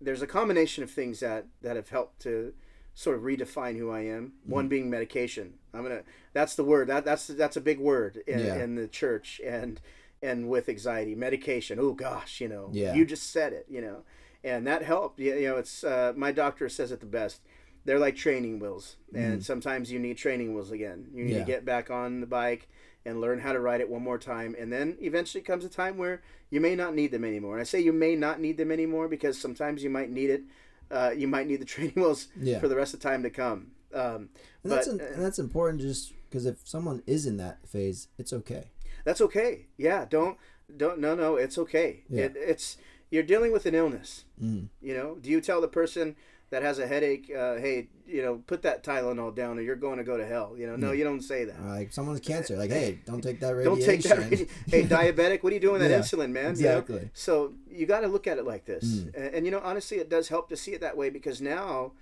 there's 0.00 0.22
a 0.22 0.26
combination 0.26 0.82
of 0.84 0.90
things 0.90 1.20
that 1.20 1.46
that 1.62 1.76
have 1.76 1.88
helped 1.90 2.20
to 2.22 2.52
sort 2.94 3.16
of 3.16 3.22
redefine 3.22 3.76
who 3.76 3.90
i 3.90 4.00
am. 4.00 4.32
Mm-hmm. 4.42 4.52
one 4.52 4.68
being 4.68 4.88
medication. 4.90 5.54
I'm 5.72 5.82
gonna 5.82 6.02
that's 6.32 6.54
the 6.54 6.64
word. 6.64 6.88
That 6.88 7.04
that's 7.04 7.26
that's 7.26 7.56
a 7.56 7.60
big 7.60 7.78
word 7.80 8.22
in, 8.26 8.38
Yeah. 8.40 8.56
in 8.62 8.74
the 8.76 8.86
church 8.88 9.40
and 9.44 9.80
and 10.22 10.48
with 10.48 10.68
anxiety. 10.68 11.14
Medication. 11.14 11.78
Oh 11.80 11.92
gosh 11.92 12.40
you 12.40 12.48
know. 12.48 12.70
Yeah. 12.72 12.94
you 12.94 13.04
just 13.04 13.30
said 13.32 13.52
it 13.52 13.66
you 13.68 13.80
know. 13.80 14.02
And 14.44 14.66
that 14.66 14.82
helped. 14.82 15.18
You 15.18 15.34
you 15.34 15.48
know 15.48 15.56
it's 15.56 15.82
uh, 15.84 16.12
my 16.16 16.30
doctor 16.32 16.68
says 16.68 16.92
it 16.92 17.00
the 17.00 17.06
best. 17.06 17.40
They're 17.84 17.98
like 17.98 18.16
training 18.16 18.60
wheels. 18.60 18.96
And 19.14 19.44
sometimes 19.44 19.90
you 19.92 19.98
need 19.98 20.16
training 20.16 20.54
wheels 20.54 20.70
again. 20.70 21.08
You 21.12 21.24
need 21.24 21.30
Mm-hmm. 21.30 21.38
Yeah. 21.38 21.44
to 21.44 21.50
get 21.52 21.64
back 21.64 21.90
on 21.90 22.20
the 22.20 22.26
bike 22.26 22.68
and 23.06 23.20
learn 23.20 23.38
how 23.40 23.52
to 23.52 23.60
ride 23.60 23.80
it 23.80 23.88
one 23.88 24.02
more 24.02 24.18
time 24.18 24.54
and 24.58 24.72
then 24.72 24.96
eventually 25.00 25.42
comes 25.42 25.64
a 25.64 25.68
time 25.68 25.98
where 25.98 26.22
you 26.50 26.60
may 26.60 26.74
not 26.74 26.94
need 26.94 27.10
them 27.10 27.24
anymore 27.24 27.52
and 27.54 27.60
i 27.60 27.64
say 27.64 27.80
you 27.80 27.92
may 27.92 28.16
not 28.16 28.40
need 28.40 28.56
them 28.56 28.70
anymore 28.72 29.08
because 29.08 29.38
sometimes 29.38 29.82
you 29.82 29.90
might 29.90 30.10
need 30.10 30.30
it 30.30 30.42
uh, 30.90 31.10
you 31.16 31.26
might 31.26 31.46
need 31.46 31.60
the 31.60 31.64
training 31.74 31.94
wheels 31.96 32.28
Yeah. 32.40 32.60
for 32.60 32.68
the 32.68 32.76
rest 32.76 32.94
of 32.94 33.00
the 33.00 33.08
time 33.08 33.22
to 33.22 33.30
come 33.30 33.72
um, 33.94 34.28
And 34.62 34.72
that's 34.72 34.86
but 34.88 34.94
in, 34.94 35.00
and 35.14 35.22
that's 35.22 35.38
important 35.38 35.80
just 35.82 36.12
because 36.28 36.46
if 36.46 36.56
someone 36.64 37.02
is 37.06 37.26
in 37.26 37.36
that 37.36 37.66
phase, 37.68 38.08
it's 38.18 38.32
okay. 38.32 38.64
that's 39.04 39.20
okay 39.20 39.66
yeah 39.76 40.04
don't 40.08 40.36
don't 40.76 40.98
no 40.98 41.14
no 41.14 41.36
it's 41.36 41.58
okay 41.58 42.04
Yeah. 42.08 42.24
it, 42.24 42.32
it's 42.36 42.76
you're 43.10 43.22
dealing 43.22 43.52
with 43.52 43.66
an 43.66 43.74
illness 43.74 44.24
Mm. 44.42 44.68
you 44.82 44.94
know 44.94 45.16
do 45.20 45.30
you 45.30 45.40
tell 45.40 45.60
the 45.60 45.68
person 45.68 46.16
that 46.50 46.62
has 46.62 46.78
a 46.78 46.86
headache 46.86 47.30
uh, 47.36 47.56
hey 47.56 47.88
you 48.06 48.22
know 48.22 48.36
put 48.46 48.62
that 48.62 48.84
tylenol 48.84 49.34
down 49.34 49.58
or 49.58 49.62
you're 49.62 49.76
going 49.76 49.98
to 49.98 50.04
go 50.04 50.16
to 50.16 50.26
hell. 50.26 50.54
You 50.56 50.66
know 50.66 50.76
no 50.76 50.92
you 50.92 51.04
don't 51.04 51.22
say 51.22 51.44
that. 51.44 51.62
Like 51.64 51.92
someone's 51.92 52.20
cancer, 52.20 52.56
like 52.56 52.70
hey, 52.70 53.00
don't 53.06 53.22
take 53.22 53.40
that 53.40 53.54
radiation. 53.54 53.74
don't 53.74 53.84
take 53.84 54.02
that 54.02 54.48
hey 54.68 54.82
diabetic 54.84 55.42
what 55.42 55.52
are 55.52 55.54
you 55.54 55.60
doing 55.60 55.80
with 55.80 55.82
that 55.82 55.90
Yeah, 55.90 56.00
insulin 56.00 56.30
man? 56.30 56.56
You 56.56 56.64
know? 56.64 56.78
exactly. 56.78 57.10
so 57.12 57.54
you 57.70 57.86
got 57.86 58.00
to 58.00 58.08
look 58.08 58.26
at 58.26 58.38
it 58.38 58.44
like 58.44 58.64
this. 58.66 58.84
Mm. 58.84 59.14
and, 59.16 59.34
and 59.34 59.46
you 59.46 59.52
know 59.52 59.60
honestly 59.64 59.98
it 59.98 60.08
does 60.08 60.28
help 60.28 60.48
to 60.50 60.56
see 60.56 60.72
it 60.72 60.80
that 60.80 60.96
way 60.96 61.10
because 61.10 61.40
now 61.40 61.92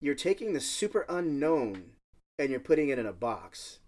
you're 0.00 0.14
taking 0.14 0.52
the 0.52 0.60
super 0.60 1.06
unknown 1.08 1.84
and 2.38 2.50
you're 2.50 2.60
putting 2.60 2.88
it 2.88 2.98
in 2.98 3.06
a 3.06 3.12
box. 3.12 3.78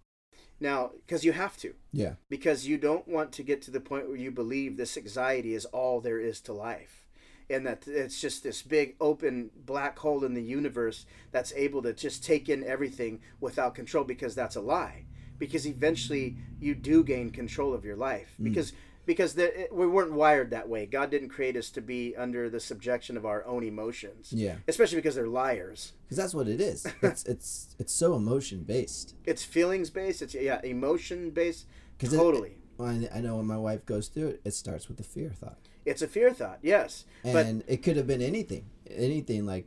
Now 0.60 0.92
because 1.06 1.24
you 1.24 1.32
have 1.32 1.56
to. 1.58 1.74
Yeah, 1.92 2.14
because 2.30 2.66
you 2.66 2.78
don't 2.78 3.06
want 3.08 3.32
to 3.32 3.42
get 3.42 3.60
to 3.62 3.70
the 3.70 3.80
point 3.80 4.08
where 4.08 4.16
you 4.16 4.30
believe 4.30 4.76
this 4.76 4.96
anxiety 4.96 5.54
is 5.54 5.64
all 5.66 6.00
there 6.00 6.20
is 6.20 6.40
to 6.42 6.52
life 6.52 7.04
and 7.50 7.66
that 7.66 7.86
it's 7.86 8.20
just 8.20 8.42
this 8.42 8.62
big 8.62 8.94
open 9.00 9.50
black 9.66 9.98
hole 9.98 10.24
in 10.24 10.34
the 10.34 10.42
universe 10.42 11.06
that's 11.32 11.52
able 11.54 11.82
to 11.82 11.92
just 11.92 12.24
take 12.24 12.48
in 12.48 12.64
everything 12.64 13.20
without 13.40 13.74
control 13.74 14.04
because 14.04 14.34
that's 14.34 14.56
a 14.56 14.60
lie. 14.60 15.04
Because 15.38 15.66
eventually 15.66 16.36
you 16.60 16.74
do 16.74 17.02
gain 17.04 17.30
control 17.30 17.74
of 17.74 17.84
your 17.84 17.96
life. 17.96 18.34
Mm. 18.40 18.44
Because 18.44 18.72
because 19.06 19.34
the, 19.34 19.68
we 19.70 19.86
weren't 19.86 20.12
wired 20.12 20.48
that 20.52 20.66
way. 20.66 20.86
God 20.86 21.10
didn't 21.10 21.28
create 21.28 21.58
us 21.58 21.68
to 21.72 21.82
be 21.82 22.16
under 22.16 22.48
the 22.48 22.58
subjection 22.58 23.18
of 23.18 23.26
our 23.26 23.44
own 23.44 23.62
emotions. 23.62 24.32
Yeah, 24.32 24.54
especially 24.66 24.96
because 24.96 25.14
they're 25.14 25.26
liars. 25.26 25.92
Because 26.04 26.16
that's 26.16 26.32
what 26.34 26.48
it 26.48 26.58
is. 26.60 26.86
It's 27.02 27.22
it's 27.24 27.76
it's 27.78 27.92
so 27.92 28.14
emotion 28.14 28.62
based. 28.62 29.14
it's 29.26 29.44
feelings 29.44 29.90
based 29.90 30.22
it's 30.22 30.34
yeah 30.34 30.60
emotion 30.64 31.30
based 31.30 31.66
'Cause 31.98 32.14
it- 32.14 32.16
totally. 32.16 32.56
I, 32.80 33.08
I 33.14 33.20
know 33.20 33.36
when 33.36 33.46
my 33.46 33.56
wife 33.58 33.84
goes 33.86 34.08
through 34.08 34.28
it, 34.28 34.40
it 34.44 34.52
starts 34.54 34.88
with 34.88 34.96
the 34.96 35.04
fear 35.04 35.30
thought, 35.30 35.58
it's 35.84 36.02
a 36.02 36.08
fear 36.08 36.32
thought 36.32 36.58
yes 36.62 37.04
but 37.22 37.46
it 37.68 37.82
could 37.82 37.96
have 37.96 38.06
been 38.06 38.20
anything, 38.22 38.64
anything 38.90 39.46
like 39.46 39.66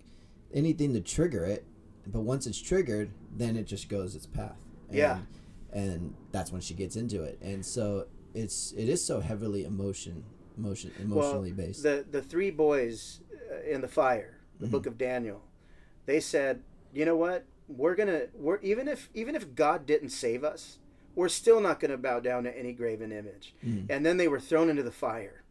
anything 0.54 0.94
to 0.94 1.02
trigger 1.02 1.44
it. 1.46 1.66
But 2.06 2.22
once 2.22 2.48
it's 2.48 2.62
triggered, 2.62 3.10
then 3.36 3.58
it 3.58 3.66
just 3.68 3.90
goes 3.90 4.16
its 4.16 4.26
path. 4.26 4.56
And, 4.90 4.98
Yeah. 4.98 5.20
and 5.74 6.14
that's 6.32 6.52
when 6.52 6.62
she 6.62 6.74
gets 6.74 6.96
into 6.96 7.24
it, 7.24 7.38
and 7.42 7.66
so 7.66 8.08
it's 8.34 8.72
it 8.78 8.88
is 8.88 9.04
so 9.04 9.20
heavily 9.20 9.66
emotion 9.66 10.24
emotion 10.58 10.92
emotionally 11.02 11.52
based. 11.52 11.84
The 11.84 12.06
the 12.10 12.22
three 12.22 12.52
boys 12.52 13.22
uh, 13.52 13.62
in 13.70 13.82
the 13.82 13.88
fire, 13.88 14.38
the 14.60 14.66
Mm-hmm. 14.68 14.72
book 14.72 14.86
of 14.86 14.98
Daniel, 14.98 15.42
they 16.06 16.20
said, 16.20 16.62
"You 16.94 17.04
know 17.06 17.18
what? 17.18 17.44
We're 17.68 17.96
gonna 17.96 18.28
we're 18.36 18.60
even 18.62 18.88
if 18.88 19.10
even 19.14 19.36
if 19.36 19.54
God 19.56 19.86
didn't 19.86 20.10
save 20.10 20.44
us, 20.44 20.78
we're 21.16 21.28
still 21.30 21.60
not 21.60 21.80
gonna 21.82 21.98
bow 21.98 22.20
down 22.22 22.44
to 22.44 22.58
any 22.58 22.72
graven 22.72 23.12
image." 23.12 23.54
Mm-hmm. 23.66 23.92
And 23.92 24.06
then 24.06 24.16
they 24.18 24.28
were 24.30 24.40
thrown 24.40 24.70
into 24.70 24.84
the 24.84 24.92
fire. 24.92 25.44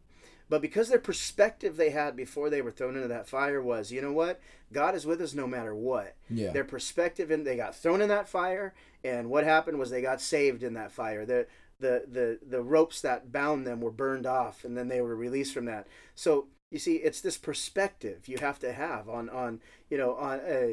But 0.49 0.61
because 0.61 0.89
their 0.89 0.99
perspective 0.99 1.75
they 1.75 1.89
had 1.89 2.15
before 2.15 2.49
they 2.49 2.61
were 2.61 2.71
thrown 2.71 2.95
into 2.95 3.07
that 3.09 3.27
fire 3.27 3.61
was, 3.61 3.91
you 3.91 4.01
know 4.01 4.13
what? 4.13 4.39
God 4.71 4.95
is 4.95 5.05
with 5.05 5.21
us 5.21 5.33
no 5.33 5.47
matter 5.47 5.75
what. 5.75 6.15
Yeah. 6.29 6.51
Their 6.51 6.63
perspective 6.63 7.31
and 7.31 7.45
they 7.45 7.57
got 7.57 7.75
thrown 7.75 8.01
in 8.01 8.09
that 8.09 8.29
fire 8.29 8.73
and 9.03 9.29
what 9.29 9.43
happened 9.43 9.77
was 9.77 9.89
they 9.89 10.01
got 10.01 10.21
saved 10.21 10.63
in 10.63 10.73
that 10.75 10.91
fire. 10.91 11.25
The 11.25 11.47
the 11.79 12.05
the 12.07 12.39
the 12.47 12.61
ropes 12.61 13.01
that 13.01 13.31
bound 13.31 13.67
them 13.67 13.81
were 13.81 13.91
burned 13.91 14.25
off 14.25 14.63
and 14.63 14.77
then 14.77 14.87
they 14.87 15.01
were 15.01 15.15
released 15.15 15.53
from 15.53 15.65
that. 15.65 15.87
So 16.15 16.47
you 16.71 16.79
see 16.79 16.95
it's 16.95 17.21
this 17.21 17.37
perspective 17.37 18.27
you 18.27 18.37
have 18.39 18.59
to 18.59 18.73
have 18.73 19.07
on 19.07 19.29
on 19.29 19.61
you 19.89 19.97
know 19.97 20.15
on 20.15 20.39
uh, 20.39 20.67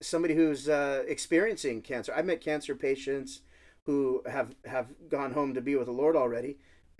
somebody 0.00 0.34
who's 0.34 0.68
uh, 0.68 1.04
experiencing 1.06 1.82
cancer. 1.82 2.12
I've 2.14 2.26
met 2.26 2.40
cancer 2.40 2.74
patients 2.74 3.42
who 3.84 4.22
have 4.28 4.54
have 4.64 4.88
gone 5.08 5.32
home 5.32 5.54
to 5.54 5.60
be 5.60 5.76
with 5.76 5.86
the 5.86 5.92
Lord 5.92 6.16
already 6.16 6.58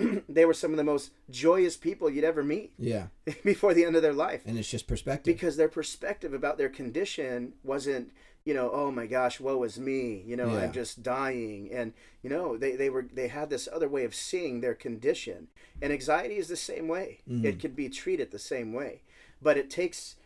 they 0.29 0.45
were 0.45 0.55
some 0.55 0.71
of 0.73 0.77
the 0.77 0.85
most 0.85 1.11
joyous 1.31 1.77
people 1.77 2.09
you'd 2.11 2.25
ever 2.25 2.43
meet 2.43 2.73
Yeah. 2.79 3.07
before 3.45 3.75
the 3.75 3.85
end 3.85 3.97
of 3.97 4.03
their 4.03 4.13
life 4.13 4.43
And 4.47 4.59
it's 4.59 4.71
just 4.71 4.87
perspective. 4.87 5.35
because 5.35 5.57
their 5.57 5.69
perspective 5.69 6.33
about 6.35 6.59
their 6.59 6.69
condition 6.69 7.55
wasn't 7.63 8.13
you 8.45 8.55
know 8.55 8.71
oh 8.73 8.91
my 8.91 9.07
gosh 9.07 9.39
woe 9.39 9.63
is 9.65 9.79
me 9.79 10.23
you 10.27 10.35
know 10.35 10.49
Yeah. 10.55 10.61
i'm 10.63 10.73
just 10.73 11.03
dying 11.03 11.69
and 11.73 11.93
you 12.23 12.31
know 12.31 12.57
they, 12.57 12.75
they 12.75 12.89
were 12.89 13.07
they 13.13 13.29
had 13.29 13.51
this 13.51 13.69
other 13.71 13.87
way 13.89 14.05
of 14.05 14.15
seeing 14.15 14.61
their 14.61 14.75
condition 14.75 15.49
and 15.83 15.93
anxiety 15.93 16.37
is 16.37 16.49
the 16.49 16.57
same 16.57 16.89
way 16.89 17.19
Mhm. 17.31 17.45
it 17.45 17.59
can 17.61 17.73
be 17.73 17.91
treated 17.91 18.31
the 18.31 18.39
same 18.39 18.73
way 18.73 19.03
but 19.43 19.59
it 19.59 19.69
takes 19.69 20.17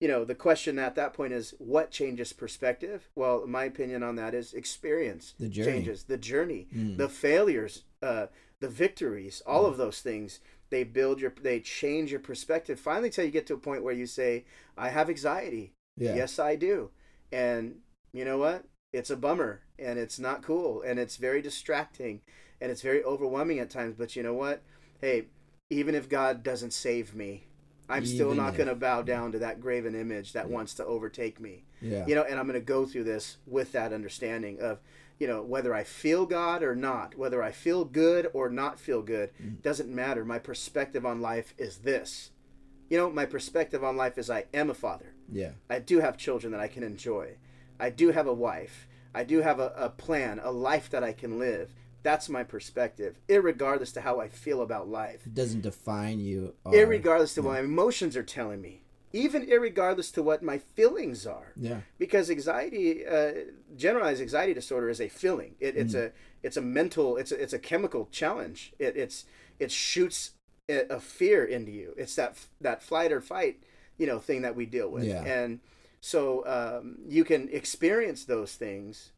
you 0.00 0.06
know 0.06 0.24
the 0.24 0.36
question 0.36 0.78
at 0.78 0.94
that 0.94 1.14
point 1.14 1.32
is 1.32 1.52
what 1.58 1.90
changes 1.90 2.32
perspective 2.32 3.08
well 3.16 3.44
my 3.46 3.64
opinion 3.64 4.04
on 4.04 4.14
that 4.16 4.34
is 4.34 4.54
experience 4.54 5.34
The 5.40 5.48
journey. 5.48 5.72
changes 5.72 6.04
the 6.04 6.16
journey 6.18 6.68
Mm. 6.72 6.96
the 6.96 7.08
failures 7.08 7.82
uh 8.02 8.26
the 8.60 8.68
victories 8.68 9.42
all 9.46 9.62
mm-hmm. 9.62 9.72
of 9.72 9.78
those 9.78 10.00
things 10.00 10.40
they 10.70 10.82
build 10.84 11.20
your 11.20 11.32
they 11.42 11.60
change 11.60 12.10
your 12.10 12.20
perspective 12.20 12.80
finally 12.80 13.10
till 13.10 13.24
you 13.24 13.30
get 13.30 13.46
to 13.46 13.54
a 13.54 13.58
point 13.58 13.84
where 13.84 13.94
you 13.94 14.06
say 14.06 14.44
i 14.76 14.88
have 14.88 15.08
anxiety. 15.08 15.72
Yeah. 15.96 16.14
yes 16.16 16.38
i 16.38 16.56
do. 16.56 16.90
And 17.30 17.76
you 18.12 18.24
know 18.24 18.38
what? 18.38 18.64
It's 18.92 19.10
a 19.10 19.16
bummer 19.16 19.60
and 19.78 19.98
it's 19.98 20.18
not 20.18 20.42
cool 20.42 20.82
and 20.82 20.98
it's 20.98 21.16
very 21.16 21.40
distracting 21.42 22.22
and 22.60 22.70
it's 22.72 22.82
very 22.82 23.04
overwhelming 23.04 23.60
at 23.60 23.70
times 23.70 23.94
but 23.96 24.16
you 24.16 24.22
know 24.22 24.34
what? 24.34 24.62
Hey 25.00 25.26
even 25.70 25.94
if 25.94 26.08
god 26.08 26.42
doesn't 26.42 26.72
save 26.72 27.14
me 27.14 27.44
i'm 27.88 28.04
still 28.04 28.34
not 28.34 28.56
going 28.56 28.68
to 28.68 28.74
bow 28.74 29.02
down 29.02 29.32
to 29.32 29.38
that 29.38 29.60
graven 29.60 29.94
image 29.94 30.32
that 30.32 30.48
Yeah. 30.48 30.54
wants 30.54 30.74
to 30.74 30.84
overtake 30.84 31.40
me. 31.40 31.64
Yeah. 31.80 32.06
you 32.06 32.14
know 32.14 32.22
and 32.22 32.38
i'm 32.38 32.46
going 32.46 32.58
to 32.60 32.64
go 32.64 32.86
through 32.86 33.04
this 33.04 33.36
with 33.46 33.72
that 33.72 33.92
understanding 33.92 34.60
of 34.60 34.80
you 35.18 35.26
know 35.26 35.42
whether 35.42 35.72
i 35.74 35.84
feel 35.84 36.26
god 36.26 36.62
or 36.62 36.74
not 36.74 37.16
whether 37.16 37.42
i 37.42 37.50
feel 37.52 37.84
good 37.84 38.28
or 38.32 38.48
not 38.50 38.78
feel 38.80 39.02
good 39.02 39.30
Mm. 39.42 39.62
doesn't 39.62 39.88
matter. 39.88 40.24
My 40.24 40.38
perspective 40.38 41.04
on 41.06 41.20
life 41.20 41.54
is 41.58 41.78
this. 41.78 42.30
You 42.90 42.98
know 42.98 43.10
my 43.10 43.24
perspective 43.26 43.82
on 43.84 43.96
life 43.96 44.18
is 44.18 44.28
i 44.30 44.44
am 44.52 44.70
a 44.70 44.74
father. 44.74 45.14
Yeah. 45.32 45.52
i 45.70 45.78
do 45.78 46.00
have 46.00 46.16
children 46.18 46.50
that 46.52 46.60
i 46.60 46.68
can 46.68 46.82
enjoy. 46.82 47.36
I 47.80 47.90
do 47.90 48.10
have 48.12 48.26
a 48.26 48.34
wife. 48.34 48.86
I 49.14 49.24
do 49.24 49.42
have 49.42 49.58
a, 49.60 49.72
a 49.76 49.88
plan 49.88 50.40
a 50.42 50.50
life 50.52 50.90
that 50.90 51.02
i 51.04 51.12
can 51.12 51.38
live. 51.38 51.74
That's 52.02 52.28
my 52.28 52.44
perspective 52.44 53.18
irregardless 53.28 53.92
to 53.94 54.00
how 54.02 54.20
i 54.20 54.28
feel 54.28 54.60
about 54.62 54.88
life. 54.88 55.26
It 55.26 55.34
doesn't 55.34 55.62
define 55.62 56.18
you. 56.20 56.54
Or, 56.64 56.72
irregardless 56.72 57.34
to 57.34 57.42
what 57.42 57.52
my 57.52 57.60
emotions 57.60 58.16
are 58.16 58.22
telling 58.22 58.60
me 58.60 58.83
even 59.14 59.46
irregardless 59.46 60.12
to 60.12 60.22
what 60.22 60.42
my 60.42 60.58
feelings 60.58 61.26
are. 61.26 61.52
Yeah. 61.56 61.80
because 61.98 62.30
anxiety 62.30 63.06
uh, 63.06 63.32
generalized 63.76 64.20
anxiety 64.20 64.52
disorder 64.52 64.90
is 64.90 65.00
a 65.00 65.08
feeling. 65.08 65.54
It, 65.60 65.76
it's 65.76 65.94
a 65.94 66.12
it's 66.42 66.56
a 66.56 66.62
mental 66.62 67.16
it's 67.16 67.32
a, 67.32 67.40
it's 67.40 67.52
a 67.52 67.58
chemical 67.58 68.08
challenge. 68.10 68.72
It, 68.78 68.96
it's 68.96 69.24
it 69.58 69.70
shoots 69.70 70.32
a, 70.68 70.86
a 70.90 71.00
fear 71.00 71.44
into 71.44 71.70
you. 71.70 71.94
It's 71.96 72.16
that 72.16 72.36
that 72.60 72.82
flight 72.82 73.12
or 73.12 73.20
fight 73.20 73.62
you 73.96 74.06
know 74.06 74.18
thing 74.18 74.42
that 74.42 74.56
we 74.56 74.66
deal 74.66 74.90
with. 74.90 75.04
Yeah. 75.04 75.22
and 75.24 75.60
so 76.00 76.44
um, 76.46 76.96
you 77.08 77.24
can 77.24 77.48
experience 77.50 78.24
those 78.24 78.54
things 78.54 79.12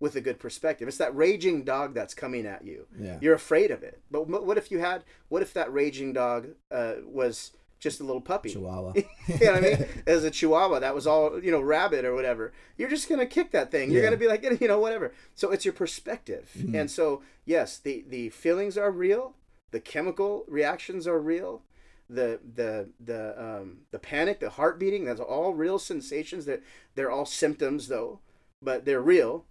with 0.00 0.14
a 0.14 0.20
good 0.20 0.38
perspective. 0.38 0.86
It's 0.86 0.98
that 0.98 1.16
raging 1.16 1.64
dog 1.64 1.94
that's 1.94 2.14
coming 2.14 2.46
at 2.46 2.64
you. 2.64 2.86
Yeah. 3.00 3.18
you're 3.20 3.34
afraid 3.34 3.70
of 3.70 3.82
it. 3.82 4.00
But 4.10 4.28
what 4.28 4.58
if 4.58 4.70
you 4.70 4.78
had 4.80 5.04
what 5.28 5.42
if 5.42 5.54
that 5.54 5.72
raging 5.72 6.12
dog 6.12 6.48
uh, 6.70 6.94
was 7.04 7.52
just 7.78 8.00
a 8.00 8.04
little 8.04 8.20
puppy 8.20 8.50
Chihuahua. 8.50 8.92
you 8.96 9.02
know 9.40 9.52
what 9.52 9.56
I 9.56 9.60
mean? 9.60 9.86
As 10.06 10.24
a 10.24 10.30
chihuahua, 10.30 10.80
that 10.80 10.94
was 10.94 11.06
all, 11.06 11.42
you 11.42 11.50
know, 11.52 11.60
rabbit 11.60 12.04
or 12.04 12.14
whatever. 12.14 12.52
You're 12.76 12.88
just 12.90 13.08
going 13.08 13.20
to 13.20 13.26
kick 13.26 13.52
that 13.52 13.70
thing. 13.70 13.90
You're 13.90 14.02
Yeah. 14.02 14.08
going 14.10 14.18
to 14.18 14.24
be 14.24 14.28
like, 14.28 14.42
you 14.60 14.68
know, 14.68 14.80
whatever. 14.80 15.12
So 15.34 15.50
it's 15.52 15.64
your 15.64 15.74
perspective. 15.74 16.50
Mhm. 16.58 16.74
And 16.80 16.90
so, 16.90 17.22
yes, 17.44 17.78
the, 17.78 18.04
the 18.08 18.30
feelings 18.30 18.76
are 18.76 18.90
real. 18.90 19.34
The 19.70 19.80
chemical 19.80 20.44
reactions 20.48 21.06
are 21.06 21.18
real. 21.20 21.62
The, 22.10 22.40
the, 22.54 22.88
the, 23.04 23.40
um, 23.42 23.78
the 23.90 23.98
panic, 23.98 24.40
the 24.40 24.50
heart 24.50 24.78
beating, 24.80 25.04
that's 25.04 25.20
all 25.20 25.52
real 25.54 25.78
sensations. 25.78 26.46
That 26.46 26.62
they're 26.94 27.10
all 27.10 27.26
symptoms 27.26 27.88
though, 27.88 28.20
but 28.62 28.84
they're 28.86 29.02
real. 29.02 29.44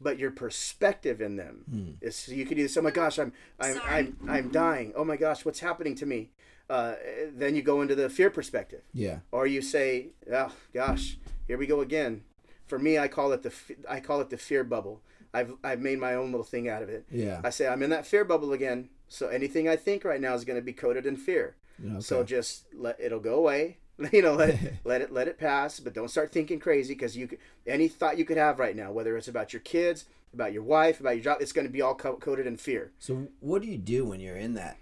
But 0.00 0.18
your 0.18 0.30
perspective 0.30 1.20
in 1.20 1.36
them 1.36 1.64
Hmm. 1.70 1.90
is 2.00 2.28
you 2.28 2.44
could 2.46 2.58
either 2.58 2.68
say, 2.68 2.80
"Oh 2.80 2.82
my 2.82 2.90
gosh, 2.90 3.18
I'm 3.18 3.32
I'm 3.60 3.74
Sorry. 3.74 3.94
I'm 3.96 4.16
I'm 4.28 4.48
dying. 4.50 4.92
Oh 4.96 5.04
my 5.04 5.16
gosh, 5.16 5.44
what's 5.44 5.60
happening 5.60 5.94
to 5.96 6.04
me?" 6.06 6.30
Uh, 6.70 6.94
then 7.32 7.54
you 7.54 7.62
go 7.62 7.82
into 7.82 7.94
the 7.94 8.08
fear 8.08 8.30
perspective 8.30 8.82
Yeah. 8.92 9.18
or 9.32 9.46
you 9.46 9.60
say, 9.60 10.08
"Oh 10.32 10.52
gosh, 10.72 11.18
here 11.46 11.58
we 11.58 11.66
go 11.66 11.80
again." 11.80 12.22
For 12.66 12.78
me, 12.78 12.98
I 12.98 13.08
call 13.08 13.32
it 13.32 13.42
the 13.42 13.52
I 13.88 14.00
call 14.00 14.20
it 14.20 14.30
the 14.30 14.38
fear 14.38 14.64
bubble. 14.64 15.02
I've 15.34 15.52
I've 15.62 15.80
made 15.80 15.98
my 15.98 16.14
own 16.14 16.30
little 16.30 16.44
thing 16.44 16.68
out 16.68 16.82
of 16.82 16.88
it. 16.88 17.04
Yeah. 17.10 17.40
I 17.44 17.50
say 17.50 17.66
I'm 17.68 17.82
in 17.82 17.90
that 17.90 18.06
fear 18.06 18.24
bubble 18.24 18.52
again. 18.52 18.88
So 19.08 19.28
anything 19.28 19.68
I 19.68 19.76
think 19.76 20.04
right 20.04 20.20
now 20.20 20.34
is 20.34 20.44
going 20.44 20.58
to 20.58 20.62
be 20.64 20.72
coated 20.72 21.04
in 21.06 21.16
fear. 21.16 21.56
Okay. 21.84 22.00
So 22.00 22.24
just 22.24 22.64
let 22.74 22.98
it'll 22.98 23.20
go 23.20 23.34
away. 23.34 23.78
You 24.12 24.22
know, 24.22 24.34
let 24.34 24.48
it, 24.50 24.74
let 24.84 25.02
it 25.02 25.12
let 25.12 25.28
it 25.28 25.38
pass, 25.38 25.78
but 25.78 25.92
don't 25.94 26.10
start 26.10 26.32
thinking 26.32 26.58
crazy 26.58 26.94
because 26.94 27.16
you 27.16 27.28
any 27.66 27.86
thought 27.88 28.18
you 28.18 28.24
could 28.24 28.36
have 28.38 28.58
right 28.58 28.74
now, 28.74 28.90
whether 28.90 29.16
it's 29.16 29.28
about 29.28 29.52
your 29.52 29.60
kids, 29.60 30.06
about 30.32 30.52
your 30.52 30.64
wife, 30.64 30.98
about 30.98 31.14
your 31.14 31.22
job, 31.22 31.36
it's 31.40 31.52
going 31.52 31.66
to 31.66 31.72
be 31.72 31.80
all 31.82 31.94
co- 31.94 32.16
coated 32.16 32.44
in 32.46 32.56
fear. 32.56 32.90
So 32.98 33.28
what 33.38 33.62
do 33.62 33.68
you 33.68 33.78
do 33.78 34.04
when 34.04 34.18
you're 34.18 34.36
in 34.36 34.54
that 34.54 34.78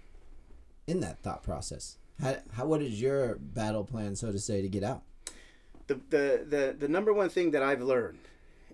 in 0.87 0.99
that 1.01 1.19
thought 1.19 1.43
process? 1.43 1.97
How, 2.21 2.37
how 2.53 2.65
what 2.65 2.81
is 2.81 3.01
your 3.01 3.35
battle 3.35 3.83
plan, 3.83 4.15
so 4.15 4.31
to 4.31 4.39
say, 4.39 4.61
to 4.61 4.69
get 4.69 4.83
out? 4.83 5.03
the, 5.87 5.95
the 6.09 6.45
the 6.47 6.75
the 6.79 6.87
number 6.87 7.13
one 7.13 7.29
thing 7.29 7.51
that 7.51 7.63
I've 7.63 7.81
learned 7.81 8.19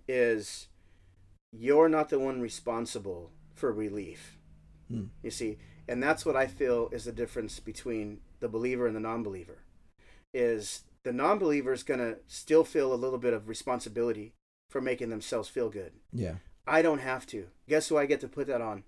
is 0.08 0.68
you're 1.52 1.90
not 1.90 2.10
the 2.10 2.20
one 2.20 2.42
responsible 2.42 3.32
for 3.54 3.72
relief. 3.72 4.38
Hmm. 4.90 5.06
You 5.24 5.32
see, 5.32 5.58
and 5.88 6.02
that's 6.02 6.26
what 6.26 6.36
I 6.36 6.48
feel 6.48 6.90
is 6.92 7.06
the 7.06 7.12
difference 7.12 7.60
between 7.60 8.20
the 8.40 8.48
believer 8.48 8.88
and 8.88 8.96
the 8.96 9.00
non-believer. 9.00 9.60
Is 10.34 10.84
the 11.04 11.14
non-believer 11.14 11.74
is 11.74 11.84
going 11.84 12.00
to 12.00 12.18
still 12.28 12.64
feel 12.64 12.94
a 12.94 12.96
little 12.96 13.18
bit 13.18 13.34
of 13.34 13.50
responsibility 13.50 14.34
for 14.70 14.82
making 14.82 15.10
themselves 15.10 15.50
feel 15.50 15.70
good. 15.70 15.94
Yeah. 16.14 16.36
I 16.68 16.84
don't 16.84 17.00
have 17.00 17.26
to. 17.28 17.48
Guess 17.68 17.88
who 17.88 17.98
I 17.98 18.06
get 18.06 18.20
to 18.22 18.28
put 18.28 18.46
that 18.48 18.62
on? 18.62 18.84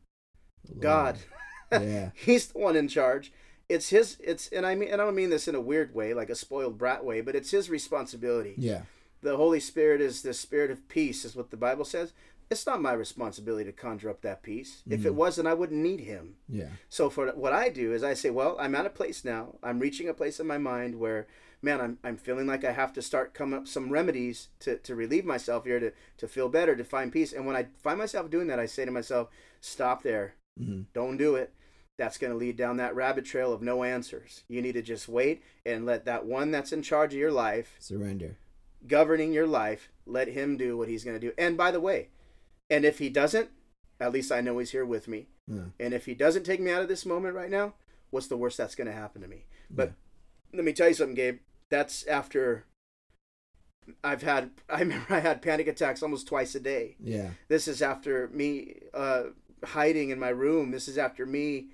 God. 0.79 1.17
yeah. 1.71 2.10
He's 2.15 2.47
the 2.47 2.60
one 2.60 2.75
in 2.75 2.88
charge. 2.88 3.31
It's 3.69 3.89
his. 3.89 4.17
It's 4.19 4.49
and 4.49 4.65
I 4.65 4.75
mean, 4.75 4.89
and 4.89 5.01
I 5.01 5.05
don't 5.05 5.15
mean 5.15 5.29
this 5.29 5.47
in 5.47 5.55
a 5.55 5.62
weird 5.62 5.93
way, 5.95 6.13
like 6.13 6.29
a 6.29 6.36
spoiled 6.36 6.77
brat 6.77 7.05
way, 7.05 7.21
but 7.21 7.36
it's 7.36 7.51
his 7.51 7.69
responsibility 7.69 8.55
Yeah. 8.57 8.81
the 9.21 9.38
Holy 9.38 9.60
Spirit 9.60 10.01
is 10.01 10.21
the 10.23 10.34
spirit 10.34 10.71
of 10.71 10.88
peace, 10.89 11.23
is 11.25 11.36
what 11.36 11.51
the 11.51 11.57
Bible 11.57 11.86
says. 11.86 12.12
It's 12.49 12.65
not 12.65 12.81
my 12.81 12.91
responsibility 12.91 13.63
to 13.63 13.71
conjure 13.71 14.10
up 14.10 14.21
that 14.23 14.43
peace. 14.43 14.81
If 14.89 15.05
it 15.05 15.13
Mhm. 15.13 15.15
was, 15.15 15.38
then 15.38 15.47
I 15.47 15.53
wouldn't 15.53 15.81
need 15.81 16.01
him. 16.01 16.36
Yeah. 16.49 16.71
So 16.89 17.10
for 17.10 17.27
what 17.31 17.53
I 17.53 17.69
do 17.69 17.93
is 17.93 18.03
I 18.03 18.13
say, 18.13 18.29
well, 18.29 18.57
I'm 18.60 18.75
at 18.75 18.86
a 18.86 18.89
place 18.89 19.23
now. 19.23 19.57
I'm 19.63 19.79
reaching 19.79 20.10
a 20.10 20.13
place 20.13 20.38
in 20.38 20.47
my 20.47 20.57
mind 20.57 20.99
where, 20.99 21.27
man, 21.62 21.79
I'm, 21.79 21.97
I'm 22.03 22.17
feeling 22.17 22.47
like 22.47 22.65
I 22.65 22.73
have 22.73 22.91
to 22.93 23.01
start 23.01 23.34
coming 23.34 23.57
up 23.57 23.67
some 23.69 23.89
remedies 23.89 24.49
to, 24.60 24.75
to 24.79 24.95
relieve 24.95 25.23
myself 25.23 25.63
here, 25.63 25.79
to, 25.79 25.93
to 26.17 26.27
feel 26.27 26.49
better, 26.49 26.75
to 26.75 26.84
find 26.84 27.10
peace. 27.10 27.31
And 27.31 27.45
when 27.45 27.55
I 27.55 27.67
find 27.81 27.97
myself 27.97 28.29
doing 28.29 28.47
that, 28.47 28.60
I 28.60 28.65
say 28.65 28.84
to 28.84 28.91
myself, 28.91 29.29
stop 29.62 30.03
there. 30.03 30.34
hmm 30.57 30.81
Don't 30.93 31.15
do 31.15 31.36
it. 31.36 31.53
That's 32.01 32.17
going 32.17 32.33
to 32.33 32.37
lead 32.37 32.57
down 32.57 32.77
that 32.77 32.95
rabbit 32.95 33.25
trail 33.25 33.53
of 33.53 33.61
no 33.61 33.83
answers. 33.83 34.43
You 34.47 34.59
need 34.63 34.71
to 34.71 34.81
just 34.81 35.07
wait 35.07 35.43
and 35.67 35.85
let 35.85 36.05
that 36.05 36.25
one 36.25 36.49
that's 36.49 36.71
in 36.73 36.81
charge 36.81 37.13
of 37.13 37.19
your 37.19 37.31
life 37.31 37.75
Surrender. 37.77 38.37
governing 38.87 39.31
your 39.33 39.45
life, 39.45 39.91
let 40.07 40.27
him 40.29 40.57
do 40.57 40.75
what 40.75 40.87
he's 40.87 41.03
going 41.03 41.19
to 41.19 41.27
do. 41.27 41.31
And 41.37 41.55
by 41.55 41.69
the 41.69 41.79
way, 41.79 42.09
and 42.71 42.85
if 42.85 42.97
he 42.97 43.07
doesn't, 43.09 43.49
at 43.99 44.11
least 44.11 44.31
I 44.31 44.41
know 44.41 44.57
he's 44.57 44.71
here 44.71 44.83
with 44.83 45.07
me. 45.07 45.27
Yeah. 45.47 45.65
And 45.79 45.93
if 45.93 46.07
he 46.07 46.15
doesn't 46.15 46.41
take 46.43 46.59
me 46.59 46.71
out 46.71 46.81
of 46.81 46.87
this 46.87 47.05
moment 47.05 47.35
right 47.35 47.51
now, 47.51 47.75
what's 48.09 48.25
the 48.25 48.35
worst 48.35 48.57
that's 48.57 48.73
going 48.73 48.87
to 48.87 48.93
happen 48.93 49.21
to 49.21 49.27
me? 49.27 49.45
But 49.69 49.89
Yeah. 49.89 50.57
let 50.57 50.65
me 50.65 50.73
tell 50.73 50.87
you 50.87 50.95
something, 50.95 51.13
Gabe. 51.13 51.37
That's 51.69 52.07
after 52.07 52.65
I've 54.03 54.23
had, 54.23 54.49
I 54.69 54.79
remember 54.79 55.05
I 55.13 55.19
had 55.19 55.43
panic 55.43 55.67
attacks 55.67 56.01
almost 56.01 56.27
twice 56.27 56.55
a 56.55 56.59
day. 56.59 56.95
Yeah. 56.99 57.29
This 57.47 57.67
is 57.67 57.83
after 57.83 58.27
me 58.29 58.79
uh, 58.91 59.25
hiding 59.63 60.09
in 60.09 60.17
my 60.17 60.29
room. 60.29 60.71
This 60.71 60.87
is 60.87 60.97
after 60.97 61.27
me 61.27 61.67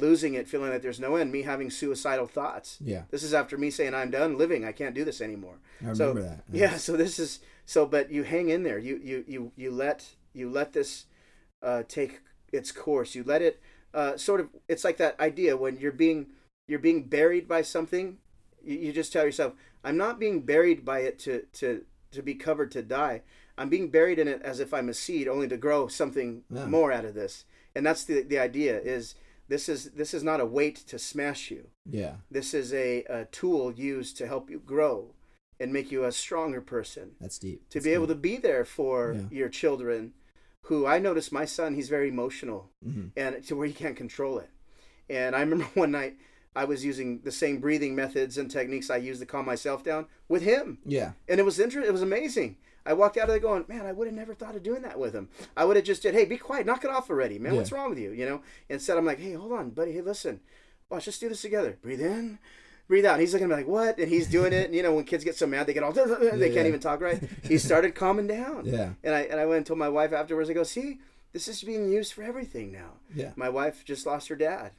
losing 0.00 0.34
it, 0.34 0.48
feeling 0.48 0.70
that 0.70 0.82
there's 0.82 1.00
no 1.00 1.16
end, 1.16 1.30
me 1.32 1.42
having 1.42 1.70
suicidal 1.70 2.26
thoughts. 2.26 2.78
Yeah. 2.80 3.02
This 3.10 3.22
is 3.22 3.34
after 3.34 3.56
me 3.58 3.70
saying, 3.70 3.94
I'm 3.94 4.10
done 4.10 4.36
living. 4.38 4.64
I 4.64 4.72
can't 4.72 4.94
do 4.94 5.04
this 5.04 5.20
anymore 5.20 5.58
I 5.86 5.92
So, 5.94 6.08
remember 6.10 6.22
that. 6.28 6.44
yeah 6.52 6.76
so 6.86 6.96
this 6.96 7.18
is 7.18 7.40
so 7.66 7.86
but 7.86 8.10
you 8.10 8.22
hang 8.24 8.48
in 8.48 8.62
there 8.62 8.78
you 8.78 8.98
you 9.02 9.24
you 9.28 9.52
you 9.56 9.70
let 9.70 10.14
you 10.32 10.48
let 10.50 10.72
this 10.72 11.04
uh 11.62 11.82
take 11.88 12.20
its 12.52 12.72
course 12.72 13.14
you 13.14 13.22
let 13.24 13.42
it 13.42 13.60
uh 13.94 14.16
sort 14.16 14.40
of 14.40 14.48
it's 14.68 14.84
like 14.84 14.96
that 14.96 15.18
idea 15.20 15.56
when 15.56 15.76
you're 15.78 15.92
being 15.92 16.26
you're 16.66 16.78
being 16.78 17.04
buried 17.04 17.46
by 17.46 17.60
something 17.62 18.16
you, 18.64 18.76
you 18.78 18.92
just 18.92 19.12
tell 19.12 19.24
yourself 19.24 19.52
i'm 19.84 19.96
not 19.96 20.18
being 20.18 20.40
buried 20.40 20.84
by 20.84 21.00
it 21.00 21.18
to 21.18 21.42
to 21.52 21.84
to 22.10 22.22
be 22.22 22.34
covered 22.34 22.70
to 22.70 22.82
die 22.82 23.20
i'm 23.58 23.68
being 23.68 23.88
buried 23.90 24.18
in 24.18 24.28
it 24.28 24.40
as 24.42 24.60
if 24.60 24.72
i'm 24.72 24.88
a 24.88 24.94
seed 24.94 25.28
only 25.28 25.48
to 25.48 25.56
grow 25.56 25.88
something 25.88 26.42
Yeah. 26.50 26.66
more 26.66 26.90
out 26.92 27.04
of 27.04 27.14
this 27.14 27.44
and 27.74 27.84
that's 27.84 28.04
the 28.04 28.22
the 28.22 28.38
idea 28.38 28.80
is 28.80 29.14
this 29.48 29.68
is 29.68 29.90
this 29.92 30.12
is 30.14 30.22
not 30.22 30.40
a 30.40 30.46
weight 30.46 30.76
to 30.88 30.98
smash 30.98 31.50
you 31.50 31.68
Yeah. 31.90 32.16
this 32.30 32.52
is 32.54 32.72
a, 32.72 33.02
a 33.04 33.24
tool 33.26 33.72
used 33.72 34.16
to 34.18 34.26
help 34.26 34.50
you 34.50 34.58
grow 34.60 35.14
and 35.60 35.72
make 35.72 35.90
you 35.90 36.04
a 36.04 36.12
stronger 36.12 36.60
person. 36.60 37.12
That's 37.20 37.38
deep. 37.38 37.68
To 37.70 37.80
be 37.80 37.90
able 37.90 38.06
to 38.08 38.14
be 38.14 38.36
there 38.36 38.64
for 38.64 39.14
Yeah. 39.14 39.22
your 39.30 39.48
children, 39.48 40.12
who 40.62 40.86
I 40.86 40.98
noticed 40.98 41.32
my 41.32 41.46
son, 41.46 41.74
he's 41.74 41.88
very 41.88 42.08
emotional 42.08 42.70
hmm 42.82 43.06
and 43.16 43.42
to 43.46 43.56
where 43.56 43.66
he 43.66 43.72
can't 43.72 43.96
control 43.96 44.38
it. 44.38 44.50
And 45.10 45.34
I 45.34 45.40
remember 45.40 45.64
one 45.74 45.90
night 45.90 46.16
I 46.54 46.64
was 46.64 46.84
using 46.84 47.20
the 47.24 47.32
same 47.32 47.58
breathing 47.60 47.94
methods 47.94 48.36
and 48.38 48.50
techniques 48.50 48.90
I 48.90 48.96
used 48.98 49.20
to 49.20 49.26
calm 49.26 49.46
myself 49.46 49.82
down 49.84 50.06
with 50.28 50.42
him. 50.42 50.78
Yeah. 50.84 51.12
And 51.28 51.40
it 51.40 51.44
was 51.44 51.58
interesting. 51.58 51.88
It 51.88 51.92
was 51.92 52.02
amazing. 52.02 52.56
I 52.88 52.94
walked 52.94 53.16
out 53.18 53.24
of 53.24 53.28
there 53.28 53.38
going, 53.38 53.64
man, 53.68 53.86
I 53.86 53.92
would 53.92 54.06
have 54.08 54.16
never 54.16 54.34
thought 54.34 54.56
of 54.56 54.62
doing 54.62 54.82
that 54.82 54.98
with 54.98 55.14
him. 55.14 55.28
I 55.56 55.64
would 55.64 55.76
have 55.76 55.84
just 55.84 56.02
said, 56.02 56.14
hey, 56.14 56.24
be 56.24 56.38
quiet, 56.38 56.66
knock 56.66 56.84
it 56.84 56.90
off 56.90 57.10
already, 57.10 57.38
man. 57.38 57.52
Yeah. 57.52 57.58
What's 57.58 57.70
wrong 57.72 57.90
with 57.90 57.98
you? 57.98 58.12
You 58.12 58.26
know. 58.26 58.42
Instead, 58.68 58.96
I'm 58.96 59.04
like, 59.04 59.20
hey, 59.20 59.34
hold 59.34 59.52
on, 59.52 59.70
buddy. 59.70 59.92
Hey, 59.92 60.00
listen, 60.00 60.40
watch, 60.90 60.98
let's 60.98 61.04
just 61.04 61.20
do 61.20 61.28
this 61.28 61.42
together. 61.42 61.78
Breathe 61.82 62.00
in, 62.00 62.38
breathe 62.88 63.04
out. 63.04 63.12
And 63.12 63.20
he's 63.20 63.32
looking 63.32 63.44
at 63.44 63.50
me 63.50 63.56
like, 63.56 63.68
what? 63.68 63.98
And 63.98 64.08
he's 64.08 64.26
doing 64.26 64.52
it. 64.52 64.66
And, 64.66 64.74
you 64.74 64.82
know, 64.82 64.94
when 64.94 65.04
kids 65.04 65.22
get 65.22 65.36
so 65.36 65.46
mad, 65.46 65.66
they 65.66 65.74
get 65.74 65.82
all, 65.82 65.92
they 65.92 66.06
can't 66.06 66.54
yeah. 66.54 66.64
even 66.66 66.80
talk 66.80 67.00
right. 67.00 67.22
He 67.44 67.58
started 67.58 67.94
calming 67.94 68.26
down. 68.26 68.64
Yeah. 68.64 68.94
And 69.04 69.14
I 69.14 69.20
and 69.22 69.38
I 69.38 69.44
went 69.46 69.58
and 69.58 69.66
told 69.66 69.78
my 69.78 69.88
wife 69.90 70.12
afterwards. 70.12 70.48
I 70.48 70.54
go, 70.54 70.62
see, 70.64 70.98
this 71.32 71.46
is 71.46 71.62
being 71.62 71.90
used 71.90 72.12
for 72.14 72.22
everything 72.22 72.72
now. 72.72 72.94
Yeah. 73.14 73.32
My 73.36 73.48
wife 73.50 73.84
just 73.84 74.06
lost 74.06 74.28
her 74.28 74.36
dad, 74.36 74.72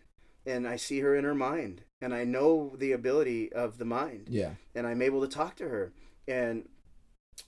and 0.45 0.67
I 0.67 0.77
see 0.77 0.99
her 1.01 1.15
in 1.15 1.23
her 1.25 1.35
mind, 1.35 1.83
and 2.01 2.13
I 2.13 2.23
know 2.23 2.73
the 2.77 2.91
ability 2.91 3.53
of 3.53 3.77
the 3.77 3.85
mind 3.85 4.27
Yeah. 4.29 4.53
and 4.73 4.87
I'm 4.87 5.01
able 5.01 5.21
to 5.21 5.27
talk 5.27 5.55
to 5.57 5.69
her. 5.69 5.91
And 6.27 6.67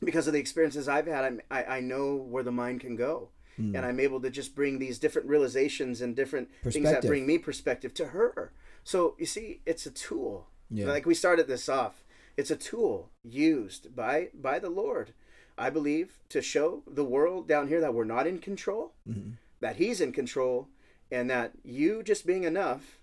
because 0.04 0.28
of 0.28 0.34
the 0.34 0.40
experiences 0.40 0.88
I've 0.88 1.08
had, 1.08 1.24
I'm, 1.26 1.42
I, 1.50 1.64
I 1.64 1.80
know 1.80 2.16
where 2.16 2.44
the 2.44 2.52
mind 2.52 2.82
can 2.82 2.96
go. 2.96 3.30
Mm. 3.60 3.76
And 3.76 3.86
I'm 3.86 4.00
able 4.00 4.22
to 4.22 4.30
just 4.30 4.56
bring 4.56 4.80
these 4.80 4.98
different 4.98 5.28
realizations 5.28 6.02
and 6.02 6.16
different 6.16 6.50
things 6.64 6.90
that 6.90 7.06
bring 7.06 7.28
me 7.28 7.38
perspective 7.38 7.94
to 7.96 8.08
her. 8.08 8.54
So 8.84 9.16
you 9.20 9.26
see, 9.26 9.62
it's 9.66 9.86
a 9.86 9.92
tool. 9.92 10.48
Yeah. 10.70 10.88
Like 10.88 11.06
we 11.06 11.14
started 11.14 11.48
this 11.48 11.68
off, 11.68 12.04
it's 12.38 12.50
a 12.50 12.56
tool 12.56 13.12
used 13.24 13.94
by 13.96 14.30
by 14.34 14.58
the 14.58 14.70
Lord, 14.70 15.14
I 15.58 15.70
believe, 15.70 16.20
to 16.30 16.42
show 16.42 16.82
the 16.88 17.04
world 17.04 17.48
down 17.48 17.68
here 17.68 17.82
that 17.82 17.94
we're 17.94 18.06
not 18.06 18.26
in 18.26 18.40
control, 18.40 18.94
Mhm. 19.08 19.34
that 19.60 19.76
He's 19.76 20.00
in 20.00 20.14
control, 20.14 20.70
and 21.12 21.30
that 21.30 21.52
you 21.62 22.02
just 22.04 22.26
being 22.26 22.46
enough 22.46 23.00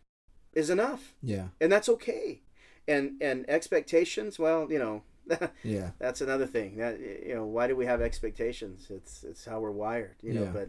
is 0.55 0.71
enough, 0.71 1.15
Yeah. 1.23 1.49
and 1.61 1.71
that's 1.71 1.91
okay. 1.91 2.41
And 2.89 3.23
and 3.23 3.45
expectations, 3.51 4.39
well, 4.39 4.73
you 4.73 4.79
know, 4.79 5.03
Yeah. 5.63 5.91
that's 5.99 6.21
another 6.21 6.47
thing. 6.47 6.77
That 6.77 6.99
you 7.01 7.35
know, 7.35 7.45
why 7.47 7.67
do 7.67 7.77
we 7.77 7.87
have 7.87 8.01
expectations? 8.01 8.87
It's 8.91 9.25
it's 9.25 9.45
how 9.45 9.61
we're 9.61 9.71
wired, 9.71 10.17
you 10.23 10.33
know. 10.35 10.45
Yeah. 10.45 10.51
But 10.53 10.69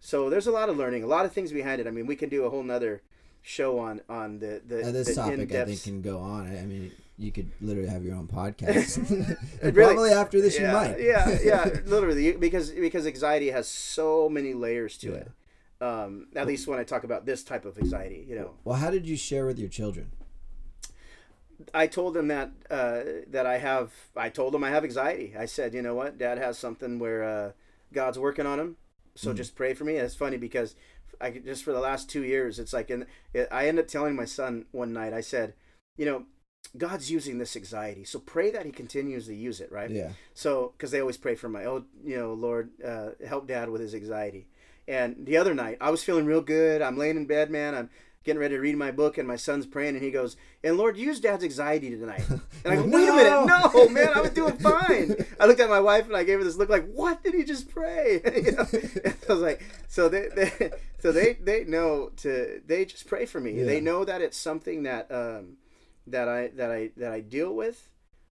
so 0.00 0.30
there's 0.30 0.46
a 0.46 0.52
lot 0.52 0.68
of 0.68 0.76
learning, 0.76 1.02
a 1.02 1.06
lot 1.06 1.24
of 1.24 1.32
things 1.32 1.52
behind 1.52 1.80
it. 1.80 1.86
I 1.86 1.90
mean, 1.90 2.06
we 2.06 2.16
can 2.16 2.28
do 2.28 2.44
a 2.44 2.50
whole 2.50 2.62
nother 2.62 3.02
show 3.42 3.78
on 3.78 4.00
on 4.08 4.38
the 4.38 4.60
the, 4.66 4.82
Uh, 4.88 4.92
this 4.92 5.08
the 5.08 5.14
topic, 5.14 5.38
I 5.38 5.42
in-depth- 5.42 5.68
think, 5.70 5.82
can 5.82 6.02
go 6.02 6.18
on. 6.18 6.46
I 6.48 6.60
I 6.60 6.66
mean, 6.66 6.90
you 7.18 7.32
could 7.32 7.50
literally 7.60 7.88
have 7.88 8.04
your 8.04 8.16
own 8.16 8.26
podcast. 8.28 8.98
And 9.62 9.74
Really? 9.76 9.94
Probably 9.94 10.10
after 10.12 10.40
this, 10.40 10.58
yeah, 10.58 10.66
you 10.66 10.88
might. 10.90 11.00
yeah, 11.00 11.38
yeah, 11.42 11.80
literally, 11.86 12.32
because 12.32 12.70
because 12.70 13.06
anxiety 13.06 13.50
has 13.50 13.66
so 13.68 14.28
many 14.28 14.52
layers 14.54 14.96
to 14.98 15.08
Yeah. 15.10 15.16
it. 15.16 15.30
Um, 15.78 16.28
at 16.34 16.46
least 16.46 16.66
when 16.66 16.78
I 16.78 16.84
talk 16.84 17.04
about 17.04 17.26
this 17.26 17.44
type 17.44 17.66
of 17.66 17.76
anxiety, 17.78 18.24
you 18.28 18.34
know, 18.34 18.54
Well, 18.64 18.76
how 18.76 18.90
did 18.90 19.06
you 19.06 19.16
share 19.16 19.44
with 19.44 19.58
your 19.58 19.68
children? 19.68 20.10
I 21.72 21.86
told 21.86 22.14
them 22.14 22.28
that 22.28 22.50
uh, 22.70 23.00
that 23.28 23.46
I 23.46 23.58
have. 23.58 23.92
I 24.16 24.28
told 24.28 24.52
them 24.54 24.64
I 24.64 24.70
have 24.70 24.84
anxiety. 24.84 25.34
I 25.38 25.46
said, 25.46 25.74
you 25.74 25.82
know 25.82 25.94
what, 25.94 26.18
Dad 26.18 26.38
has 26.38 26.58
something 26.58 26.98
where 26.98 27.22
uh, 27.24 27.52
God's 27.92 28.18
working 28.18 28.46
on 28.46 28.60
him. 28.60 28.76
So 29.14 29.32
Mm. 29.32 29.36
just 29.36 29.56
pray 29.56 29.72
for 29.74 29.84
me. 29.84 29.96
And 29.96 30.04
it's 30.04 30.14
funny 30.14 30.36
because 30.36 30.74
I 31.20 31.30
just 31.30 31.64
for 31.64 31.72
the 31.72 31.80
last 31.80 32.10
two 32.10 32.22
years, 32.24 32.58
it's 32.58 32.72
like, 32.72 32.90
and 32.90 33.06
I 33.50 33.68
end 33.68 33.78
up 33.78 33.88
telling 33.88 34.14
my 34.14 34.26
son 34.26 34.66
one 34.72 34.92
night. 34.92 35.14
I 35.14 35.22
said, 35.22 35.54
you 35.96 36.04
know, 36.04 36.24
God's 36.76 37.10
using 37.10 37.38
this 37.38 37.56
anxiety, 37.56 38.04
so 38.04 38.18
pray 38.18 38.50
that 38.50 38.66
He 38.66 38.72
continues 38.72 39.26
to 39.26 39.34
use 39.34 39.60
it, 39.60 39.72
right? 39.72 39.90
Yeah. 39.90 40.10
So, 40.34 40.74
because 40.76 40.90
they 40.90 41.00
always 41.00 41.16
pray 41.16 41.34
for 41.34 41.48
my, 41.48 41.64
oh, 41.64 41.84
you 42.04 42.16
know, 42.18 42.34
Lord, 42.34 42.70
uh, 42.84 43.10
help 43.26 43.46
Dad 43.46 43.70
with 43.70 43.80
his 43.80 43.94
anxiety. 43.94 44.48
And 44.88 45.24
the 45.26 45.36
other 45.38 45.54
night, 45.54 45.78
I 45.80 45.90
was 45.90 46.04
feeling 46.04 46.26
real 46.26 46.42
good. 46.42 46.82
I'm 46.82 46.98
laying 46.98 47.16
in 47.16 47.26
bed, 47.26 47.50
man. 47.50 47.74
I'm 47.74 47.90
getting 48.26 48.40
ready 48.40 48.56
to 48.56 48.60
read 48.60 48.76
my 48.76 48.90
book, 48.90 49.16
and 49.16 49.26
my 49.26 49.36
son's 49.36 49.64
praying, 49.64 49.94
and 49.94 50.04
he 50.04 50.10
goes, 50.10 50.36
"And 50.62 50.76
Lord, 50.76 50.98
use 50.98 51.20
Dad's 51.20 51.44
anxiety 51.44 51.90
tonight." 51.90 52.24
And 52.64 52.72
I 52.72 52.76
go, 52.76 52.82
"Wait 52.82 53.08
a 53.08 53.12
minute, 53.12 53.46
no, 53.46 53.88
man, 53.88 54.08
I 54.12 54.20
was 54.20 54.30
doing 54.30 54.56
fine." 54.56 55.14
I 55.38 55.46
looked 55.46 55.60
at 55.60 55.68
my 55.68 55.78
wife, 55.78 56.06
and 56.06 56.16
I 56.16 56.24
gave 56.24 56.38
her 56.38 56.44
this 56.44 56.56
look, 56.56 56.68
like, 56.68 56.90
"What 56.92 57.22
did 57.22 57.32
he 57.32 57.44
just 57.44 57.68
pray?" 57.68 58.20
you 58.44 58.52
know? 58.52 58.66
And 59.04 59.16
I 59.28 59.32
was 59.32 59.40
like, 59.40 59.62
"So 59.88 60.08
they, 60.08 60.28
they 60.34 60.72
so 60.98 61.12
they, 61.12 61.34
they 61.34 61.62
know 61.64 62.10
to, 62.16 62.60
they 62.66 62.84
just 62.84 63.06
pray 63.06 63.24
for 63.24 63.40
me. 63.40 63.52
Yeah. 63.52 63.66
They 63.66 63.80
know 63.80 64.04
that 64.04 64.20
it's 64.20 64.36
something 64.36 64.82
that, 64.82 65.10
um, 65.12 65.58
that 66.08 66.28
I, 66.28 66.48
that 66.56 66.72
I, 66.72 66.90
that 66.96 67.12
I 67.12 67.20
deal 67.20 67.54
with." 67.54 67.88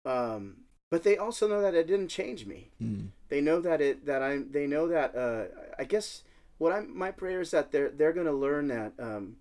Um, 0.04 0.64
but 0.90 1.02
they 1.04 1.16
also 1.16 1.48
know 1.48 1.62
that 1.62 1.74
it 1.74 1.86
didn't 1.86 2.08
change 2.08 2.44
me. 2.44 2.70
Mm. 2.82 3.08
They 3.28 3.40
know 3.40 3.60
that 3.60 3.80
it 3.80 4.06
that 4.06 4.22
I 4.22 4.38
they 4.38 4.66
know 4.66 4.88
that 4.88 5.16
uh, 5.16 5.44
I 5.78 5.84
guess 5.84 6.22
what 6.58 6.72
I'm 6.72 6.96
my 6.96 7.10
prayer 7.10 7.40
is 7.40 7.50
that 7.50 7.72
they're 7.72 7.90
they're 7.90 8.12
gonna 8.12 8.32
learn 8.32 8.68
that 8.68 8.92
um, 8.98 9.36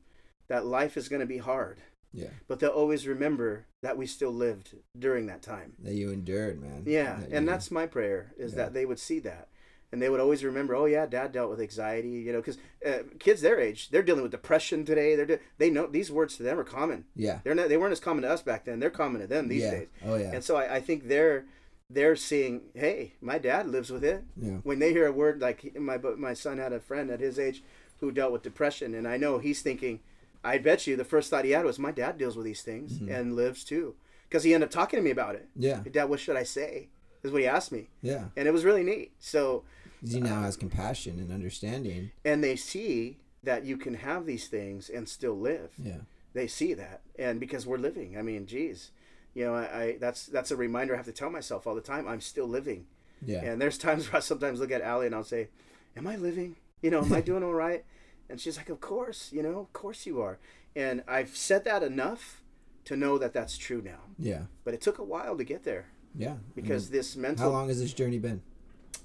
that 0.50 0.66
life 0.66 0.98
is 0.98 1.10
gonna 1.10 1.26
be 1.26 1.38
hard, 1.40 1.80
Yeah. 2.14 2.30
but 2.48 2.60
they'll 2.60 2.70
always 2.70 3.08
remember 3.08 3.66
that 3.82 3.98
we 3.98 4.06
still 4.08 4.32
lived 4.32 4.76
during 4.98 5.28
that 5.28 5.42
time. 5.42 5.74
That 5.80 5.94
you 5.94 6.12
endured, 6.12 6.62
man. 6.62 6.84
Yeah, 6.86 7.20
That 7.20 7.30
and 7.32 7.46
you- 7.46 7.52
that's 7.52 7.72
my 7.72 7.86
prayer 7.86 8.34
is 8.38 8.52
Yeah. 8.52 8.58
that 8.58 8.74
they 8.74 8.86
would 8.86 9.00
see 9.00 9.20
that. 9.20 9.50
And 9.90 10.02
they 10.02 10.10
would 10.10 10.20
always 10.20 10.44
remember, 10.44 10.76
oh 10.76 10.86
yeah, 10.86 11.06
Dad 11.06 11.32
dealt 11.32 11.50
with 11.50 11.62
anxiety, 11.62 12.10
you 12.10 12.34
know, 12.34 12.40
because 12.40 12.58
uh, 12.86 13.04
kids 13.20 13.40
their 13.42 13.58
age, 13.58 13.90
they're 13.90 14.04
dealing 14.04 14.22
with 14.22 14.32
depression 14.32 14.84
today. 14.84 15.16
They're 15.16 15.26
de- 15.26 15.40
they 15.58 15.70
know 15.70 15.88
these 15.88 16.12
words 16.12 16.36
to 16.38 16.44
them 16.44 16.60
are 16.60 16.66
common. 16.66 17.06
Yeah. 17.16 17.40
They're 17.44 17.56
not 17.56 17.70
they 17.70 17.78
weren't 17.78 17.94
as 17.94 18.02
common 18.02 18.24
to 18.24 18.30
us 18.30 18.42
back 18.42 18.66
then. 18.66 18.80
They're 18.82 18.90
common 18.90 19.22
to 19.22 19.28
them 19.28 19.48
these 19.48 19.64
yeah. 19.64 19.72
days. 19.72 19.88
Oh 20.04 20.16
yeah. 20.16 20.34
And 20.34 20.44
so 20.44 20.58
I, 20.58 20.76
I 20.76 20.82
think 20.82 21.08
they're 21.08 21.46
they're 21.90 22.18
seeing, 22.18 22.64
hey, 22.74 23.14
my 23.22 23.38
dad 23.38 23.66
lives 23.70 23.90
with 23.90 24.04
it. 24.04 24.26
Yeah. 24.36 24.58
When 24.64 24.80
they 24.80 24.92
hear 24.92 25.06
a 25.08 25.12
word 25.14 25.40
like 25.40 25.74
my 25.80 25.98
my 25.98 26.34
son 26.34 26.58
had 26.58 26.74
a 26.74 26.82
friend 26.82 27.10
at 27.10 27.22
his 27.22 27.40
age 27.40 27.64
who 28.02 28.12
dealt 28.12 28.34
with 28.34 28.44
depression, 28.44 28.94
and 28.94 29.08
I 29.08 29.16
know 29.16 29.38
he's 29.38 29.62
thinking, 29.62 30.02
I 30.44 30.58
bet 30.58 30.88
you 30.88 30.96
the 30.96 31.04
first 31.04 31.30
thought 31.30 31.46
he 31.46 31.52
had 31.52 31.66
was 31.66 31.80
my 31.80 31.92
dad 31.92 32.18
deals 32.18 32.36
with 32.36 32.46
these 32.46 32.62
things 32.62 33.00
Mhm. 33.00 33.10
and 33.14 33.36
lives 33.36 33.64
too, 33.64 33.96
because 34.30 34.44
he 34.44 34.54
ended 34.54 34.68
up 34.68 34.72
talking 34.74 34.98
to 34.98 35.04
me 35.04 35.12
about 35.12 35.36
it. 35.36 35.48
Yeah. 35.56 35.84
Dad, 35.92 36.06
what 36.06 36.20
should 36.20 36.36
I 36.38 36.44
say? 36.44 36.90
Is 37.24 37.32
what 37.32 37.42
he 37.42 37.48
asked 37.48 37.72
me, 37.72 37.90
Yeah. 38.02 38.30
and 38.38 38.48
it 38.48 38.52
was 38.52 38.64
really 38.64 38.84
neat. 38.84 39.12
So 39.20 39.64
he 40.06 40.20
now 40.22 40.42
has 40.42 40.56
compassion 40.56 41.20
and 41.20 41.32
understanding. 41.32 42.12
and 42.24 42.44
they 42.44 42.56
see 42.56 43.18
that 43.44 43.66
you 43.66 43.78
can 43.78 43.96
have 43.96 44.26
these 44.26 44.48
things 44.48 44.90
and 44.90 45.08
still 45.10 45.38
live. 45.38 45.72
Yeah. 45.78 46.02
They 46.34 46.48
see 46.48 46.74
that, 46.76 47.02
and 47.18 47.40
because 47.40 47.66
we're 47.66 47.78
living, 47.78 48.18
I 48.18 48.22
mean, 48.22 48.46
geez, 48.46 48.92
you 49.34 49.44
know, 49.46 49.56
I, 49.56 49.82
I 49.82 49.98
that's 50.00 50.26
that's 50.28 50.52
a 50.52 50.56
reminder 50.56 50.94
I 50.94 50.98
have 50.98 51.06
to 51.08 51.12
tell 51.12 51.30
myself 51.32 51.66
all 51.66 51.76
the 51.76 51.82
time. 51.82 52.08
I'm 52.08 52.22
still 52.22 52.48
living. 52.48 52.86
Yeah. 53.26 53.44
And 53.44 53.60
there's 53.62 53.78
times 53.88 54.12
where 54.12 54.18
I 54.18 54.20
sometimes 54.22 54.60
look 54.60 54.72
at 54.72 54.82
Allie 54.82 55.08
and 55.08 55.16
I'll 55.16 55.24
say, 55.24 55.50
"Am 55.96 56.06
I 56.08 56.16
living? 56.16 56.56
You 56.82 56.92
know, 56.92 57.02
am 57.02 57.12
I 57.14 57.22
doing 57.32 57.44
all 57.44 57.54
right?" 57.56 57.84
And 58.30 58.40
she's 58.42 58.58
like, 58.58 58.70
"Of 58.70 58.82
course, 58.82 59.32
you 59.32 59.42
know, 59.44 59.60
of 59.60 59.72
course 59.74 60.06
you 60.06 60.22
are." 60.22 60.38
And 60.76 61.04
I've 61.08 61.36
said 61.36 61.64
that 61.66 61.82
enough 61.84 62.42
to 62.86 62.96
know 62.96 63.18
that 63.18 63.34
that's 63.34 63.58
true 63.58 63.82
now. 63.84 64.00
Yeah. 64.20 64.44
But 64.64 64.74
it 64.74 64.82
took 64.82 64.98
a 65.00 65.04
while 65.04 65.36
to 65.38 65.44
get 65.44 65.64
there 65.64 65.88
Yeah. 66.16 66.34
I 66.34 66.38
because 66.56 66.90
mean, 66.90 66.98
this 67.00 67.16
mental. 67.16 67.46
how 67.46 67.52
long 67.52 67.68
has 67.70 67.80
this 67.80 67.94
journey 67.94 68.20
been? 68.20 68.42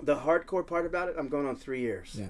the 0.02 0.16
hardcore 0.16 0.66
part 0.66 0.86
about 0.86 1.08
it, 1.08 1.14
I'm 1.18 1.28
going 1.28 1.46
on 1.46 1.54
three 1.54 1.80
years. 1.80 2.16
Yeah. 2.18 2.28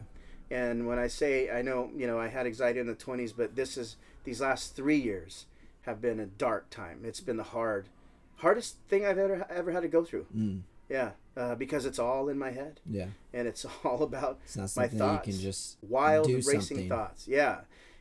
And 0.51 0.86
when 0.86 0.99
I 0.99 1.07
say 1.07 1.51
I 1.51 1.62
know, 1.62 1.90
you 1.97 2.07
know, 2.07 2.18
I 2.18 2.28
had 2.28 2.47
anxiety 2.47 2.80
in 2.80 2.86
the 2.86 2.95
20s, 2.95 3.32
but 3.36 3.55
this 3.57 3.76
is 3.78 3.97
these 4.24 4.40
last 4.40 4.74
three 4.76 4.99
years 4.99 5.47
have 5.82 6.01
been 6.01 6.20
a 6.20 6.26
dark 6.26 6.68
time. 6.70 7.01
It's 7.05 7.20
been 7.20 7.36
the 7.38 7.43
hard, 7.45 7.88
hardest 8.36 8.76
thing 8.88 9.07
I've 9.07 9.18
ever 9.18 9.47
ever 9.51 9.72
had 9.72 9.80
to 9.82 9.88
go 9.88 10.05
through. 10.05 10.26
Mm. 10.36 10.62
Yeah, 10.88 11.12
uh, 11.37 11.55
because 11.55 11.87
it's 11.87 11.99
all 11.99 12.28
in 12.28 12.39
my 12.39 12.51
head, 12.51 12.80
Yeah. 12.89 13.07
and 13.33 13.49
it's 13.49 13.64
all 13.85 14.03
about 14.03 14.39
It's 14.45 14.57
not 14.57 14.76
my 14.76 14.89
thoughts, 14.89 15.26
you 15.26 15.33
can 15.33 15.41
just 15.43 15.78
wild 15.83 16.28
racing 16.28 16.61
something. 16.61 16.89
thoughts. 16.89 17.26
Yeah, 17.28 17.61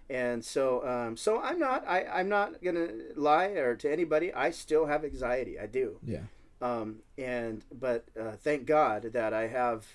and 0.10 0.44
so 0.44 0.86
um, 0.88 1.18
so 1.18 1.40
I'm 1.40 1.60
not 1.60 1.88
I 1.88 2.06
I'm 2.06 2.30
not 2.30 2.62
gonna 2.64 2.90
lie 3.16 3.48
or 3.48 3.76
to 3.78 3.92
anybody. 3.92 4.34
I 4.34 4.52
still 4.52 4.86
have 4.88 5.04
anxiety. 5.06 5.58
I 5.60 5.68
do. 5.68 6.00
Yeah. 6.06 6.22
Um, 6.62 6.98
and 7.18 7.64
but 7.74 8.06
uh, 8.20 8.32
thank 8.40 8.66
God 8.66 9.04
that 9.14 9.34
I 9.34 9.48
have. 9.48 9.86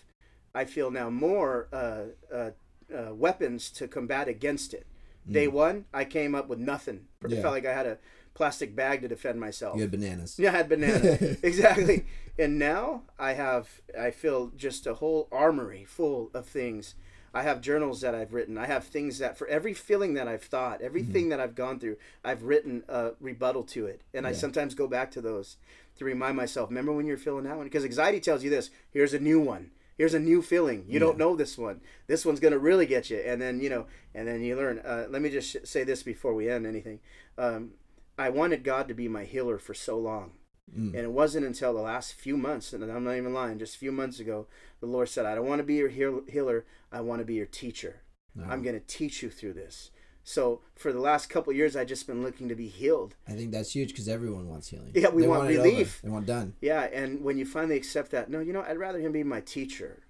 I 0.54 0.64
feel 0.64 0.90
now 0.90 1.10
more 1.10 1.68
uh, 1.72 2.04
uh, 2.34 2.50
uh, 2.94 3.14
weapons 3.14 3.70
to 3.72 3.86
combat 3.86 4.26
against 4.26 4.72
it. 4.72 4.86
Day 5.30 5.48
one, 5.48 5.84
I 5.92 6.04
came 6.04 6.34
up 6.34 6.48
with 6.48 6.58
nothing. 6.60 7.08
It 7.22 7.26
Mm. 7.28 7.34
Yeah. 7.34 7.42
felt 7.42 7.54
like 7.54 7.66
I 7.66 7.74
had 7.74 7.86
a 7.86 7.98
plastic 8.36 8.76
bag 8.76 9.00
to 9.00 9.08
defend 9.08 9.40
myself. 9.40 9.76
You 9.76 9.82
had 9.82 9.90
bananas. 9.90 10.38
Yeah, 10.38 10.50
I 10.50 10.56
had 10.58 10.68
banana. 10.68 11.18
exactly. 11.42 12.06
And 12.38 12.58
now 12.58 13.02
I 13.18 13.32
have, 13.32 13.80
I 13.98 14.10
feel 14.10 14.52
just 14.56 14.86
a 14.86 14.94
whole 14.94 15.26
armory 15.32 15.84
full 15.84 16.30
of 16.34 16.46
things. 16.46 16.94
I 17.32 17.42
have 17.42 17.60
journals 17.60 18.00
that 18.02 18.14
I've 18.14 18.32
written. 18.32 18.56
I 18.56 18.66
have 18.66 18.84
things 18.84 19.18
that, 19.18 19.36
for 19.36 19.46
every 19.48 19.74
feeling 19.74 20.14
that 20.14 20.28
I've 20.28 20.42
thought, 20.42 20.80
everything 20.80 21.28
that 21.30 21.40
I've 21.40 21.54
gone 21.54 21.78
through, 21.78 21.96
I've 22.24 22.44
written 22.44 22.82
a 22.88 23.10
rebuttal 23.20 23.62
to 23.64 23.86
it. 23.86 24.02
And 24.14 24.26
I 24.26 24.32
sometimes 24.32 24.74
go 24.74 24.86
back 24.86 25.10
to 25.12 25.20
those 25.20 25.56
to 25.98 26.04
remind 26.04 26.36
myself, 26.36 26.68
remember 26.70 26.92
when 26.92 27.06
you're 27.06 27.16
feeling 27.16 27.44
that 27.44 27.56
one? 27.56 27.66
Because 27.66 27.84
anxiety 27.84 28.20
tells 28.20 28.44
you 28.44 28.50
this 28.50 28.70
here's 28.90 29.14
a 29.14 29.18
new 29.18 29.40
one. 29.40 29.70
Here's 29.98 30.12
a 30.12 30.20
new 30.20 30.42
feeling. 30.42 30.84
You 30.88 30.98
don't 30.98 31.16
know 31.16 31.34
this 31.36 31.56
one. 31.56 31.80
This 32.06 32.26
one's 32.26 32.38
going 32.38 32.52
to 32.52 32.58
really 32.58 32.84
get 32.84 33.08
you. 33.08 33.16
And 33.16 33.40
then, 33.40 33.60
you 33.60 33.70
know, 33.70 33.86
and 34.14 34.28
then 34.28 34.42
you 34.42 34.54
learn. 34.54 34.78
Uh, 34.80 35.06
let 35.08 35.22
me 35.22 35.30
just 35.30 35.50
sh- 35.50 35.56
say 35.64 35.84
this 35.84 36.02
before 36.02 36.34
we 36.34 36.50
end 36.50 36.66
anything. 36.66 37.00
Um, 37.38 37.70
I 38.18 38.30
wanted 38.30 38.64
God 38.64 38.88
to 38.88 38.94
be 38.94 39.08
my 39.08 39.24
healer 39.24 39.58
for 39.58 39.74
so 39.74 39.98
long. 39.98 40.32
Mm. 40.74 40.88
And 40.94 40.96
it 40.96 41.12
wasn't 41.12 41.46
until 41.46 41.72
the 41.72 41.80
last 41.80 42.14
few 42.14 42.36
months, 42.36 42.72
and 42.72 42.82
I'm 42.84 43.04
not 43.04 43.16
even 43.16 43.32
lying, 43.32 43.58
just 43.58 43.76
a 43.76 43.78
few 43.78 43.92
months 43.92 44.18
ago, 44.18 44.46
the 44.80 44.86
Lord 44.86 45.08
said, 45.08 45.24
I 45.26 45.34
don't 45.34 45.46
want 45.46 45.60
to 45.60 45.64
be 45.64 45.74
your 45.74 45.88
heal- 45.88 46.24
healer. 46.28 46.64
I 46.90 47.00
want 47.02 47.20
to 47.20 47.24
be 47.24 47.34
your 47.34 47.46
teacher. 47.46 48.00
No. 48.34 48.44
I'm 48.48 48.62
going 48.62 48.74
to 48.78 48.84
teach 48.86 49.22
you 49.22 49.30
through 49.30 49.52
this. 49.52 49.90
So 50.24 50.60
for 50.74 50.92
the 50.92 50.98
last 50.98 51.28
couple 51.30 51.52
years, 51.52 51.76
I 51.76 51.84
just 51.84 52.06
been 52.08 52.22
looking 52.24 52.48
to 52.48 52.56
be 52.56 52.66
healed. 52.66 53.14
I 53.28 53.32
think 53.32 53.52
that's 53.52 53.70
huge 53.76 53.90
because 53.90 54.08
everyone 54.08 54.48
wants 54.48 54.68
healing. 54.68 54.90
Yeah, 54.92 55.10
we 55.10 55.22
They 55.22 55.28
want 55.28 55.42
over. 55.42 55.50
relief. 55.50 56.00
They 56.02 56.10
want 56.10 56.26
done. 56.26 56.54
Yeah, 56.60 56.82
and 56.92 57.22
when 57.22 57.38
you 57.38 57.46
finally 57.46 57.76
accept 57.76 58.10
that, 58.10 58.28
no, 58.28 58.40
you 58.40 58.52
know, 58.52 58.62
I'd 58.62 58.76
rather 58.78 58.98
him 58.98 59.12
be 59.12 59.22
my 59.22 59.40
teacher. 59.40 60.02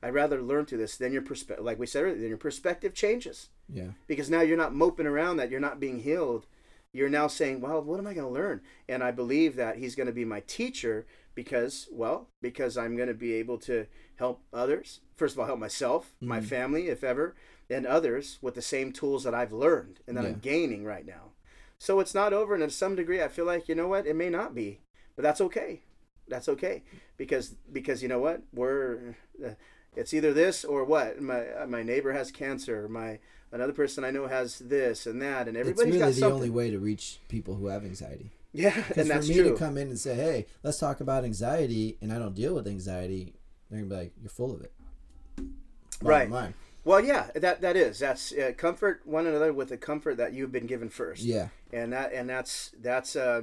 I'd 0.00 0.14
rather 0.14 0.40
learn 0.40 0.66
through 0.66 0.78
this. 0.78 0.96
Then 0.96 1.12
your 1.12 1.22
perspective, 1.22 1.64
like 1.64 1.80
we 1.80 1.86
said 1.86 2.04
earlier, 2.04 2.18
then 2.20 2.28
your 2.28 2.36
perspective 2.38 2.94
changes 2.94 3.48
Yeah. 3.68 3.88
because 4.06 4.30
now 4.30 4.42
you're 4.42 4.56
not 4.56 4.74
moping 4.76 5.06
around 5.06 5.38
that 5.38 5.50
you're 5.50 5.58
not 5.58 5.80
being 5.80 6.00
healed. 6.00 6.46
You're 6.94 7.10
now 7.10 7.26
saying, 7.26 7.60
well, 7.60 7.82
what 7.82 7.98
am 8.00 8.06
I 8.06 8.14
going 8.14 8.26
to 8.26 8.32
learn? 8.32 8.62
And 8.88 9.02
I 9.04 9.10
believe 9.10 9.56
that 9.56 9.76
he's 9.76 9.96
going 9.96 10.06
to 10.06 10.12
be 10.12 10.24
my 10.24 10.40
teacher 10.40 11.06
because, 11.34 11.88
well, 11.92 12.28
because 12.40 12.78
I'm 12.78 12.96
going 12.96 13.08
to 13.08 13.14
be 13.14 13.34
able 13.34 13.58
to 13.58 13.86
help 14.16 14.42
others. 14.52 15.00
First 15.16 15.34
of 15.34 15.40
all, 15.40 15.46
help 15.46 15.58
myself, 15.58 16.14
my 16.20 16.40
Mhm. 16.40 16.44
family, 16.44 16.88
if 16.88 17.04
ever, 17.04 17.34
and 17.68 17.86
others 17.86 18.38
with 18.40 18.54
the 18.54 18.62
same 18.62 18.92
tools 18.92 19.24
that 19.24 19.34
I've 19.34 19.52
learned 19.52 20.00
and 20.06 20.16
that 20.16 20.24
Yeah. 20.24 20.30
I'm 20.30 20.38
gaining 20.38 20.84
right 20.84 21.04
now. 21.04 21.32
So 21.78 22.00
it's 22.00 22.14
not 22.14 22.32
over. 22.32 22.54
And 22.54 22.62
to 22.62 22.70
some 22.70 22.94
degree, 22.94 23.20
I 23.22 23.28
feel 23.28 23.44
like, 23.44 23.68
you 23.68 23.74
know 23.74 23.88
what? 23.88 24.06
It 24.06 24.14
may 24.16 24.30
not 24.30 24.54
be, 24.54 24.80
but 25.16 25.22
that's 25.22 25.40
okay. 25.42 25.82
That's 26.28 26.48
okay 26.48 26.84
because 27.18 27.54
because 27.72 28.02
you 28.02 28.08
know 28.08 28.18
what 28.18 28.42
we're 28.54 29.14
uh, 29.44 29.50
it's 29.96 30.12
either 30.14 30.32
this 30.32 30.64
or 30.64 30.84
what 30.84 31.20
my 31.20 31.44
my 31.66 31.82
neighbor 31.82 32.12
has 32.12 32.30
cancer 32.30 32.88
my 32.88 33.18
another 33.52 33.72
person 33.72 34.04
I 34.04 34.10
know 34.10 34.26
has 34.26 34.58
this 34.58 35.06
and 35.06 35.20
that 35.22 35.46
and 35.48 35.56
It's 35.56 35.60
everybody's 35.68 35.86
really 35.94 35.98
got 35.98 36.06
the 36.08 36.12
something 36.14 36.34
only 36.34 36.50
way 36.50 36.70
to 36.70 36.78
reach 36.78 37.20
people 37.28 37.54
who 37.54 37.66
have 37.68 37.84
anxiety. 37.84 38.30
yeah 38.52 38.74
and 38.96 39.08
for 39.08 39.22
me 39.22 39.34
true 39.34 39.50
to 39.50 39.56
come 39.56 39.78
in 39.78 39.88
and 39.88 39.98
say, 39.98 40.14
"Hey, 40.14 40.46
let's 40.62 40.78
talk 40.78 41.00
about 41.00 41.24
anxiety," 41.24 41.96
and 42.00 42.12
I 42.12 42.18
don't 42.18 42.34
deal 42.34 42.54
with 42.54 42.66
anxiety, 42.66 43.34
they're 43.70 43.80
gonna 43.80 43.88
be 43.90 43.96
like, 43.96 44.12
"You're 44.20 44.30
full 44.30 44.52
of 44.54 44.60
it." 44.62 44.72
Bottom 45.36 45.54
Right. 46.02 46.30
line. 46.30 46.54
well 46.84 47.00
yeah 47.00 47.30
that 47.34 47.60
that 47.62 47.76
is 47.76 47.98
that's 47.98 48.32
uh, 48.32 48.52
comfort 48.56 49.00
one 49.04 49.26
another 49.26 49.52
with 49.52 49.68
the 49.70 49.76
comfort 49.76 50.16
that 50.18 50.32
you've 50.32 50.52
been 50.52 50.66
given 50.66 50.88
first 50.88 51.22
Yeah. 51.22 51.48
and 51.72 51.92
that 51.92 52.12
and 52.12 52.28
that's 52.28 52.72
that's 52.80 53.16
uh, 53.16 53.42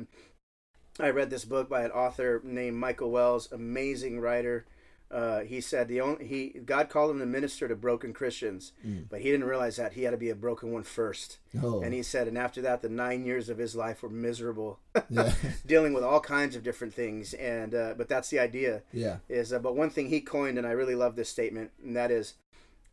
I 1.00 1.10
read 1.10 1.30
this 1.30 1.46
book 1.46 1.70
by 1.70 1.84
an 1.84 1.92
author 1.92 2.42
named 2.44 2.76
Michael 2.78 3.12
Wells, 3.12 3.50
amazing 3.52 4.20
writer. 4.20 4.66
Uh, 5.12 5.42
he 5.42 5.60
said 5.60 5.90
the 5.90 6.00
only 6.00 6.26
he 6.26 6.50
God 6.66 6.88
called 6.88 7.12
him 7.12 7.20
to 7.20 7.26
minister 7.26 7.68
to 7.68 7.76
broken 7.76 8.14
Christians, 8.14 8.72
Mm. 8.88 9.10
but 9.10 9.20
he 9.20 9.30
didn't 9.30 9.48
realize 9.48 9.76
that 9.76 9.94
he 9.94 10.04
had 10.04 10.12
to 10.12 10.18
be 10.18 10.30
a 10.30 10.36
broken 10.36 10.72
one 10.72 10.84
first. 10.84 11.38
Oh. 11.62 11.82
And 11.82 11.94
he 11.94 12.02
said, 12.02 12.30
and 12.30 12.38
after 12.38 12.62
that, 12.62 12.82
the 12.82 12.88
nine 12.88 13.26
years 13.26 13.50
of 13.50 13.58
his 13.58 13.76
life 13.76 14.02
were 14.04 14.10
miserable, 14.10 14.80
yeah. 15.10 15.34
dealing 15.66 15.94
with 15.94 16.04
all 16.06 16.22
kinds 16.22 16.56
of 16.56 16.64
different 16.64 16.94
things. 16.94 17.34
And 17.34 17.76
uh, 17.76 17.94
but 17.98 18.08
that's 18.08 18.30
the 18.30 18.40
idea 18.40 18.84
yeah. 18.94 19.18
is. 19.28 19.52
Uh, 19.52 19.60
but 19.60 19.76
one 19.76 19.90
thing 19.90 20.08
he 20.08 20.22
coined, 20.22 20.58
and 20.58 20.66
I 20.66 20.72
really 20.72 20.96
love 20.96 21.18
this 21.18 21.28
statement, 21.30 21.72
and 21.84 21.94
that 21.98 22.10
is, 22.10 22.36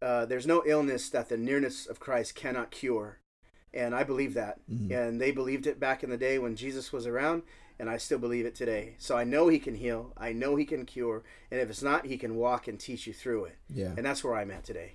uh, 0.02 0.24
there's 0.26 0.46
no 0.46 0.64
illness 0.66 1.08
that 1.10 1.28
the 1.28 1.36
nearness 1.36 1.86
of 1.86 2.00
Christ 2.00 2.34
cannot 2.34 2.72
cure. 2.72 3.18
And 3.72 3.94
I 3.94 4.02
believe 4.02 4.34
that. 4.34 4.58
Mhm. 4.68 4.90
And 4.90 5.20
they 5.20 5.30
believed 5.30 5.66
it 5.68 5.78
back 5.78 6.02
in 6.02 6.10
the 6.10 6.16
day 6.16 6.38
when 6.38 6.56
Jesus 6.56 6.90
was 6.92 7.06
around, 7.06 7.42
and 7.78 7.88
I 7.88 7.96
still 7.96 8.18
believe 8.18 8.44
it 8.46 8.54
today. 8.54 8.94
So 8.98 9.16
I 9.16 9.24
know 9.24 9.48
he 9.48 9.58
can 9.58 9.74
heal. 9.74 10.12
I 10.16 10.32
know 10.32 10.56
he 10.56 10.64
can 10.64 10.84
cure. 10.84 11.22
And 11.50 11.60
if 11.60 11.68
it's 11.70 11.82
not, 11.82 12.06
he 12.06 12.18
can 12.18 12.36
walk 12.36 12.68
and 12.68 12.78
teach 12.78 13.06
you 13.06 13.12
through 13.12 13.44
it. 13.46 13.56
Yeah. 13.68 13.94
And 13.96 14.04
that's 14.04 14.22
where 14.24 14.34
I'm 14.36 14.50
at 14.50 14.64
today. 14.64 14.94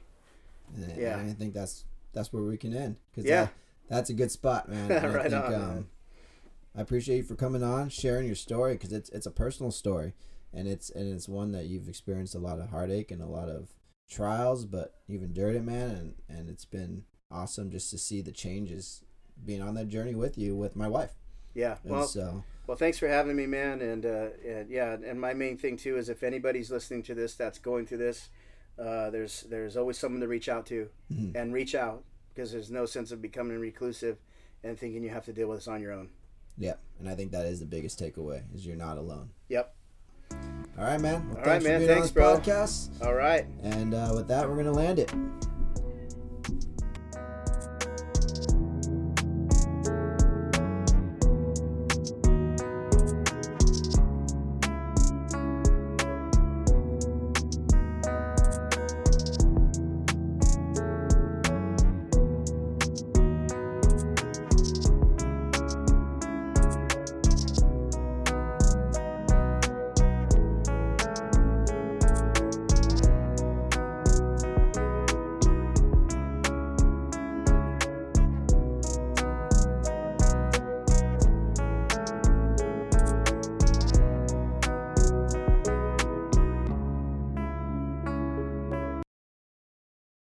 And 0.75 0.97
Yeah. 0.97 1.17
I 1.17 1.33
think 1.33 1.53
that's 1.53 1.85
that's 2.13 2.31
where 2.31 2.43
we 2.43 2.57
can 2.57 2.75
end. 2.75 2.97
Cause 3.15 3.25
Yeah. 3.25 3.45
that- 3.45 3.53
that's 3.89 4.09
a 4.09 4.13
good 4.13 4.31
spot, 4.31 4.69
man. 4.69 4.91
And 4.91 5.05
I 5.05 5.09
Right 5.13 5.31
think, 5.31 5.45
on, 5.45 5.53
um. 5.53 5.87
I 6.75 6.81
appreciate 6.81 7.17
you 7.17 7.23
for 7.23 7.35
coming 7.35 7.61
on, 7.63 7.89
sharing 7.89 8.25
your 8.25 8.35
story, 8.35 8.73
because 8.73 8.91
it's 8.93 9.09
it's 9.09 9.25
a 9.27 9.31
personal 9.31 9.71
story, 9.71 10.13
and 10.53 10.67
it's 10.67 10.89
and 10.89 11.13
it's 11.13 11.29
one 11.29 11.51
that 11.51 11.65
you've 11.65 11.87
experienced 11.87 12.33
a 12.35 12.39
lot 12.39 12.59
of 12.59 12.69
heartache 12.69 13.11
and 13.11 13.21
a 13.21 13.27
lot 13.27 13.47
of 13.49 13.69
trials, 14.09 14.65
but 14.65 14.95
you've 15.07 15.21
endured 15.23 15.55
it, 15.55 15.63
man, 15.63 15.89
and 15.91 16.13
and 16.39 16.49
it's 16.49 16.65
been 16.65 17.03
awesome 17.29 17.69
just 17.71 17.89
to 17.91 17.97
see 17.97 18.21
the 18.21 18.31
changes 18.31 19.03
being 19.45 19.61
on 19.61 19.73
that 19.75 19.87
journey 19.87 20.15
with 20.15 20.37
you 20.37 20.55
with 20.55 20.75
my 20.75 20.87
wife. 20.87 21.13
Yeah. 21.53 21.77
And 21.83 21.91
Well, 21.91 22.07
so 22.07 22.43
Well, 22.65 22.77
thanks 22.77 22.97
for 22.97 23.07
having 23.07 23.35
me, 23.35 23.45
man. 23.45 23.81
And, 23.81 24.05
uh, 24.05 24.27
and 24.47 24.69
yeah, 24.69 24.93
and 25.05 25.19
my 25.19 25.33
main 25.33 25.57
thing 25.57 25.75
too 25.77 25.97
is 25.97 26.07
if 26.09 26.23
anybody's 26.23 26.71
listening 26.71 27.03
to 27.03 27.13
this 27.15 27.35
that's 27.35 27.59
going 27.59 27.85
through 27.85 27.97
this, 27.97 28.29
uh, 28.79 29.09
there's 29.09 29.41
there's 29.49 29.75
always 29.77 29.97
someone 29.97 30.21
to 30.21 30.27
reach 30.27 30.47
out 30.49 30.65
to, 30.67 30.89
Mhm. 31.11 31.35
and 31.35 31.53
reach 31.53 31.75
out 31.75 32.03
because 32.33 32.51
there's 32.51 32.71
no 32.71 32.85
sense 32.85 33.11
of 33.11 33.21
becoming 33.21 33.59
reclusive 33.59 34.17
and 34.63 34.79
thinking 34.79 35.03
you 35.03 35.09
have 35.09 35.25
to 35.25 35.33
deal 35.33 35.49
with 35.49 35.59
this 35.59 35.67
on 35.67 35.81
your 35.81 35.91
own. 35.91 36.09
yeah, 36.57 36.75
and 36.99 37.09
I 37.09 37.15
think 37.15 37.31
that 37.31 37.45
is 37.45 37.59
the 37.59 37.65
biggest 37.65 37.99
takeaway 37.99 38.41
is 38.55 38.65
you're 38.65 38.75
not 38.77 38.97
alone. 38.97 39.29
Yep. 39.49 39.73
All 40.31 40.85
right, 40.85 40.99
man. 41.01 41.27
Well, 41.29 41.37
All 41.39 41.43
thanks 41.43 41.65
man. 41.65 41.85
Thanks, 41.85 42.09
bro. 42.11 42.37
podcast. 42.37 42.89
All 43.05 43.13
right. 43.13 43.45
And 43.61 43.93
uh, 43.93 44.11
with 44.15 44.27
that, 44.29 44.47
we're 44.49 44.55
gonna 44.55 44.71
land 44.71 44.97
it. 44.99 45.11